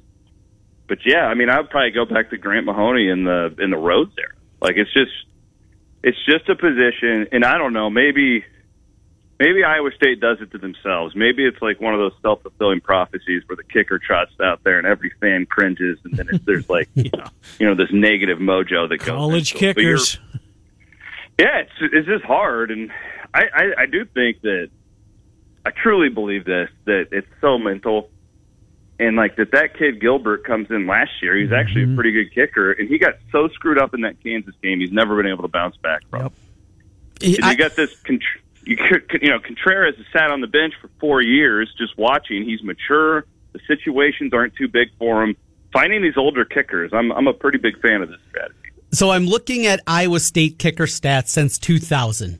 But 0.87 0.99
yeah, 1.05 1.25
I 1.27 1.35
mean, 1.35 1.49
I 1.49 1.59
would 1.61 1.69
probably 1.69 1.91
go 1.91 2.05
back 2.05 2.31
to 2.31 2.37
Grant 2.37 2.65
Mahoney 2.65 3.07
in 3.07 3.23
the 3.23 3.55
in 3.59 3.69
the 3.69 3.77
roads 3.77 4.11
there. 4.15 4.33
Like 4.61 4.77
it's 4.77 4.91
just, 4.93 5.11
it's 6.03 6.17
just 6.25 6.49
a 6.49 6.55
position, 6.55 7.27
and 7.31 7.45
I 7.45 7.57
don't 7.57 7.73
know. 7.73 7.89
Maybe, 7.89 8.43
maybe 9.39 9.63
Iowa 9.63 9.91
State 9.95 10.19
does 10.19 10.39
it 10.41 10.51
to 10.51 10.57
themselves. 10.57 11.15
Maybe 11.15 11.45
it's 11.45 11.61
like 11.61 11.79
one 11.79 11.93
of 11.93 11.99
those 11.99 12.13
self 12.21 12.41
fulfilling 12.41 12.81
prophecies 12.81 13.43
where 13.47 13.55
the 13.55 13.63
kicker 13.63 13.99
trots 13.99 14.31
out 14.41 14.63
there 14.63 14.79
and 14.79 14.87
every 14.87 15.11
fan 15.21 15.45
cringes, 15.45 15.99
and 16.03 16.13
then 16.15 16.27
it's, 16.31 16.43
there's 16.45 16.67
like, 16.69 16.89
you 16.95 17.11
know, 17.61 17.75
this 17.75 17.91
negative 17.93 18.39
mojo 18.39 18.89
that 18.89 18.97
goes. 18.97 19.07
College 19.07 19.53
it. 19.53 20.19
But 21.41 21.47
you're- 21.47 21.61
kickers. 21.61 21.71
yeah, 21.79 21.87
it's 21.87 21.93
it's 21.93 22.07
just 22.07 22.23
hard, 22.25 22.71
and 22.71 22.91
I, 23.33 23.43
I 23.53 23.73
I 23.79 23.85
do 23.85 24.05
think 24.05 24.41
that 24.41 24.69
I 25.65 25.69
truly 25.71 26.09
believe 26.09 26.45
this 26.45 26.69
that 26.85 27.07
it's 27.11 27.27
so 27.39 27.57
mental, 27.57 28.09
and 28.99 29.15
like 29.15 29.35
that 29.37 29.51
that 29.51 29.77
kid 29.77 29.99
Gilbert 30.01 30.43
comes 30.43 30.69
in 30.71 30.87
last 30.87 31.11
year. 31.21 31.35
He's 31.35 31.51
actually 31.51 31.83
Mm-hmm. 31.83 31.93
a 31.93 31.95
pretty 31.95 32.11
good 32.11 32.33
kicker, 32.33 32.71
and 32.71 32.87
he 32.89 32.97
got 32.97 33.15
so 33.31 33.47
screwed 33.49 33.77
up 33.77 33.93
in 33.93 34.01
that 34.01 34.21
Kansas 34.23 34.55
game. 34.61 34.79
He's 34.79 34.91
never 34.91 35.15
been 35.15 35.27
able 35.31 35.43
to 35.43 35.47
bounce 35.49 35.77
back 35.77 36.01
from. 36.09 36.21
Yep. 36.23 36.33
And 37.37 37.45
I- 37.45 37.51
you 37.51 37.57
got 37.57 37.75
this. 37.75 37.93
Contr- 38.03 38.39
You, 38.63 38.77
you 39.21 39.29
know, 39.29 39.39
Contreras 39.39 39.95
has 39.97 40.05
sat 40.13 40.29
on 40.29 40.41
the 40.41 40.47
bench 40.47 40.75
for 40.79 40.87
four 40.99 41.19
years, 41.21 41.73
just 41.79 41.97
watching. 41.97 42.43
He's 42.43 42.61
mature. 42.61 43.25
The 43.53 43.59
situations 43.67 44.33
aren't 44.33 44.55
too 44.55 44.67
big 44.67 44.89
for 44.99 45.23
him. 45.23 45.35
Finding 45.73 46.03
these 46.03 46.15
older 46.17 46.45
kickers, 46.45 46.91
I'm 46.93 47.11
I'm 47.11 47.25
a 47.27 47.33
pretty 47.33 47.57
big 47.57 47.79
fan 47.81 48.01
of 48.03 48.09
this 48.09 48.19
strategy. 48.29 48.60
So 48.93 49.11
I'm 49.11 49.25
looking 49.25 49.65
at 49.65 49.79
Iowa 49.87 50.19
State 50.19 50.59
kicker 50.59 50.85
stats 50.85 51.29
since 51.29 51.57
2000. 51.57 52.39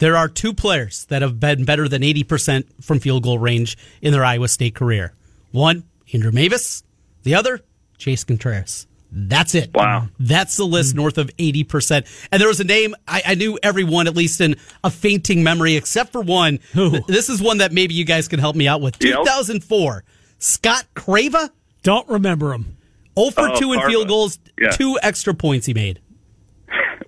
There 0.00 0.16
are 0.16 0.28
two 0.28 0.52
players 0.52 1.04
that 1.06 1.22
have 1.22 1.38
been 1.38 1.64
better 1.64 1.88
than 1.88 2.02
80% 2.02 2.82
from 2.82 2.98
field 2.98 3.22
goal 3.22 3.38
range 3.38 3.78
in 4.02 4.12
their 4.12 4.24
Iowa 4.24 4.48
State 4.48 4.74
career. 4.74 5.14
One, 5.52 5.84
Andrew 6.12 6.32
Mevis. 6.32 6.82
The 7.22 7.36
other, 7.36 7.60
Chase 7.96 8.24
Contreras. 8.24 8.88
That's 9.12 9.54
it. 9.54 9.72
Wow. 9.72 10.08
That's 10.18 10.56
the 10.56 10.64
list 10.64 10.92
hmm. 10.92 10.98
north 10.98 11.16
of 11.16 11.28
80%. 11.36 12.26
And 12.32 12.40
there 12.40 12.48
was 12.48 12.58
a 12.58 12.64
name, 12.64 12.96
I, 13.06 13.22
I 13.28 13.34
knew 13.36 13.56
everyone, 13.62 14.08
at 14.08 14.16
least 14.16 14.40
in 14.40 14.56
a 14.82 14.90
fainting 14.90 15.44
memory, 15.44 15.76
except 15.76 16.10
for 16.10 16.22
one. 16.22 16.58
Who? 16.72 17.00
This 17.06 17.30
is 17.30 17.40
one 17.40 17.58
that 17.58 17.72
maybe 17.72 17.94
you 17.94 18.04
guys 18.04 18.26
can 18.26 18.40
help 18.40 18.56
me 18.56 18.66
out 18.66 18.80
with. 18.80 19.02
Yep. 19.02 19.18
2004, 19.20 20.04
Scott 20.40 20.86
Crava, 20.94 21.52
Don't 21.84 22.08
remember 22.08 22.52
him. 22.52 22.76
0 23.18 23.30
for 23.30 23.48
Oh, 23.50 23.58
2 23.58 23.72
in 23.74 23.80
field 23.82 24.08
goals, 24.08 24.38
Yeah. 24.60 24.70
two 24.70 24.98
extra 25.02 25.34
points 25.34 25.66
he 25.66 25.74
made. 25.74 26.00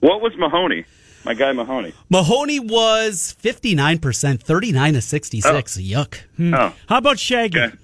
What 0.01 0.21
was 0.21 0.33
Mahoney? 0.37 0.85
My 1.25 1.35
guy 1.35 1.53
Mahoney. 1.53 1.93
Mahoney 2.09 2.61
was 2.61 3.35
59%, 3.43 4.41
39 4.43 4.93
to 4.95 5.01
66. 5.01 5.77
Yuck. 5.79 6.19
Oh, 6.39 6.73
How 6.89 6.99
about 6.99 7.19
Shaggy? 7.19 7.59
okay. 7.59 7.77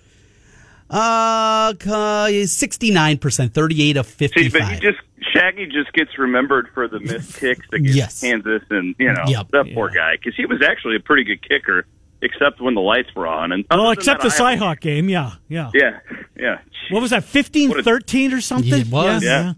Uh, 0.91 1.73
uh, 1.87 2.29
69%, 2.29 3.53
38 3.55 3.97
of 3.97 4.07
See, 4.07 4.13
55. 4.29 4.53
but 4.53 4.69
he 4.75 4.81
just 4.81 4.99
Shaggy 5.33 5.67
just 5.67 5.93
gets 5.95 6.19
remembered 6.19 6.69
for 6.75 6.87
the 6.89 7.01
missed 7.01 7.41
kicks 7.41 7.67
against 7.73 7.97
Yes. 7.97 8.21
Kansas, 8.21 8.63
and 8.71 8.95
you 8.99 9.11
know 9.13 9.25
Yep. 9.27 9.47
that 9.53 9.73
poor 9.75 9.89
guy 9.89 10.17
because 10.17 10.35
he 10.37 10.45
was 10.45 10.61
actually 10.63 10.97
a 10.97 11.01
pretty 11.01 11.25
good 11.25 11.41
kicker, 11.49 11.87
except 12.23 12.61
when 12.61 12.75
the 12.75 12.81
lights 12.81 13.15
were 13.15 13.27
on. 13.27 13.53
And 13.53 13.65
Well, 13.71 13.81
other 13.81 13.89
than 13.91 13.99
except 13.99 14.23
the 14.23 14.29
that, 14.31 14.41
Iowa- 14.41 14.57
Cyhawk 14.77 14.81
game. 14.81 15.09
Yeah, 15.09 15.33
yeah. 15.49 15.71
Yeah, 15.75 15.99
yeah. 16.39 16.59
What 16.91 17.03
was 17.03 17.11
that? 17.11 17.25
15-13 17.25 18.33
or 18.33 18.41
something? 18.41 18.73
It 18.81 18.89
was. 18.89 19.23
Yeah. 19.23 19.53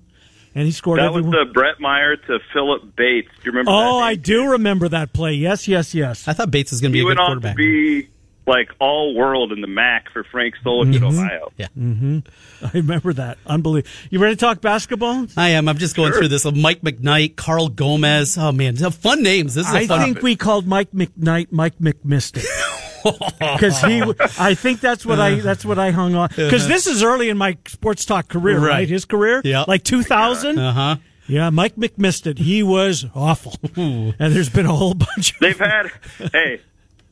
And 0.57 0.67
he 0.67 0.71
scored 0.73 1.01
That 1.01 1.07
every 1.07 1.23
was 1.23 1.33
the 1.33 1.41
uh, 1.41 1.53
Brett 1.53 1.81
Meyer 1.81 2.17
to 2.17 2.39
Philip 2.53 2.95
Bates. 2.97 3.29
Do 3.29 3.41
you 3.47 3.51
remember? 3.53 3.73
Oh, 3.73 3.99
that 3.99 4.05
I 4.05 4.15
do 4.15 4.51
remember 4.53 4.89
that 4.89 5.13
play. 5.13 5.33
Yes, 5.33 5.67
yes, 5.67 5.95
yes. 5.95 6.29
I 6.29 6.33
thought 6.33 6.53
Bates 6.53 6.71
was 6.71 6.81
going 6.81 6.93
to 6.93 6.93
be 6.93 6.99
He 7.01 7.03
a 7.03 7.09
good 7.09 7.19
went 7.19 7.21
on 7.21 7.27
to 7.31 7.41
quarterback. 7.41 7.57
be 7.57 8.09
like 8.47 8.71
all 8.79 9.15
world 9.15 9.53
in 9.53 9.61
the 9.61 9.67
MAC 9.67 10.11
for 10.13 10.23
Frank 10.25 10.55
Solich 10.65 10.95
Mm-hmm. 10.95 11.05
at 11.05 11.13
Ohio. 11.25 11.53
yeah. 11.57 12.69
I 12.69 12.71
remember 12.79 13.13
that. 13.15 13.39
Unbelievable. 13.47 13.91
You 14.11 14.19
ready 14.19 14.35
to 14.37 14.41
talk 14.41 14.61
basketball? 14.61 15.27
I 15.37 15.51
am. 15.51 15.69
I'm 15.69 15.79
just 15.79 15.97
going 15.97 16.13
through 16.13 16.29
this. 16.29 16.45
Mike 16.45 16.81
McKnight, 16.83 17.37
Carl 17.37 17.69
Gomez. 17.69 18.37
Oh, 18.39 18.53
man. 18.53 18.77
Fun 18.77 19.23
names. 19.23 19.55
This 19.55 19.67
is 19.69 19.75
a 19.75 19.79
I 19.79 19.87
fun 19.87 20.01
think 20.05 20.23
we 20.23 20.37
called 20.37 20.67
Mike 20.67 20.91
McKnight 20.93 21.49
Mike 21.51 21.79
McMistic. 21.79 22.45
Because 23.05 23.83
he, 23.83 24.03
I 24.39 24.55
think 24.55 24.81
that's 24.81 25.05
what 25.05 25.21
I 25.21 25.35
that's 25.35 25.63
what 25.63 25.79
I 25.79 25.91
hung 25.91 26.15
on. 26.15 26.31
Because 26.35 26.67
this 26.67 26.87
is 26.87 27.03
early 27.03 27.29
in 27.29 27.37
my 27.37 27.59
sports 27.67 28.07
talk 28.07 28.29
career, 28.29 28.59
right? 28.59 28.67
Right. 28.69 28.89
His 28.89 29.05
career, 29.05 29.43
Yeah. 29.45 29.67
like 29.69 29.85
2000. 29.85 30.59
Uh 30.59 30.73
huh. 30.73 30.97
Yeah, 31.27 31.51
Mike 31.51 31.77
McMisted. 31.77 32.39
He 32.39 32.63
was 32.63 33.05
awful, 33.15 33.57
and 33.77 34.15
there's 34.19 34.49
been 34.49 34.65
a 34.65 34.75
whole 34.75 34.95
bunch. 34.95 35.33
Of, 35.35 35.41
They've 35.41 35.59
had, 35.59 35.91
hey, 36.33 36.63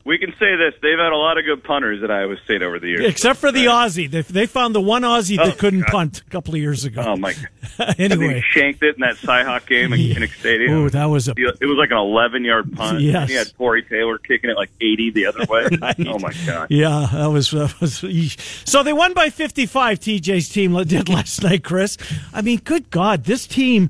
we 0.05 0.17
can 0.17 0.31
say 0.37 0.55
this. 0.57 0.73
They've 0.81 0.97
had 0.99 1.11
a 1.13 1.15
lot 1.17 1.37
of 1.37 1.45
good 1.45 1.63
punters 1.63 2.03
at 2.03 2.11
Iowa 2.11 2.35
State 2.43 2.61
over 2.61 2.77
the 2.79 2.87
years. 2.87 3.05
except 3.05 3.39
for 3.39 3.51
the 3.53 3.65
Aussie, 3.65 4.09
they, 4.11 4.21
they 4.21 4.45
found 4.45 4.75
the 4.75 4.81
one 4.81 5.03
Aussie 5.03 5.37
Oh, 5.39 5.45
that 5.45 5.57
couldn't 5.57 5.81
God. 5.81 5.91
punt 5.91 6.21
a 6.27 6.29
couple 6.29 6.53
of 6.53 6.59
years 6.59 6.83
ago. 6.85 7.03
Oh 7.05 7.15
my! 7.15 7.33
Anyway, 7.97 8.35
he 8.35 8.41
shanked 8.41 8.83
it 8.83 8.95
in 8.95 9.01
that 9.01 9.15
Cyhawk 9.15 9.65
game 9.65 9.93
Yeah. 9.95 10.15
Kinnick 10.15 10.37
Stadium. 10.39 10.73
Ooh, 10.73 10.89
that 10.91 11.05
was 11.05 11.27
a 11.27 11.31
It 11.37 11.65
was 11.65 11.77
like 11.77 11.89
an 11.91 11.97
11 11.97 12.43
yard 12.43 12.71
punt. 12.73 12.99
Yes. 12.99 13.21
And 13.21 13.29
he 13.31 13.35
had 13.35 13.55
Corey 13.57 13.81
Taylor 13.83 14.17
kicking 14.19 14.49
it 14.49 14.57
like 14.57 14.69
80 14.79 15.09
the 15.11 15.25
other 15.25 15.45
way. 15.49 15.67
Oh 16.07 16.19
my 16.19 16.33
god! 16.45 16.67
Yeah, 16.69 17.07
that 17.11 17.27
was, 17.27 17.51
that 17.51 17.73
was. 17.81 18.03
So 18.65 18.83
they 18.83 18.93
won 18.93 19.13
by 19.13 19.29
55. 19.29 19.99
TJ's 19.99 20.49
team 20.49 20.73
did 20.83 21.09
last 21.09 21.41
night, 21.43 21.63
Chris. 21.63 21.97
I 22.33 22.41
mean, 22.41 22.59
good 22.59 22.89
God, 22.91 23.23
this 23.23 23.47
team. 23.47 23.89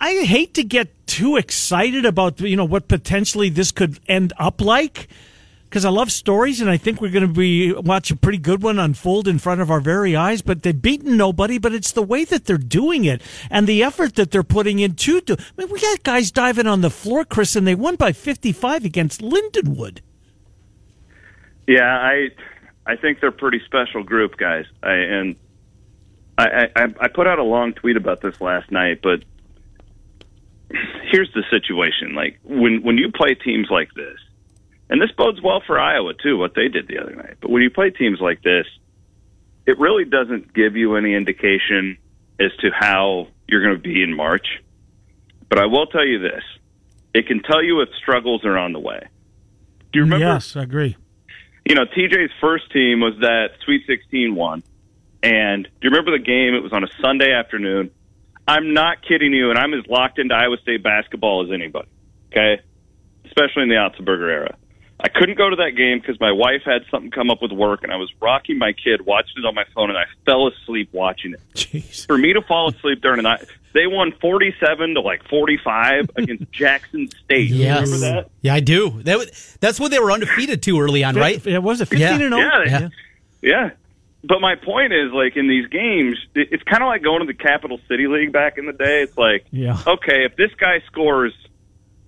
I 0.00 0.24
hate 0.24 0.54
to 0.54 0.64
get 0.64 1.06
too 1.06 1.36
excited 1.36 2.04
about 2.06 2.40
you 2.40 2.56
know 2.56 2.64
what 2.64 2.88
potentially 2.88 3.48
this 3.50 3.70
could 3.72 4.00
end 4.08 4.32
up 4.38 4.60
like 4.60 5.08
because 5.72 5.86
I 5.86 5.88
love 5.88 6.12
stories 6.12 6.60
and 6.60 6.68
I 6.68 6.76
think 6.76 7.00
we're 7.00 7.10
going 7.10 7.26
to 7.26 7.32
be 7.32 7.72
watch 7.72 8.10
a 8.10 8.16
pretty 8.16 8.36
good 8.36 8.62
one 8.62 8.78
unfold 8.78 9.26
in 9.26 9.38
front 9.38 9.62
of 9.62 9.70
our 9.70 9.80
very 9.80 10.14
eyes. 10.14 10.42
But 10.42 10.62
they've 10.62 10.82
beaten 10.82 11.16
nobody. 11.16 11.56
But 11.56 11.72
it's 11.72 11.92
the 11.92 12.02
way 12.02 12.26
that 12.26 12.44
they're 12.44 12.58
doing 12.58 13.06
it 13.06 13.22
and 13.50 13.66
the 13.66 13.82
effort 13.82 14.16
that 14.16 14.32
they're 14.32 14.42
putting 14.42 14.80
into. 14.80 15.22
To, 15.22 15.32
I 15.32 15.44
mean, 15.56 15.72
we 15.72 15.80
got 15.80 16.02
guys 16.02 16.30
diving 16.30 16.66
on 16.66 16.82
the 16.82 16.90
floor, 16.90 17.24
Chris, 17.24 17.56
and 17.56 17.66
they 17.66 17.74
won 17.74 17.96
by 17.96 18.12
55 18.12 18.84
against 18.84 19.22
Lindenwood. 19.22 20.00
Yeah, 21.66 21.88
I 21.88 22.28
I 22.84 22.96
think 22.96 23.20
they're 23.20 23.30
a 23.30 23.32
pretty 23.32 23.62
special 23.64 24.02
group, 24.02 24.36
guys. 24.36 24.66
I, 24.82 24.92
and 24.92 25.36
I, 26.36 26.68
I 26.76 26.82
I 27.00 27.08
put 27.08 27.26
out 27.26 27.38
a 27.38 27.44
long 27.44 27.72
tweet 27.72 27.96
about 27.96 28.20
this 28.20 28.42
last 28.42 28.70
night, 28.70 29.00
but 29.02 29.24
here's 31.10 31.32
the 31.32 31.44
situation: 31.48 32.14
like 32.14 32.38
when 32.44 32.82
when 32.82 32.98
you 32.98 33.10
play 33.10 33.34
teams 33.36 33.68
like 33.70 33.94
this, 33.94 34.18
and 34.90 35.00
this 35.00 35.10
bodes 35.12 35.40
well 35.42 35.62
for 35.66 35.78
Iowa 35.78 36.12
too, 36.14 36.36
what 36.36 36.54
they 36.54 36.68
did 36.68 36.86
the 36.88 36.98
other 36.98 37.14
night. 37.14 37.36
But 37.40 37.50
when 37.50 37.62
you 37.62 37.70
play 37.70 37.90
teams 37.90 38.20
like 38.20 38.42
this, 38.42 38.66
it 39.66 39.78
really 39.78 40.04
doesn't 40.04 40.52
give 40.52 40.76
you 40.76 40.96
any 40.96 41.14
indication 41.14 41.96
as 42.40 42.50
to 42.60 42.70
how 42.72 43.28
you're 43.48 43.62
going 43.62 43.76
to 43.76 43.82
be 43.82 44.02
in 44.02 44.14
March. 44.14 44.46
But 45.48 45.58
I 45.58 45.66
will 45.66 45.86
tell 45.86 46.04
you 46.06 46.18
this: 46.18 46.42
it 47.14 47.26
can 47.26 47.42
tell 47.42 47.62
you 47.62 47.80
if 47.80 47.88
struggles 48.00 48.44
are 48.44 48.56
on 48.58 48.72
the 48.72 48.80
way. 48.80 49.06
Do 49.92 49.98
you 49.98 50.04
remember? 50.04 50.24
Yes, 50.26 50.56
I 50.56 50.62
agree. 50.62 50.96
you 51.66 51.74
know, 51.74 51.84
TJ's 51.84 52.32
first 52.40 52.70
team 52.72 53.00
was 53.00 53.14
that 53.20 53.50
Sweet 53.64 53.84
16 53.86 54.34
one. 54.34 54.62
And 55.22 55.64
do 55.64 55.70
you 55.82 55.90
remember 55.90 56.10
the 56.10 56.24
game? 56.24 56.54
It 56.54 56.62
was 56.62 56.72
on 56.72 56.82
a 56.82 56.88
Sunday 57.00 57.32
afternoon. 57.32 57.90
I'm 58.48 58.74
not 58.74 59.02
kidding 59.06 59.32
you, 59.32 59.50
and 59.50 59.58
I'm 59.58 59.72
as 59.72 59.86
locked 59.86 60.18
into 60.18 60.34
Iowa 60.34 60.56
State 60.62 60.82
basketball 60.82 61.44
as 61.44 61.52
anybody. 61.52 61.88
Okay, 62.32 62.60
especially 63.26 63.62
in 63.62 63.68
the 63.68 63.76
Otzelberger 63.76 64.28
era. 64.32 64.56
I 65.04 65.08
couldn't 65.08 65.36
go 65.36 65.50
to 65.50 65.56
that 65.56 65.72
game 65.76 65.98
because 65.98 66.20
my 66.20 66.30
wife 66.32 66.62
had 66.64 66.82
something 66.90 67.10
come 67.10 67.28
up 67.30 67.42
with 67.42 67.50
work, 67.52 67.82
and 67.82 67.92
I 67.92 67.96
was 67.96 68.10
rocking 68.20 68.56
my 68.58 68.72
kid, 68.72 69.04
watching 69.04 69.34
it 69.38 69.44
on 69.44 69.54
my 69.54 69.64
phone, 69.74 69.90
and 69.90 69.98
I 69.98 70.04
fell 70.24 70.46
asleep 70.46 70.90
watching 70.92 71.32
it. 71.34 71.40
Jeez. 71.54 72.06
For 72.06 72.16
me 72.16 72.32
to 72.34 72.42
fall 72.42 72.68
asleep 72.68 73.00
during 73.02 73.16
the 73.16 73.22
night, 73.24 73.44
they 73.74 73.86
won 73.88 74.12
47 74.20 74.94
to 74.94 75.00
like 75.00 75.26
45 75.28 76.10
against 76.16 76.52
Jackson 76.52 77.08
State. 77.24 77.50
Yes. 77.50 77.90
Remember 77.90 77.98
that? 78.22 78.30
Yeah, 78.42 78.54
I 78.54 78.60
do. 78.60 79.02
That 79.02 79.18
was, 79.18 79.56
that's 79.60 79.80
what 79.80 79.90
they 79.90 79.98
were 79.98 80.12
undefeated 80.12 80.62
to 80.62 80.80
early 80.80 81.02
on, 81.02 81.16
right? 81.16 81.44
Yeah, 81.44 81.58
was 81.58 81.80
it 81.80 81.86
15 81.88 81.98
Yeah. 82.00 82.12
and 82.12 82.20
0? 82.34 82.36
Yeah, 82.38 82.64
Yeah. 82.64 82.88
Yeah. 83.42 83.70
But 84.24 84.40
my 84.40 84.54
point 84.54 84.92
is, 84.92 85.10
like, 85.12 85.36
in 85.36 85.48
these 85.48 85.66
games, 85.66 86.16
it- 86.36 86.48
it's 86.52 86.62
kind 86.62 86.80
of 86.80 86.86
like 86.86 87.02
going 87.02 87.20
to 87.20 87.26
the 87.26 87.34
Capital 87.34 87.80
City 87.88 88.06
League 88.06 88.30
back 88.30 88.56
in 88.56 88.66
the 88.66 88.72
day. 88.72 89.02
It's 89.02 89.18
like, 89.18 89.46
Yeah. 89.50 89.76
okay, 89.84 90.24
if 90.26 90.36
this 90.36 90.52
guy 90.60 90.80
scores 90.86 91.32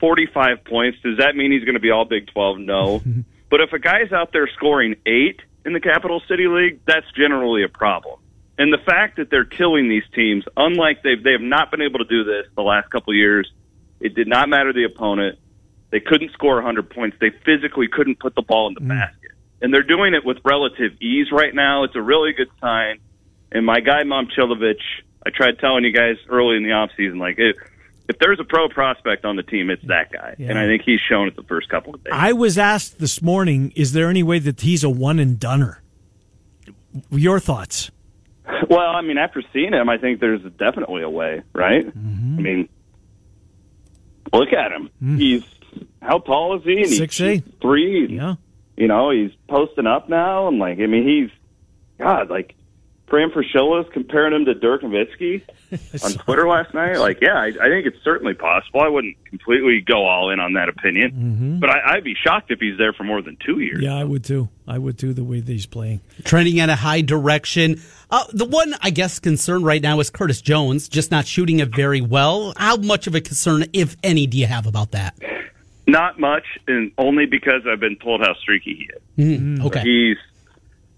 45 0.04 0.64
points, 0.64 0.98
does 1.02 1.16
that 1.16 1.34
mean 1.34 1.50
he's 1.50 1.64
going 1.64 1.76
to 1.76 1.80
be 1.80 1.90
all 1.90 2.04
Big 2.04 2.26
12? 2.26 2.58
No. 2.58 3.02
but 3.50 3.62
if 3.62 3.72
a 3.72 3.78
guy's 3.78 4.12
out 4.12 4.34
there 4.34 4.46
scoring 4.54 4.96
eight 5.06 5.40
in 5.64 5.72
the 5.72 5.80
Capital 5.80 6.20
City 6.28 6.46
League, 6.46 6.80
that's 6.86 7.06
generally 7.16 7.64
a 7.64 7.70
problem. 7.70 8.20
And 8.58 8.70
the 8.70 8.84
fact 8.84 9.16
that 9.16 9.30
they're 9.30 9.46
killing 9.46 9.88
these 9.88 10.02
teams, 10.14 10.44
unlike 10.58 11.02
they've, 11.02 11.22
they 11.22 11.32
have 11.32 11.40
not 11.40 11.70
been 11.70 11.80
able 11.80 12.00
to 12.00 12.04
do 12.04 12.22
this 12.22 12.44
the 12.54 12.60
last 12.60 12.90
couple 12.90 13.12
of 13.12 13.16
years, 13.16 13.50
it 13.98 14.14
did 14.14 14.28
not 14.28 14.50
matter 14.50 14.74
the 14.74 14.84
opponent. 14.84 15.38
They 15.90 16.00
couldn't 16.00 16.32
score 16.32 16.56
100 16.56 16.90
points. 16.90 17.16
They 17.18 17.30
physically 17.30 17.88
couldn't 17.88 18.20
put 18.20 18.34
the 18.34 18.42
ball 18.42 18.68
in 18.68 18.74
the 18.74 18.80
mm. 18.80 18.88
basket. 18.88 19.30
And 19.62 19.72
they're 19.72 19.82
doing 19.82 20.12
it 20.12 20.22
with 20.22 20.36
relative 20.44 21.00
ease 21.00 21.32
right 21.32 21.54
now. 21.54 21.84
It's 21.84 21.96
a 21.96 22.02
really 22.02 22.34
good 22.34 22.50
sign. 22.60 22.98
And 23.50 23.64
my 23.64 23.80
guy, 23.80 24.02
Momcilovic, 24.02 24.80
I 25.26 25.30
tried 25.30 25.60
telling 25.60 25.84
you 25.84 25.94
guys 25.94 26.16
early 26.28 26.58
in 26.58 26.62
the 26.62 26.70
offseason, 26.70 27.18
like, 27.18 27.36
if, 27.38 27.56
if 28.08 28.18
there's 28.18 28.38
a 28.40 28.44
pro 28.44 28.68
prospect 28.68 29.24
on 29.24 29.36
the 29.36 29.42
team, 29.42 29.70
it's 29.70 29.84
that 29.86 30.12
guy. 30.12 30.34
Yeah. 30.38 30.50
And 30.50 30.58
I 30.58 30.66
think 30.66 30.82
he's 30.84 31.00
shown 31.08 31.28
it 31.28 31.36
the 31.36 31.42
first 31.44 31.68
couple 31.68 31.94
of 31.94 32.04
days. 32.04 32.12
I 32.14 32.32
was 32.32 32.58
asked 32.58 32.98
this 32.98 33.22
morning, 33.22 33.72
is 33.76 33.92
there 33.92 34.08
any 34.08 34.22
way 34.22 34.38
that 34.40 34.60
he's 34.60 34.84
a 34.84 34.90
one 34.90 35.18
and 35.18 35.38
doneer? 35.38 35.78
Your 37.10 37.40
thoughts? 37.40 37.90
Well, 38.68 38.78
I 38.90 39.00
mean, 39.00 39.16
after 39.18 39.42
seeing 39.52 39.72
him, 39.72 39.88
I 39.88 39.96
think 39.98 40.20
there's 40.20 40.42
definitely 40.58 41.02
a 41.02 41.08
way, 41.10 41.42
right? 41.54 41.86
Mm-hmm. 41.86 42.38
I 42.38 42.42
mean, 42.42 42.68
look 44.32 44.52
at 44.52 44.70
him. 44.72 44.90
He's 45.16 45.42
how 46.02 46.18
tall 46.18 46.56
is 46.58 46.64
he? 46.64 46.72
And 46.72 46.80
he's 46.80 46.94
Mm. 46.96 46.98
Six 46.98 47.20
eight. 47.22 47.44
three. 47.62 48.06
Yeah. 48.14 48.34
You 48.76 48.88
know, 48.88 49.10
he's 49.10 49.30
posting 49.48 49.86
up 49.86 50.08
now, 50.08 50.48
and 50.48 50.58
like, 50.58 50.78
I 50.78 50.86
mean, 50.86 51.06
he's 51.06 51.30
God, 51.98 52.28
like. 52.30 52.54
Fran 53.06 53.30
Fraschilla 53.30 53.84
is 53.84 53.92
comparing 53.92 54.32
him 54.32 54.44
to 54.46 54.54
Dirk 54.54 54.82
Nowitzki 54.82 55.42
on 56.04 56.12
Twitter 56.12 56.48
last 56.48 56.72
night. 56.72 56.96
Like, 56.96 57.20
yeah, 57.20 57.34
I, 57.34 57.46
I 57.46 57.68
think 57.68 57.86
it's 57.86 58.02
certainly 58.02 58.34
possible. 58.34 58.80
I 58.80 58.88
wouldn't 58.88 59.22
completely 59.24 59.82
go 59.82 60.06
all 60.06 60.30
in 60.30 60.40
on 60.40 60.54
that 60.54 60.68
opinion, 60.68 61.58
but 61.60 61.70
I, 61.70 61.94
I'd 61.94 62.04
be 62.04 62.14
shocked 62.14 62.50
if 62.50 62.60
he's 62.60 62.78
there 62.78 62.92
for 62.92 63.04
more 63.04 63.20
than 63.20 63.36
two 63.44 63.60
years. 63.60 63.76
Mm-hmm. 63.76 63.84
Yeah, 63.84 63.96
I 63.96 64.04
would 64.04 64.24
too. 64.24 64.48
I 64.66 64.78
would 64.78 64.98
too, 64.98 65.12
the 65.12 65.24
way 65.24 65.40
that 65.40 65.52
he's 65.52 65.66
playing. 65.66 66.00
Trending 66.24 66.56
in 66.56 66.70
a 66.70 66.76
high 66.76 67.02
direction. 67.02 67.80
Uh, 68.10 68.24
the 68.32 68.46
one, 68.46 68.74
I 68.80 68.90
guess, 68.90 69.18
concern 69.18 69.62
right 69.62 69.82
now 69.82 70.00
is 70.00 70.08
Curtis 70.08 70.40
Jones, 70.40 70.88
just 70.88 71.10
not 71.10 71.26
shooting 71.26 71.58
it 71.58 71.74
very 71.74 72.00
well. 72.00 72.54
How 72.56 72.76
much 72.76 73.06
of 73.06 73.14
a 73.14 73.20
concern, 73.20 73.66
if 73.72 73.96
any, 74.02 74.26
do 74.26 74.38
you 74.38 74.46
have 74.46 74.66
about 74.66 74.92
that? 74.92 75.14
Not 75.86 76.18
much, 76.18 76.44
and 76.66 76.92
only 76.96 77.26
because 77.26 77.66
I've 77.70 77.80
been 77.80 77.96
told 77.96 78.22
how 78.22 78.34
streaky 78.34 78.74
he 79.16 79.24
is. 79.26 79.40
Mm, 79.40 79.66
okay. 79.66 79.80
He's, 79.82 80.16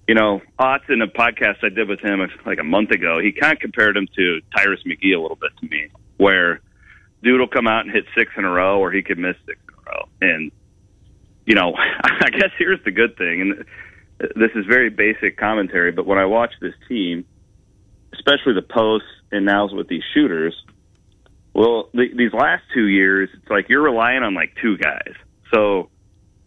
you 0.09 0.15
know, 0.15 0.41
Otts 0.59 0.89
in 0.89 1.03
a 1.03 1.09
podcast 1.09 1.65
I 1.65 1.69
did 1.69 1.89
with 1.89 2.01
him 2.01 2.21
like 2.45 2.59
a 2.61 2.65
month 2.65 2.91
ago, 2.91 3.19
he 3.21 3.33
kind 3.33 3.53
of 3.53 3.59
compared 3.59 3.97
him 3.97 4.07
to 4.17 4.41
Tyrus 4.57 4.81
McGee 4.87 5.17
a 5.17 5.21
little 5.21 5.37
bit 5.37 5.51
to 5.61 5.69
me, 5.69 5.89
where 6.17 6.61
dude 7.23 7.41
will 7.41 7.49
come 7.49 7.67
out 7.67 7.85
and 7.85 7.91
hit 7.91 8.05
six 8.17 8.31
in 8.37 8.45
a 8.45 8.51
row, 8.51 8.79
or 8.79 8.93
he 8.93 9.03
could 9.03 9.19
miss 9.19 9.37
six 9.47 9.59
in 9.69 9.75
a 9.75 9.91
row. 9.91 10.09
And, 10.21 10.53
you 11.45 11.55
know, 11.55 11.75
I 12.03 12.31
guess 12.31 12.51
here's 12.59 12.83
the 12.85 12.93
good 12.93 13.17
thing, 13.17 13.41
and 13.41 13.65
this 14.37 14.51
is 14.55 14.65
very 14.67 14.91
basic 14.91 15.37
commentary, 15.37 15.93
but 15.93 16.07
when 16.07 16.19
I 16.19 16.27
watch 16.27 16.53
this 16.61 16.75
team, 16.89 17.25
especially 18.15 18.55
the 18.55 18.63
posts 18.63 19.09
and 19.33 19.45
now 19.45 19.69
with 19.73 19.89
these 19.89 20.05
shooters, 20.15 20.55
well, 21.53 21.89
the, 21.93 22.07
these 22.17 22.33
last 22.33 22.63
two 22.75 22.87
years, 22.87 23.29
it's 23.35 23.51
like 23.51 23.69
you're 23.69 23.83
relying 23.83 24.23
on 24.23 24.35
like 24.35 24.55
two 24.63 24.77
guys. 24.79 25.15
So 25.53 25.91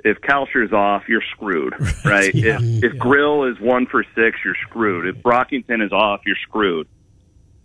if 0.06 0.22
Kalscheur's 0.22 0.74
off, 0.74 1.04
you're 1.08 1.24
screwed, 1.32 1.74
right? 2.06 2.32
if 2.34 2.84
if 2.84 2.98
Grill 2.98 3.46
is 3.46 3.60
one 3.60 3.86
for 3.86 4.04
six, 4.16 4.38
you're 4.44 4.58
screwed. 4.68 5.08
If 5.08 5.24
Brockington 5.24 5.86
is 5.86 5.92
off, 5.92 6.22
you're 6.26 6.38
screwed. 6.48 6.88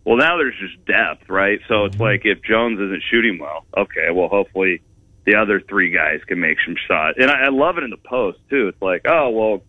Well, 0.04 0.16
now 0.16 0.36
there's 0.36 0.54
just 0.60 0.84
depth, 0.84 1.28
right? 1.28 1.60
So 1.68 1.86
it's 1.86 1.94
mm-hmm. 1.94 2.02
like 2.02 2.22
if 2.24 2.42
Jones 2.42 2.78
isn't 2.78 3.02
shooting 3.10 3.38
well, 3.38 3.64
okay, 3.76 4.10
well, 4.12 4.28
hopefully 4.28 4.82
the 5.24 5.36
other 5.36 5.60
three 5.60 5.90
guys 5.90 6.20
can 6.26 6.40
make 6.40 6.58
some 6.64 6.76
shots. 6.88 7.18
And 7.20 7.30
I, 7.30 7.46
I 7.46 7.48
love 7.48 7.78
it 7.78 7.84
in 7.84 7.90
the 7.90 7.96
post 7.96 8.38
too. 8.50 8.68
It's 8.68 8.82
like, 8.82 9.02
oh 9.06 9.30
well, 9.30 9.62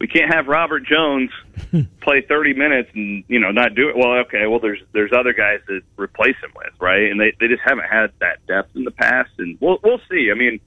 we 0.00 0.06
can't 0.06 0.32
have 0.32 0.46
Robert 0.46 0.84
Jones 0.84 1.30
play 2.00 2.22
30 2.22 2.54
minutes 2.54 2.90
and 2.94 3.24
you 3.26 3.40
know 3.40 3.50
not 3.50 3.74
do 3.74 3.88
it. 3.88 3.96
Well, 3.96 4.18
okay, 4.26 4.46
well 4.46 4.60
there's 4.60 4.80
there's 4.92 5.10
other 5.12 5.32
guys 5.32 5.60
to 5.68 5.80
replace 5.96 6.36
him 6.36 6.52
with, 6.54 6.72
right? 6.80 7.10
And 7.10 7.20
they 7.20 7.34
they 7.40 7.48
just 7.48 7.62
haven't 7.64 7.86
had 7.90 8.12
that 8.20 8.46
depth 8.46 8.76
in 8.76 8.84
the 8.84 8.92
past, 8.92 9.30
and 9.38 9.58
we'll 9.60 9.78
we'll 9.82 10.00
see. 10.10 10.30
I 10.30 10.38
mean, 10.38 10.60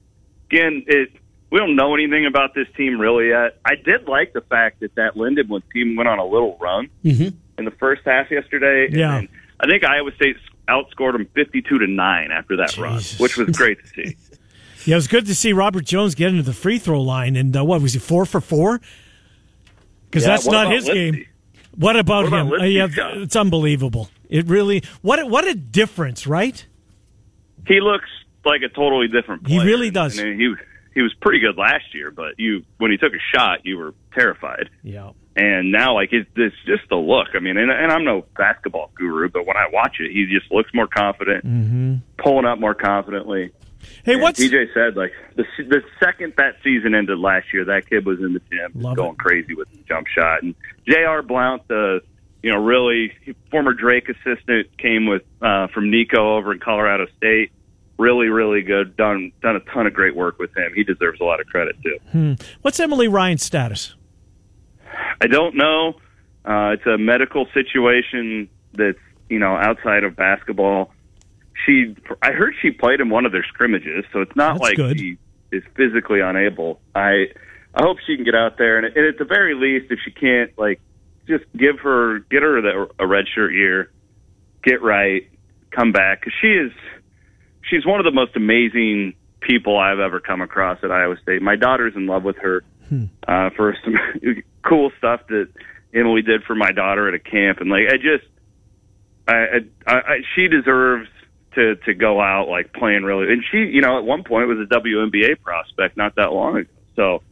again, 0.52 0.84
it 0.86 1.10
we 1.50 1.58
don't 1.58 1.76
know 1.76 1.94
anything 1.94 2.26
about 2.26 2.54
this 2.54 2.66
team 2.76 2.98
really 3.00 3.28
yet. 3.28 3.58
I 3.64 3.74
did 3.74 4.08
like 4.08 4.32
the 4.32 4.40
fact 4.40 4.80
that 4.80 4.94
that 4.94 5.14
Lindenwood 5.16 5.62
team 5.72 5.96
went 5.96 6.08
on 6.08 6.18
a 6.18 6.24
little 6.24 6.56
run 6.60 6.88
Mm-hmm. 7.04 7.36
in 7.58 7.64
the 7.64 7.70
first 7.72 8.02
half 8.06 8.30
yesterday. 8.30 8.88
Yeah. 8.90 9.22
I 9.60 9.66
think 9.66 9.84
Iowa 9.84 10.10
State 10.16 10.36
outscored 10.68 11.12
them 11.12 11.26
52 11.34 11.78
to 11.78 11.86
9 11.86 12.30
after 12.32 12.56
that 12.56 12.76
run, 12.78 13.02
which 13.18 13.36
was 13.36 13.48
great 13.56 13.78
to 13.80 13.86
see. 13.88 14.16
Yeah, 14.84 14.94
it 14.94 14.96
was 14.96 15.06
good 15.06 15.26
to 15.26 15.34
see 15.36 15.52
Robert 15.52 15.84
Jones 15.84 16.16
get 16.16 16.30
into 16.30 16.42
the 16.42 16.52
free 16.52 16.76
throw 16.80 17.00
line. 17.00 17.36
And 17.36 17.56
uh, 17.56 17.64
what 17.64 17.80
was 17.80 17.92
he 17.92 18.00
four 18.00 18.26
for 18.26 18.40
four? 18.40 18.80
Because 20.10 20.24
Yeah, 20.24 20.30
that's 20.30 20.46
not 20.48 20.72
his 20.72 20.86
game. 20.86 21.24
What 21.76 21.94
about 21.94 22.24
What 22.24 22.40
about 22.40 22.46
him? 22.56 22.60
Uh, 22.60 22.64
yeah, 22.64 22.88
it's 23.22 23.36
unbelievable. 23.36 24.10
It 24.28 24.48
really 24.48 24.82
what 25.00 25.24
what 25.30 25.46
a 25.46 25.54
difference, 25.54 26.26
right? 26.26 26.66
He 27.68 27.80
looks 27.80 28.08
like 28.44 28.62
a 28.62 28.68
totally 28.68 29.08
different 29.08 29.44
Player. 29.44 29.60
He 29.62 29.66
really 29.66 29.90
does. 29.90 30.18
And 30.18 30.40
he 30.40 30.54
he 30.94 31.00
was 31.02 31.14
pretty 31.20 31.38
good 31.40 31.56
last 31.56 31.94
year, 31.94 32.10
but 32.10 32.38
you 32.38 32.64
when 32.78 32.90
he 32.90 32.96
took 32.98 33.12
a 33.12 33.36
shot, 33.36 33.64
you 33.64 33.78
were 33.78 33.94
terrified. 34.14 34.68
Yeah. 34.82 35.10
And 35.34 35.72
now, 35.72 35.94
like 35.94 36.10
it's, 36.12 36.28
it's 36.36 36.54
just 36.66 36.82
the 36.90 36.96
look. 36.96 37.28
I 37.34 37.38
mean, 37.38 37.56
and, 37.56 37.70
and 37.70 37.90
I'm 37.90 38.04
no 38.04 38.26
basketball 38.36 38.90
guru, 38.94 39.30
but 39.30 39.46
when 39.46 39.56
I 39.56 39.68
watch 39.72 39.96
it, 39.98 40.12
he 40.12 40.26
just 40.26 40.52
looks 40.52 40.70
more 40.74 40.86
confident, 40.86 41.46
Mm-hmm. 41.46 41.94
pulling 42.18 42.44
up 42.44 42.58
more 42.60 42.74
confidently. 42.74 43.50
Hey, 44.04 44.12
And 44.14 44.22
what's 44.22 44.38
DJ 44.38 44.66
said? 44.74 44.94
Like 44.94 45.12
the 45.34 45.44
the 45.58 45.82
second 45.98 46.34
that 46.36 46.56
season 46.62 46.94
ended 46.94 47.18
last 47.18 47.46
year, 47.52 47.64
that 47.64 47.88
kid 47.88 48.04
was 48.04 48.18
in 48.20 48.34
the 48.34 48.40
gym, 48.50 48.94
going 48.94 49.12
it. 49.12 49.18
crazy 49.18 49.54
with 49.54 49.70
the 49.72 49.78
jump 49.88 50.06
shot. 50.06 50.42
And 50.42 50.54
J.R. 50.86 51.22
Blount, 51.22 51.66
the 51.66 52.00
you 52.42 52.52
know 52.52 52.58
really 52.62 53.12
former 53.50 53.72
Drake 53.72 54.08
assistant, 54.10 54.76
came 54.76 55.06
with 55.06 55.22
uh, 55.40 55.68
from 55.68 55.90
Niko 55.90 56.36
over 56.38 56.52
in 56.52 56.58
Colorado 56.60 57.06
State. 57.16 57.52
Really, 58.02 58.28
really 58.28 58.62
good. 58.62 58.96
Done 58.96 59.30
done 59.42 59.54
a 59.54 59.60
ton 59.72 59.86
of 59.86 59.94
great 59.94 60.16
work 60.16 60.38
with 60.40 60.50
him. 60.56 60.72
He 60.74 60.82
deserves 60.82 61.20
a 61.20 61.24
lot 61.24 61.40
of 61.40 61.46
credit 61.46 61.76
too. 61.82 62.36
what's 62.62 62.80
Emily 62.80 63.06
Ryan's 63.06 63.44
status? 63.44 63.94
I 65.20 65.28
don't 65.28 65.54
know. 65.54 65.94
Uh, 66.44 66.74
it's 66.74 66.86
a 66.86 66.98
medical 66.98 67.46
situation 67.54 68.48
that's 68.72 68.98
you 69.28 69.38
know 69.38 69.54
outside 69.54 70.02
of 70.02 70.16
basketball. 70.16 70.90
She, 71.64 71.94
I 72.20 72.32
heard 72.32 72.54
she 72.60 72.72
played 72.72 73.00
in 73.00 73.08
one 73.08 73.24
of 73.24 73.30
their 73.30 73.44
scrimmages, 73.44 74.04
so 74.12 74.20
it's 74.20 74.34
not 74.34 74.54
That's 74.54 74.62
like 74.62 74.76
good. 74.76 74.98
she 74.98 75.18
is 75.52 75.62
physically 75.76 76.20
unable. 76.20 76.80
I, 76.94 77.28
I 77.74 77.82
hope 77.82 77.98
she 78.04 78.16
can 78.16 78.24
get 78.24 78.34
out 78.34 78.58
there, 78.58 78.78
and, 78.78 78.86
and 78.86 79.06
at 79.06 79.18
the 79.18 79.24
very 79.24 79.54
least, 79.54 79.92
if 79.92 80.00
she 80.04 80.10
can't, 80.10 80.50
like, 80.58 80.80
just 81.28 81.44
give 81.56 81.78
her, 81.80 82.20
get 82.30 82.42
her 82.42 82.60
the, 82.60 82.88
a 82.98 83.06
red 83.06 83.26
shirt 83.32 83.52
year, 83.52 83.92
get 84.64 84.82
right, 84.82 85.28
come 85.70 85.92
back, 85.92 86.20
because 86.20 86.32
she 86.40 86.48
is, 86.48 86.72
she's 87.68 87.86
one 87.86 88.00
of 88.00 88.04
the 88.04 88.12
most 88.12 88.36
amazing 88.36 89.14
people 89.40 89.78
I've 89.78 89.98
ever 89.98 90.20
come 90.20 90.40
across 90.40 90.78
at 90.82 90.90
Iowa 90.90 91.16
State. 91.22 91.42
My 91.42 91.56
daughter's 91.56 91.94
in 91.96 92.06
love 92.06 92.22
with 92.22 92.36
her 92.36 92.62
uh, 93.26 93.50
for 93.56 93.76
some 93.84 93.94
cool 94.68 94.90
stuff 94.98 95.20
that 95.28 95.48
Emily 95.94 96.22
did 96.22 96.44
for 96.44 96.54
my 96.54 96.72
daughter 96.72 97.08
at 97.08 97.14
a 97.14 97.18
camp, 97.18 97.60
and 97.60 97.70
like 97.70 97.88
I 97.90 97.96
just, 97.96 98.26
I, 99.28 99.34
I, 99.86 99.94
I 99.94 100.16
she 100.34 100.48
deserves 100.48 101.08
to 101.54 101.76
to 101.76 101.94
go 101.94 102.20
out 102.20 102.48
like 102.48 102.72
playing 102.72 103.02
really, 103.02 103.32
and 103.32 103.42
she, 103.50 103.58
you 103.58 103.80
know, 103.80 103.98
at 103.98 104.04
one 104.04 104.24
point 104.24 104.48
was 104.48 104.58
a 104.58 104.74
WNBA 104.74 105.40
prospect 105.42 105.96
not 105.96 106.16
that 106.16 106.32
long 106.32 106.56
ago. 106.56 106.70
So 106.96 107.22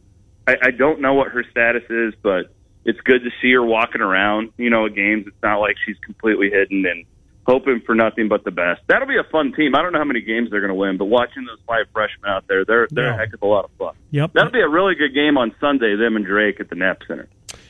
I, 0.47 0.55
I 0.63 0.71
don't 0.71 1.01
know 1.01 1.13
what 1.13 1.29
her 1.29 1.43
status 1.49 1.83
is, 1.89 2.13
but 2.21 2.53
it's 2.85 2.99
good 3.01 3.23
to 3.23 3.29
see 3.41 3.51
her 3.53 3.63
walking 3.63 4.01
around, 4.01 4.51
you 4.57 4.69
know, 4.69 4.85
at 4.87 4.95
games. 4.95 5.25
It's 5.27 5.43
not 5.43 5.59
like 5.59 5.75
she's 5.85 5.97
completely 6.03 6.49
hidden 6.49 6.85
and 6.85 7.05
hoping 7.51 7.81
for 7.85 7.93
nothing 7.95 8.29
but 8.29 8.43
the 8.45 8.51
best. 8.51 8.81
That'll 8.87 9.07
be 9.07 9.17
a 9.17 9.29
fun 9.31 9.51
team. 9.53 9.75
I 9.75 9.81
don't 9.81 9.91
know 9.91 9.99
how 9.99 10.05
many 10.05 10.21
games 10.21 10.49
they're 10.49 10.61
going 10.61 10.69
to 10.69 10.75
win, 10.75 10.97
but 10.97 11.05
watching 11.05 11.43
those 11.45 11.59
five 11.67 11.85
freshmen 11.91 12.29
out 12.29 12.47
there, 12.47 12.63
they're 12.65 12.87
they're 12.91 13.07
Yeah. 13.07 13.15
a 13.15 13.17
heck 13.17 13.33
of 13.33 13.41
a 13.41 13.45
lot 13.45 13.65
of 13.65 13.71
fun. 13.77 13.95
Yep. 14.11 14.31
That'll 14.33 14.51
be 14.51 14.61
a 14.61 14.69
really 14.69 14.95
good 14.95 15.13
game 15.13 15.37
on 15.37 15.53
Sunday. 15.59 15.95
Them 15.95 16.15
and 16.15 16.25
Drake 16.25 16.59
at 16.59 16.69
the 16.69 16.75
Knapp 16.75 16.99
Center. 17.07 17.27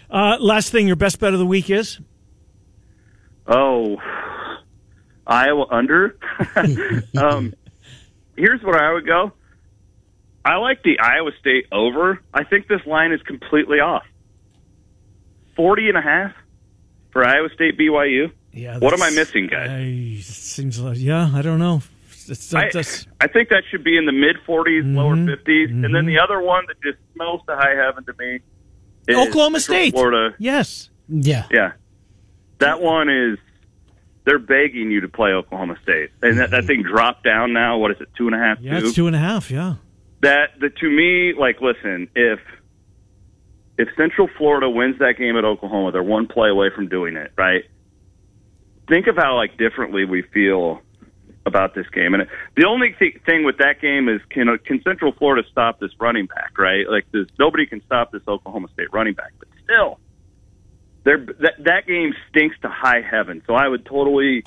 Uh, 0.10 0.38
last 0.40 0.72
thing, 0.72 0.86
your 0.88 0.96
best 0.96 1.20
bet 1.20 1.34
of 1.34 1.40
the 1.40 1.46
week 1.46 1.70
is 1.70 2.00
Oh, 3.48 3.98
Iowa 5.26 5.66
under. 5.72 6.18
um, 7.18 7.54
here's 8.36 8.62
where 8.62 8.82
I 8.82 8.94
would 8.94 9.06
go. 9.06 9.32
I 10.46 10.56
like 10.58 10.84
the 10.84 11.00
Iowa 11.00 11.32
State 11.40 11.66
over. 11.72 12.20
I 12.34 12.44
think 12.44 12.68
this 12.68 12.82
line 12.86 13.12
is 13.12 13.22
completely 13.24 13.80
off. 13.80 14.04
Forty 15.56 15.90
and 15.90 15.98
a 15.98 16.02
half 16.02 16.34
for 17.12 17.26
Iowa 17.26 17.50
State 17.54 17.78
BYU. 17.78 18.32
Yeah. 18.54 18.78
What 18.80 18.94
am 18.94 19.02
I 19.02 19.10
missing, 19.12 19.48
guys? 19.48 19.70
I, 19.70 20.20
seems 20.22 20.80
like 20.80 20.98
yeah. 21.00 21.32
I 21.34 21.42
don't 21.42 21.60
know. 21.60 21.82
It's, 22.28 22.54
I, 22.54 22.66
that's- 22.66 23.08
I 23.20 23.28
think 23.28 23.50
that 23.50 23.64
should 23.70 23.84
be 23.84 23.98
in 23.98 24.06
the 24.06 24.12
mid 24.12 24.38
40s, 24.48 24.84
Mm-hmm. 24.84 24.96
lower 24.96 25.16
50s. 25.16 25.70
And 25.86 25.94
then 25.96 26.06
the 26.06 26.20
other 26.20 26.40
one 26.42 26.66
that 26.68 26.82
just 26.82 26.98
smells 27.16 27.42
to 27.48 27.56
high 27.56 27.76
heaven 27.76 28.04
to 28.06 28.14
me 28.20 28.40
is 29.08 29.18
Oklahoma 29.18 29.60
Central 29.60 29.82
State. 29.86 29.94
Florida. 29.94 30.36
Yes. 30.40 30.90
Yeah. 31.10 31.48
Yeah. 31.52 31.72
That 32.60 32.80
one 32.82 33.10
is 33.10 33.38
they're 34.24 34.38
begging 34.40 34.92
you 34.92 35.02
to 35.02 35.08
play 35.10 35.32
Oklahoma 35.32 35.76
State. 35.82 36.12
And 36.22 36.38
that, 36.40 36.52
that 36.52 36.66
thing 36.66 36.84
dropped 36.84 37.24
down 37.24 37.54
now, 37.54 37.80
what 37.80 37.90
is 37.92 37.98
it, 38.00 38.10
two 38.16 38.28
and 38.28 38.36
a 38.36 38.40
half, 38.40 38.60
Yeah, 38.62 38.80
two? 38.80 38.86
it's 38.86 38.96
two 38.96 39.08
and 39.08 39.16
a 39.16 39.20
half. 39.20 39.50
Yeah. 39.50 39.76
That 40.22 40.52
the 40.60 40.70
to 40.70 40.90
me, 40.90 41.34
like 41.38 41.60
listen, 41.60 42.08
if 42.16 42.40
if 43.80 43.88
Central 43.98 44.30
Florida 44.38 44.70
wins 44.70 45.00
that 45.00 45.14
game 45.18 45.36
at 45.38 45.44
Oklahoma, 45.44 45.92
they're 45.92 46.04
one 46.04 46.28
play 46.28 46.50
away 46.50 46.70
from 46.74 46.88
doing 46.88 47.16
it, 47.16 47.32
right? 47.36 47.64
Think 48.92 49.08
of 49.08 49.16
how 49.16 49.38
like 49.38 49.58
differently 49.58 50.04
we 50.04 50.22
feel 50.22 50.82
about 51.46 51.74
this 51.74 51.88
game. 51.94 52.14
And 52.14 52.28
the 52.58 52.68
only 52.68 52.94
th- 53.00 53.22
thing 53.26 53.46
with 53.46 53.58
that 53.60 53.80
game 53.82 54.10
is 54.10 54.20
can 54.30 54.48
can 54.66 54.82
Central 54.84 55.14
Florida 55.14 55.48
stop 55.50 55.80
this 55.80 55.92
running 55.98 56.26
back, 56.26 56.58
right? 56.58 56.86
Like 56.90 57.10
this, 57.14 57.28
nobody 57.40 57.66
can 57.66 57.82
stop 57.86 58.12
this 58.12 58.22
Oklahoma 58.28 58.68
State 58.74 58.92
running 58.92 59.14
back, 59.14 59.32
but 59.40 59.48
still, 59.64 59.98
they're, 61.06 61.26
that 61.40 61.54
that 61.64 61.88
game 61.88 62.14
stinks 62.30 62.58
to 62.64 62.68
high 62.68 63.00
heaven. 63.00 63.42
So 63.48 63.54
I 63.54 63.66
would 63.66 63.86
totally 63.86 64.44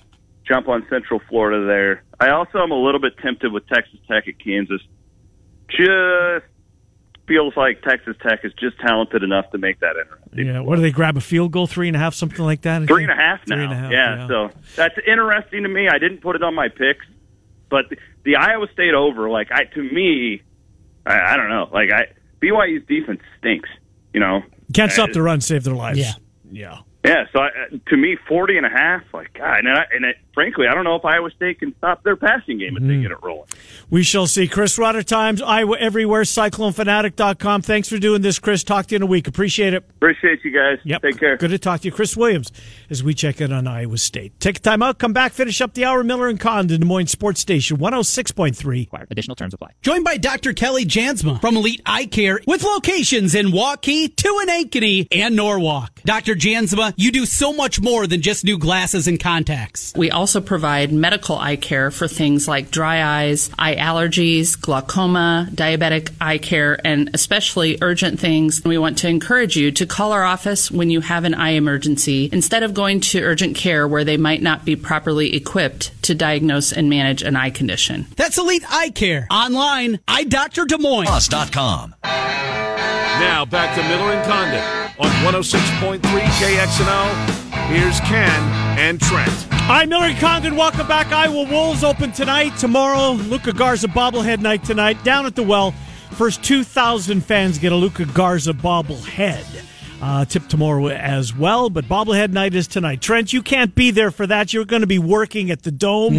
jump 0.46 0.68
on 0.68 0.86
Central 0.90 1.22
Florida 1.26 1.66
there. 1.66 2.04
I 2.20 2.28
also 2.32 2.58
am 2.58 2.70
a 2.70 2.76
little 2.76 3.00
bit 3.00 3.16
tempted 3.22 3.50
with 3.50 3.66
Texas 3.66 3.98
Tech 4.06 4.28
at 4.28 4.38
Kansas. 4.38 4.82
Just 5.70 6.44
feels 7.26 7.56
like 7.56 7.82
Texas 7.82 8.16
Tech 8.22 8.40
is 8.44 8.52
just 8.54 8.78
talented 8.80 9.22
enough 9.22 9.50
to 9.52 9.58
make 9.58 9.80
that 9.80 9.96
interesting. 9.96 10.46
Yeah. 10.46 10.60
What 10.60 10.76
do 10.76 10.82
they 10.82 10.90
grab 10.90 11.16
a 11.16 11.20
field 11.20 11.52
goal? 11.52 11.66
Three 11.66 11.88
and 11.88 11.96
a 11.96 12.00
half, 12.00 12.14
something 12.14 12.44
like 12.44 12.62
that. 12.62 12.82
I 12.82 12.86
Three 12.86 13.02
and 13.04 13.12
a 13.12 13.16
half 13.16 13.40
now. 13.46 13.56
Three 13.56 13.64
and 13.64 13.72
a 13.72 13.76
half, 13.76 13.92
yeah, 13.92 14.16
yeah. 14.16 14.28
so 14.28 14.50
that's 14.76 14.94
interesting 15.06 15.62
to 15.62 15.68
me. 15.68 15.88
I 15.88 15.98
didn't 15.98 16.18
put 16.20 16.36
it 16.36 16.42
on 16.42 16.54
my 16.54 16.68
picks, 16.68 17.06
but 17.70 17.88
the, 17.90 17.96
the 18.24 18.36
Iowa 18.36 18.66
State 18.72 18.94
over, 18.94 19.30
like 19.30 19.48
I 19.50 19.64
to 19.64 19.82
me, 19.82 20.42
I, 21.06 21.32
I 21.32 21.36
don't 21.36 21.48
know. 21.48 21.68
Like 21.72 21.90
I 21.92 22.12
BYU's 22.42 22.86
defense 22.86 23.20
stinks. 23.38 23.68
You 24.12 24.20
know, 24.20 24.42
Can't 24.72 24.92
stop 24.92 25.10
Uh, 25.10 25.14
the 25.14 25.22
run, 25.22 25.40
save 25.40 25.64
their 25.64 25.74
lives. 25.74 25.98
Yeah. 25.98 26.12
Yeah. 26.50 26.78
Yeah, 27.04 27.24
so 27.34 27.40
I, 27.40 27.48
uh, 27.48 27.76
to 27.88 27.96
me, 27.98 28.16
40 28.26 28.56
and 28.56 28.64
a 28.64 28.70
half, 28.70 29.02
like, 29.12 29.34
God, 29.34 29.58
and, 29.58 29.68
I, 29.68 29.84
and 29.94 30.06
it, 30.06 30.16
frankly, 30.34 30.66
I 30.68 30.74
don't 30.74 30.84
know 30.84 30.96
if 30.96 31.04
Iowa 31.04 31.30
State 31.30 31.60
can 31.60 31.74
stop 31.78 32.02
their 32.02 32.16
passing 32.16 32.58
game 32.58 32.76
if 32.76 32.82
Mm-hmm. 32.82 32.88
they 32.88 33.02
get 33.02 33.10
it 33.12 33.22
rolling. 33.22 33.48
We 33.90 34.02
shall 34.02 34.26
see. 34.26 34.48
Chris 34.48 34.76
Rutter 34.78 35.02
Times, 35.02 35.40
Iowa 35.40 35.76
Everywhere, 35.78 36.22
CycloneFanatic.com. 36.22 37.62
Thanks 37.62 37.88
for 37.88 37.98
doing 37.98 38.22
this, 38.22 38.38
Chris. 38.38 38.64
Talk 38.64 38.86
to 38.86 38.94
you 38.94 38.96
in 38.96 39.02
a 39.02 39.06
week. 39.06 39.28
Appreciate 39.28 39.74
it. 39.74 39.84
Appreciate 39.96 40.44
you 40.44 40.50
guys. 40.50 40.78
Yep. 40.84 41.02
Take 41.02 41.18
care. 41.18 41.36
Good 41.36 41.50
to 41.50 41.58
talk 41.58 41.80
to 41.80 41.88
you. 41.88 41.92
Chris 41.92 42.16
Williams 42.16 42.50
as 42.90 43.02
we 43.02 43.14
check 43.14 43.40
in 43.40 43.52
on 43.52 43.66
Iowa 43.66 43.96
State. 43.98 44.38
Take 44.40 44.56
a 44.58 44.60
time 44.60 44.82
out, 44.82 44.98
come 44.98 45.12
back, 45.12 45.32
finish 45.32 45.60
up 45.60 45.74
the 45.74 45.84
hour. 45.84 46.02
Miller 46.04 46.28
and 46.28 46.38
Condon, 46.40 46.80
Des 46.80 46.86
Moines 46.86 47.06
Sports 47.06 47.40
Station, 47.40 47.76
106.3. 47.78 48.88
Additional 49.10 49.34
terms 49.36 49.54
apply. 49.54 49.70
Joined 49.82 50.04
by 50.04 50.16
Dr. 50.16 50.52
Kelly 50.52 50.84
Jansma 50.84 51.40
from 51.40 51.56
Elite 51.56 51.82
Eye 51.86 52.06
Care 52.06 52.40
with 52.46 52.62
locations 52.64 53.34
in 53.34 53.46
Waukee, 53.48 54.08
Ankeny, 54.14 55.06
and 55.12 55.36
Norwalk. 55.36 55.90
Dr. 56.04 56.34
Jansma, 56.34 56.92
you 56.96 57.10
do 57.12 57.24
so 57.26 57.52
much 57.52 57.80
more 57.80 58.06
than 58.06 58.20
just 58.20 58.44
new 58.44 58.58
glasses 58.58 59.06
and 59.08 59.18
contacts. 59.20 59.92
We 59.96 60.10
also 60.10 60.23
provide 60.40 60.92
medical 60.92 61.36
eye 61.36 61.56
care 61.56 61.90
for 61.90 62.08
things 62.08 62.48
like 62.48 62.70
dry 62.70 63.02
eyes, 63.02 63.50
eye 63.58 63.76
allergies, 63.76 64.60
glaucoma, 64.60 65.48
diabetic 65.52 66.10
eye 66.20 66.38
care, 66.38 66.78
and 66.84 67.10
especially 67.14 67.78
urgent 67.82 68.18
things. 68.18 68.62
We 68.64 68.78
want 68.78 68.98
to 68.98 69.08
encourage 69.08 69.56
you 69.56 69.70
to 69.72 69.86
call 69.86 70.12
our 70.12 70.24
office 70.24 70.70
when 70.70 70.90
you 70.90 71.00
have 71.00 71.24
an 71.24 71.34
eye 71.34 71.50
emergency 71.50 72.28
instead 72.32 72.62
of 72.62 72.74
going 72.74 73.00
to 73.00 73.22
urgent 73.22 73.56
care 73.56 73.86
where 73.86 74.04
they 74.04 74.16
might 74.16 74.42
not 74.42 74.64
be 74.64 74.76
properly 74.76 75.36
equipped 75.36 76.02
to 76.04 76.14
diagnose 76.14 76.72
and 76.72 76.88
manage 76.88 77.22
an 77.22 77.36
eye 77.36 77.50
condition. 77.50 78.06
That's 78.16 78.38
Elite 78.38 78.64
Eye 78.70 78.90
Care. 78.90 79.26
Online, 79.30 80.00
Eye 80.08 80.24
Doctor 80.24 80.64
Des 80.64 80.78
Moines. 80.78 81.06
Plus.com. 81.06 81.94
Now 82.02 83.44
back 83.44 83.76
to 83.76 83.82
Miller 83.84 84.12
and 84.12 84.24
Condon 84.26 84.62
on 84.98 85.10
106.3 85.24 86.00
KXNO 86.00 87.43
Here's 87.68 87.98
Ken 88.00 88.28
and 88.78 89.00
Trent. 89.00 89.46
Hi, 89.50 89.86
Miller 89.86 90.04
and 90.06 90.18
Condon. 90.18 90.54
Welcome 90.54 90.86
back. 90.86 91.10
Iowa 91.10 91.48
Wolves 91.50 91.82
open 91.82 92.12
tonight. 92.12 92.56
Tomorrow, 92.58 93.12
Luka 93.12 93.52
Garza 93.52 93.88
bobblehead 93.88 94.40
night 94.40 94.62
tonight. 94.64 95.02
Down 95.02 95.24
at 95.24 95.34
the 95.34 95.42
well, 95.42 95.72
first 96.12 96.44
2,000 96.44 97.22
fans 97.22 97.58
get 97.58 97.72
a 97.72 97.74
Luka 97.74 98.04
Garza 98.04 98.52
bobblehead. 98.52 99.64
Uh, 100.02 100.26
tip 100.26 100.46
tomorrow 100.48 100.88
as 100.88 101.34
well, 101.34 101.70
but 101.70 101.86
bobblehead 101.86 102.30
night 102.30 102.54
is 102.54 102.66
tonight. 102.68 103.00
Trent, 103.00 103.32
you 103.32 103.40
can't 103.42 103.74
be 103.74 103.90
there 103.90 104.10
for 104.10 104.26
that. 104.26 104.52
You're 104.52 104.66
going 104.66 104.82
to 104.82 104.86
be 104.86 104.98
working 104.98 105.50
at 105.50 105.62
the 105.62 105.70
Dome. 105.70 106.12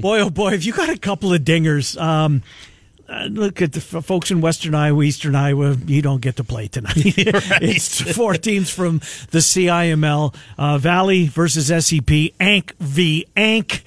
Boy, 0.00 0.20
oh 0.20 0.30
boy, 0.30 0.52
have 0.52 0.62
you 0.62 0.72
got 0.72 0.88
a 0.88 0.96
couple 0.96 1.32
of 1.32 1.40
dingers. 1.42 2.00
Um, 2.00 2.42
uh, 3.08 3.24
look 3.30 3.60
at 3.62 3.72
the 3.72 3.78
f- 3.78 4.04
folks 4.04 4.30
in 4.30 4.40
Western 4.40 4.74
Iowa, 4.74 5.02
Eastern 5.02 5.34
Iowa. 5.34 5.76
You 5.86 6.02
don't 6.02 6.20
get 6.20 6.36
to 6.36 6.44
play 6.44 6.68
tonight. 6.68 6.92
it's 6.96 8.00
four 8.14 8.34
teams 8.34 8.70
from 8.70 8.98
the 9.30 9.38
CIML. 9.38 10.34
Uh, 10.56 10.78
Valley 10.78 11.26
versus 11.26 11.66
SEP. 11.86 12.32
Ank 12.40 12.74
v 12.78 13.26
Ank. 13.36 13.84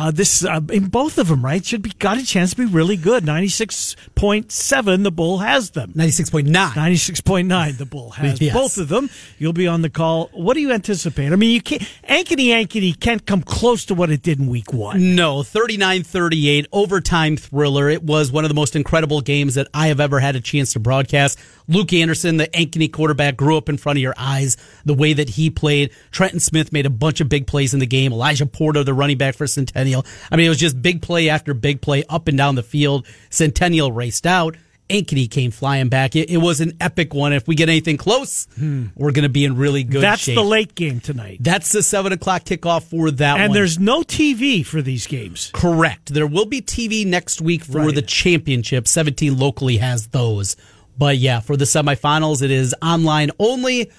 Uh, 0.00 0.10
this 0.10 0.42
uh, 0.46 0.60
in 0.72 0.86
both 0.86 1.18
of 1.18 1.28
them, 1.28 1.44
right? 1.44 1.62
Should 1.62 1.82
be 1.82 1.90
got 1.98 2.16
a 2.16 2.24
chance 2.24 2.50
to 2.52 2.56
be 2.56 2.64
really 2.64 2.96
good. 2.96 3.22
Ninety 3.22 3.48
six 3.48 3.96
point 4.14 4.50
seven. 4.50 5.02
The 5.02 5.10
Bull 5.10 5.38
has 5.38 5.72
them. 5.72 5.92
96.9. 5.94 6.46
Ninety 6.74 6.96
six 6.96 7.20
point 7.20 7.48
nine. 7.48 7.76
The 7.76 7.84
Bull 7.84 8.10
has 8.12 8.40
Yes. 8.40 8.54
both 8.54 8.78
of 8.78 8.88
them. 8.88 9.10
You'll 9.38 9.52
be 9.52 9.66
on 9.66 9.82
the 9.82 9.90
call. 9.90 10.30
What 10.32 10.54
do 10.54 10.60
you 10.60 10.72
anticipate? 10.72 11.32
I 11.32 11.36
mean, 11.36 11.50
you 11.50 11.60
can't. 11.60 11.82
Ankeny 12.08 12.46
Ankeny 12.46 12.98
can't 12.98 13.26
come 13.26 13.42
close 13.42 13.84
to 13.86 13.94
what 13.94 14.08
it 14.10 14.22
did 14.22 14.38
in 14.40 14.46
week 14.46 14.72
one. 14.72 15.14
No, 15.14 15.42
39 15.42 16.02
38, 16.04 16.66
overtime 16.72 17.36
thriller. 17.36 17.90
It 17.90 18.02
was 18.02 18.32
one 18.32 18.44
of 18.44 18.48
the 18.48 18.54
most 18.54 18.74
incredible 18.74 19.20
games 19.20 19.56
that 19.56 19.68
I 19.74 19.88
have 19.88 20.00
ever 20.00 20.18
had 20.18 20.34
a 20.34 20.40
chance 20.40 20.72
to 20.72 20.80
broadcast. 20.80 21.38
Luke 21.70 21.92
Anderson, 21.92 22.36
the 22.36 22.48
Ankeny 22.48 22.92
quarterback, 22.92 23.36
grew 23.36 23.56
up 23.56 23.68
in 23.68 23.76
front 23.78 23.96
of 23.98 24.02
your 24.02 24.14
eyes. 24.18 24.56
The 24.84 24.92
way 24.94 25.12
that 25.14 25.28
he 25.30 25.48
played. 25.50 25.90
Trenton 26.10 26.40
Smith 26.40 26.72
made 26.72 26.84
a 26.84 26.90
bunch 26.90 27.20
of 27.20 27.28
big 27.28 27.46
plays 27.46 27.72
in 27.72 27.80
the 27.80 27.86
game. 27.86 28.12
Elijah 28.12 28.44
Porter, 28.46 28.82
the 28.84 28.92
running 28.92 29.16
back 29.18 29.34
for 29.36 29.46
Centennial. 29.46 30.04
I 30.30 30.36
mean, 30.36 30.46
it 30.46 30.50
was 30.50 30.58
just 30.58 30.82
big 30.82 31.00
play 31.00 31.28
after 31.28 31.54
big 31.54 31.80
play 31.80 32.02
up 32.08 32.28
and 32.28 32.36
down 32.36 32.56
the 32.56 32.62
field. 32.62 33.06
Centennial 33.30 33.92
raced 33.92 34.26
out. 34.26 34.56
Ankeny 34.88 35.30
came 35.30 35.52
flying 35.52 35.88
back. 35.88 36.16
It, 36.16 36.30
it 36.30 36.38
was 36.38 36.60
an 36.60 36.72
epic 36.80 37.14
one. 37.14 37.32
If 37.32 37.46
we 37.46 37.54
get 37.54 37.68
anything 37.68 37.96
close, 37.96 38.48
we're 38.58 39.12
going 39.12 39.22
to 39.22 39.28
be 39.28 39.44
in 39.44 39.54
really 39.56 39.84
good 39.84 39.98
Hmm. 39.98 40.02
That's 40.02 40.22
shape. 40.22 40.34
the 40.34 40.42
late 40.42 40.74
game 40.74 40.98
tonight. 40.98 41.36
That's 41.40 41.70
the 41.70 41.84
seven 41.84 42.12
o'clock 42.12 42.42
kickoff 42.42 42.82
for 42.90 43.12
that 43.12 43.34
one. 43.34 43.40
And 43.40 43.54
there's 43.54 43.78
no 43.78 44.02
TV 44.02 44.66
for 44.66 44.82
these 44.82 45.06
games. 45.06 45.52
Correct. 45.54 46.12
There 46.12 46.26
will 46.26 46.46
be 46.46 46.60
TV 46.60 47.06
next 47.06 47.40
week 47.40 47.62
for 47.62 47.82
Right. 47.82 47.94
the 47.94 48.02
championship. 48.02 48.88
17 48.88 49.38
locally 49.38 49.76
has 49.76 50.08
those. 50.08 50.56
But 51.00 51.16
yeah, 51.16 51.40
for 51.40 51.56
the 51.56 51.64
semifinals, 51.64 52.42
it 52.42 52.50
is 52.50 52.74
online 52.82 53.30
only 53.38 53.90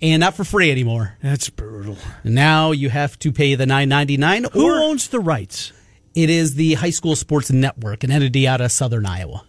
and 0.00 0.20
not 0.20 0.34
for 0.34 0.44
free 0.44 0.70
anymore. 0.70 1.16
That's 1.20 1.50
brutal. 1.50 1.98
Now 2.22 2.70
you 2.70 2.90
have 2.90 3.18
to 3.18 3.32
pay 3.32 3.56
the 3.56 3.64
9.99 3.64 4.52
Who 4.52 4.64
or 4.64 4.76
owns 4.78 5.08
the 5.08 5.18
rights? 5.20 5.72
it 6.14 6.30
is 6.30 6.54
the 6.54 6.74
High 6.74 6.90
School 6.90 7.16
Sports 7.16 7.50
Network, 7.50 8.04
an 8.04 8.12
entity 8.12 8.46
out 8.46 8.60
of 8.60 8.70
Southern 8.70 9.04
Iowa. 9.04 9.44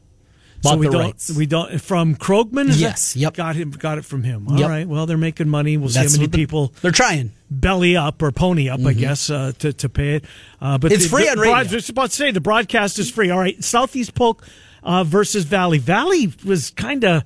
Bought 0.64 0.80
we 0.80 0.88
the 0.88 0.94
don't. 0.94 1.02
rights. 1.02 1.30
We 1.38 1.46
don't. 1.46 1.80
From 1.80 2.16
Krogman. 2.16 2.70
Yes, 2.76 3.14
that- 3.14 3.20
yep. 3.20 3.34
Got 3.36 3.56
him. 3.56 3.70
Got 3.70 4.00
it 4.00 4.06
from 4.06 4.24
him. 4.24 4.48
All 4.48 4.58
right. 4.68 4.80
Yep. 4.80 4.88
Well, 4.88 5.06
they're 5.06 5.16
making 5.16 5.48
money. 5.48 5.78
We'll 5.78 5.90
see 5.90 6.00
how 6.00 6.06
many 6.06 6.26
the- 6.26 6.36
people 6.36 6.74
They're 6.82 6.90
trying. 6.92 7.34
belly 7.52 7.96
up 7.96 8.20
or 8.24 8.32
pony 8.32 8.68
up, 8.70 8.84
I 8.84 8.94
guess, 8.94 9.30
uh, 9.30 9.52
to 9.60 9.74
to 9.74 9.90
pay 9.90 10.16
it. 10.16 10.26
Uh, 10.60 10.80
but 10.80 10.92
It's 10.92 11.04
the- 11.04 11.10
free 11.10 11.26
the 11.26 11.32
on 11.34 11.38
radio. 11.40 11.54
broad- 11.54 11.68
I 11.72 11.76
was 11.76 11.90
about 11.90 12.10
to 12.10 12.16
say 12.16 12.32
the 12.32 12.42
broadcast 12.42 12.98
is 12.98 13.12
free. 13.12 13.30
All 13.30 13.38
right. 13.38 13.64
Southeast 13.64 14.16
Polk 14.16 14.44
uh, 14.86 15.04
versus 15.04 15.44
Valley. 15.44 15.78
Valley 15.80 16.32
was 16.46 16.70
kind 16.72 17.04
of. 17.04 17.24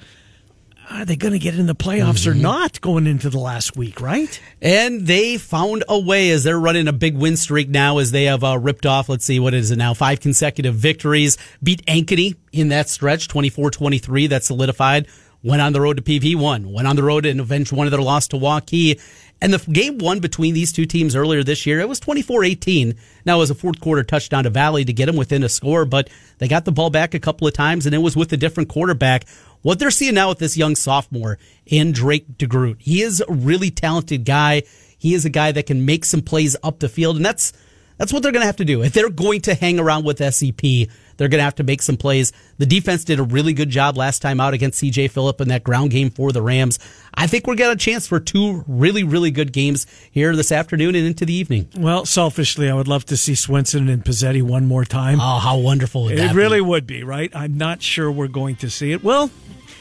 Are 0.91 1.05
they 1.05 1.16
going 1.18 1.34
to 1.34 1.39
get 1.39 1.53
in 1.53 1.68
the 1.68 1.76
playoffs 1.76 2.26
Mm-hmm. 2.26 2.32
or 2.32 2.41
not 2.41 2.82
going 2.82 3.05
into 3.05 3.30
the 3.30 3.38
last 3.38 3.78
week? 3.78 4.01
Right. 4.01 4.41
And 4.60 5.05
they 5.05 5.38
found 5.38 5.84
a 5.88 5.99
way 5.99 6.32
as 6.32 6.43
they're 6.43 6.60
running 6.60 6.88
a 6.88 6.93
big 6.93 7.16
win 7.16 7.38
streak 7.38 7.70
now 7.70 7.99
as 7.99 8.10
they 8.10 8.24
have 8.24 8.43
uh, 8.43 8.57
ripped 8.57 8.88
off, 8.88 9.07
let's 9.07 9.24
see, 9.24 9.39
what 9.39 9.53
is 9.53 9.70
it 9.70 9.76
now? 9.76 9.93
Five 9.93 10.20
consecutive 10.20 10.74
victories. 10.74 11.38
Beat 11.62 11.86
Ankeny 11.86 12.38
in 12.51 12.70
that 12.70 12.89
stretch, 12.89 13.28
24-23. 13.28 14.30
That 14.30 14.43
solidified. 14.43 15.05
Went 15.43 15.62
on 15.62 15.74
the 15.74 15.80
road 15.82 15.97
to 15.97 16.01
PV1. 16.03 16.66
Went 16.74 16.88
on 16.88 16.95
the 16.95 17.03
road 17.03 17.28
and 17.28 17.39
avenged 17.39 17.72
one 17.72 17.86
of 17.86 17.91
their 17.91 18.01
loss 18.01 18.28
to 18.30 18.38
Waukee. 18.38 18.99
And 19.42 19.54
the 19.54 19.72
game 19.72 19.98
one 20.00 20.20
between 20.20 20.54
these 20.54 20.72
two 20.72 20.86
teams 20.86 21.16
earlier 21.16 21.44
this 21.44 21.66
year, 21.66 21.80
it 21.80 21.88
was 21.88 22.00
24-18. 22.00 22.98
Now 23.26 23.38
it 23.38 23.40
was 23.40 23.52
a 23.52 23.56
fourth 23.56 23.80
quarter 23.80 24.04
touchdown 24.04 24.44
to 24.44 24.50
Valley 24.50 24.84
to 24.84 24.94
get 24.94 25.06
them 25.06 25.16
within 25.16 25.44
a 25.44 25.50
score, 25.50 25.86
but 25.86 26.10
they 26.40 26.48
got 26.48 26.66
the 26.66 26.72
ball 26.72 26.90
back 26.90 27.14
a 27.14 27.20
couple 27.20 27.48
of 27.48 27.54
times 27.54 27.86
and 27.86 27.96
it 27.96 28.00
was 28.00 28.16
with 28.16 28.34
a 28.34 28.38
different 28.38 28.70
quarterback. 28.70 29.26
What 29.62 29.80
they're 29.80 29.92
seeing 29.92 30.16
now 30.16 30.30
with 30.30 30.40
this 30.40 30.58
young 30.58 30.76
sophomore 30.76 31.38
in 31.66 31.92
Drake 31.92 32.38
DeGroot, 32.38 32.78
he 32.80 33.02
is 33.02 33.22
a 33.22 33.32
really 33.32 33.72
talented 33.72 34.26
guy. 34.26 34.64
He 34.98 35.14
is 35.14 35.26
a 35.26 35.30
guy 35.30 35.52
that 35.52 35.66
can 35.66 35.86
make 35.86 36.06
some 36.06 36.22
plays 36.22 36.56
up 36.64 36.80
the 36.80 36.90
field, 36.90 37.16
and 37.16 37.26
that's 37.26 37.54
that's 37.98 38.14
what 38.14 38.24
they're 38.24 38.32
going 38.32 38.42
to 38.42 38.48
have 38.48 38.56
to 38.58 38.66
do. 38.66 38.82
If 38.82 38.94
they're 38.94 39.10
going 39.10 39.42
to 39.42 39.54
hang 39.54 39.78
around 39.78 40.06
with 40.06 40.20
SEP, 40.34 40.90
they're 41.20 41.28
going 41.28 41.39
to 41.39 41.43
have 41.43 41.55
to 41.55 41.63
make 41.63 41.82
some 41.82 41.97
plays. 41.97 42.32
The 42.57 42.65
defense 42.65 43.03
did 43.03 43.20
a 43.20 43.24
really 43.24 43.51
good 43.53 43.70
job 43.70 43.97
last 43.97 44.22
time 44.22 44.39
out 44.39 44.53
against 44.53 44.82
CJ 44.82 45.11
Phillip 45.11 45.39
in 45.41 45.49
that 45.49 45.63
ground 45.63 45.91
game 45.91 46.09
for 46.09 46.32
the 46.32 46.41
Rams. 46.41 46.80
I 47.13 47.28
think 47.28 47.45
we're 47.45 47.55
getting 47.55 47.74
a 47.74 47.76
chance 47.76 48.07
for 48.07 48.20
two 48.22 48.63
really, 48.67 49.03
really 49.03 49.30
good 49.30 49.51
games 49.51 49.86
here 50.09 50.34
this 50.36 50.51
afternoon 50.51 50.95
and 50.95 51.05
into 51.05 51.26
the 51.26 51.34
evening. 51.34 51.67
Well, 51.78 52.05
selfishly, 52.05 52.70
I 52.70 52.74
would 52.74 52.88
love 52.88 53.05
to 53.07 53.17
see 53.17 53.36
Swenson 53.36 53.89
and 53.89 54.03
Pizzetti 54.03 54.41
one 54.41 54.65
more 54.65 54.86
time. 54.86 55.20
Oh, 55.20 55.39
how 55.39 55.57
wonderful 55.57 56.03
would 56.05 56.17
It 56.17 56.30
be? 56.32 56.36
really 56.36 56.61
would 56.61 56.88
be, 56.88 57.03
right? 57.03 57.30
I'm 57.36 57.57
not 57.57 57.82
sure 57.82 58.09
we're 58.09 58.28
going 58.30 58.55
to 58.57 58.70
see 58.70 58.93
it. 58.93 59.03
Well, 59.03 59.30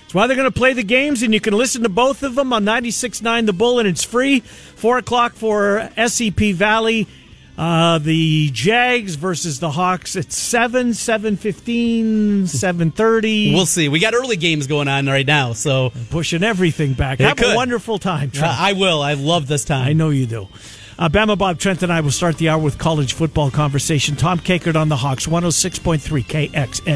that's 0.02 0.14
why 0.14 0.26
they're 0.26 0.36
going 0.36 0.50
to 0.50 0.58
play 0.58 0.72
the 0.72 0.82
games, 0.82 1.22
and 1.22 1.32
you 1.32 1.40
can 1.40 1.54
listen 1.54 1.82
to 1.84 1.88
both 1.88 2.22
of 2.22 2.34
them 2.34 2.52
on 2.52 2.64
96.9 2.64 3.46
The 3.46 3.52
Bull, 3.52 3.78
and 3.78 3.86
it's 3.86 4.02
free. 4.02 4.40
4 4.40 4.98
o'clock 4.98 5.34
for 5.34 5.88
SEP 6.06 6.54
Valley. 6.54 7.06
Uh, 7.58 7.98
the 7.98 8.50
Jags 8.52 9.16
versus 9.16 9.58
the 9.58 9.72
Hawks 9.72 10.14
at 10.14 10.30
7, 10.32 10.90
7.15, 10.90 12.42
7.30. 12.42 13.52
We'll 13.58 13.66
see. 13.66 13.88
We 13.88 13.98
got 13.98 14.14
early 14.14 14.36
games 14.36 14.68
going 14.68 14.86
on 14.86 15.06
right 15.06 15.26
now, 15.26 15.54
so 15.54 15.92
pushing 16.10 16.44
everything 16.44 16.92
back. 16.92 17.18
It 17.18 17.24
Have 17.24 17.42
a 17.42 17.56
wonderful 17.56 17.98
time, 17.98 18.30
Trent. 18.30 18.60
I 18.60 18.74
will. 18.74 19.02
I 19.02 19.14
love 19.14 19.48
this 19.48 19.64
time. 19.64 19.88
I 19.88 19.92
know 19.92 20.10
you 20.10 20.26
do. 20.26 20.46
Uh, 20.98 21.08
Bama 21.08 21.38
Bob 21.38 21.58
Trent 21.58 21.82
and 21.84 21.92
I 21.92 22.00
will 22.00 22.10
start 22.10 22.38
the 22.38 22.48
hour 22.48 22.58
with 22.60 22.76
college 22.78 23.12
football 23.12 23.50
conversation. 23.52 24.16
Tom 24.16 24.40
Kakert 24.40 24.74
on 24.74 24.88
the 24.88 24.96
Hawks, 24.96 25.26
106.3 25.26 26.00
KXN. 26.24 26.80